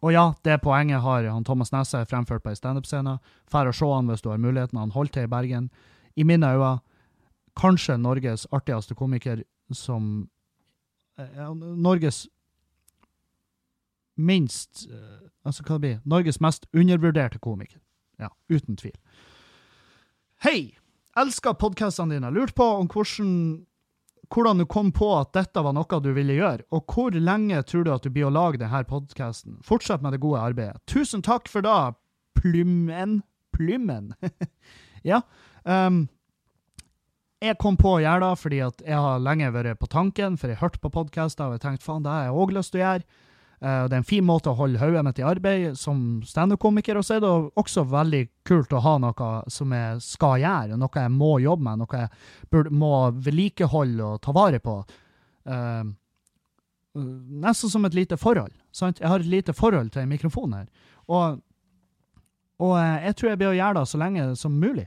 [0.00, 3.18] Og ja, det poenget har han Thomas Nesse fremført på ei standup-scene.
[3.50, 4.80] Fær å se han hvis du har muligheten.
[4.80, 5.68] Han holdt til i Bergen.
[6.16, 6.78] I mine øyne
[7.58, 10.28] kanskje Norges artigste komiker som
[11.18, 12.28] eh, Norges
[14.16, 17.80] minst eh, Altså, hva det blir Norges mest undervurderte komiker.
[18.20, 18.92] Ja, uten tvil.
[20.44, 20.76] Hei!
[21.16, 22.28] Elsker podkastene dine.
[22.30, 23.30] Lurt på om hvordan
[24.30, 27.84] hvordan du kom på at dette var noe du ville gjøre, og hvor lenge tror
[27.86, 29.58] du at du blir å lage denne podkasten?
[29.66, 30.78] Fortsett med det gode arbeidet.
[30.90, 31.92] Tusen takk for da,
[32.38, 33.20] Plymmen.
[33.52, 34.14] Plymmen.
[35.10, 35.20] ja.
[35.64, 36.06] Um,
[37.40, 40.52] jeg kom på å gjøre det fordi at jeg har lenge vært på tanken, for
[40.52, 42.84] jeg hørte på podkaster og jeg tenkte faen, det har jeg òg lyst til å
[42.84, 43.26] gjøre.
[43.60, 46.96] Uh, det er en fin måte å holde hodet mitt i arbeid som standup-komiker.
[46.96, 47.30] Og så er det
[47.60, 51.82] også veldig kult å ha noe som jeg skal gjøre, noe jeg må jobbe med,
[51.82, 52.12] noe jeg
[52.52, 54.78] burde, må vedlikeholde og ta vare på.
[55.44, 55.92] Uh,
[56.94, 58.54] nesten som et lite forhold.
[58.72, 59.02] Sant?
[59.02, 60.70] Jeg har et lite forhold til en mikrofon her.
[61.10, 61.42] Og,
[62.64, 64.86] og uh, jeg tror jeg blir å gjøre det så lenge som mulig.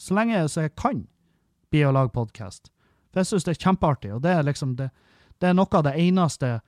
[0.00, 1.04] Så lenge så jeg kan
[1.72, 2.70] bli å lage podkast.
[3.12, 4.88] For jeg syns det er kjempeartig, og det er liksom det,
[5.40, 6.58] det er noe av det eneste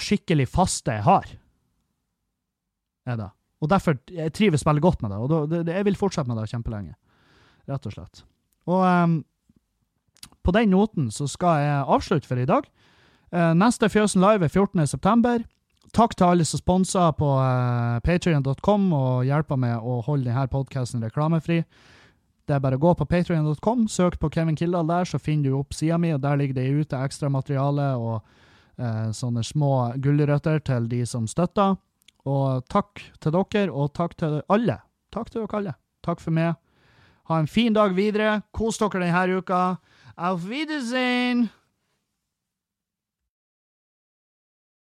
[0.00, 1.28] skikkelig faste jeg har.
[3.06, 3.30] Er det.
[3.62, 5.18] Og derfor jeg trives veldig godt med det.
[5.18, 6.94] Og jeg vil fortsette med det kjempelenge.
[7.70, 8.24] Rett og slett.
[8.66, 9.20] Og um,
[10.42, 12.66] på den noten så skal jeg avslutte for i dag.
[13.32, 15.46] Uh, neste Fjøsen Live er 14.9.
[15.92, 20.46] Takk til alle som sponser på uh, eh, patrion.com og hjelper med å holde denne
[20.48, 21.58] podkasten reklamefri.
[22.48, 25.58] Det er bare å gå på patrion.com, søk på Kevin Kildahl der, så finner du
[25.60, 28.24] opp sida mi, og der ligger det ute ekstra materiale og
[28.78, 31.76] sånne små gulrøtter til de som støtter.
[32.24, 34.78] Og takk til dere, og takk til alle.
[35.12, 35.74] Takk til dere alle.
[36.02, 36.54] Takk for meg.
[37.30, 38.42] Ha en fin dag videre.
[38.52, 39.64] Kos dere denne uka.
[40.16, 41.50] Auf Wiedersehen!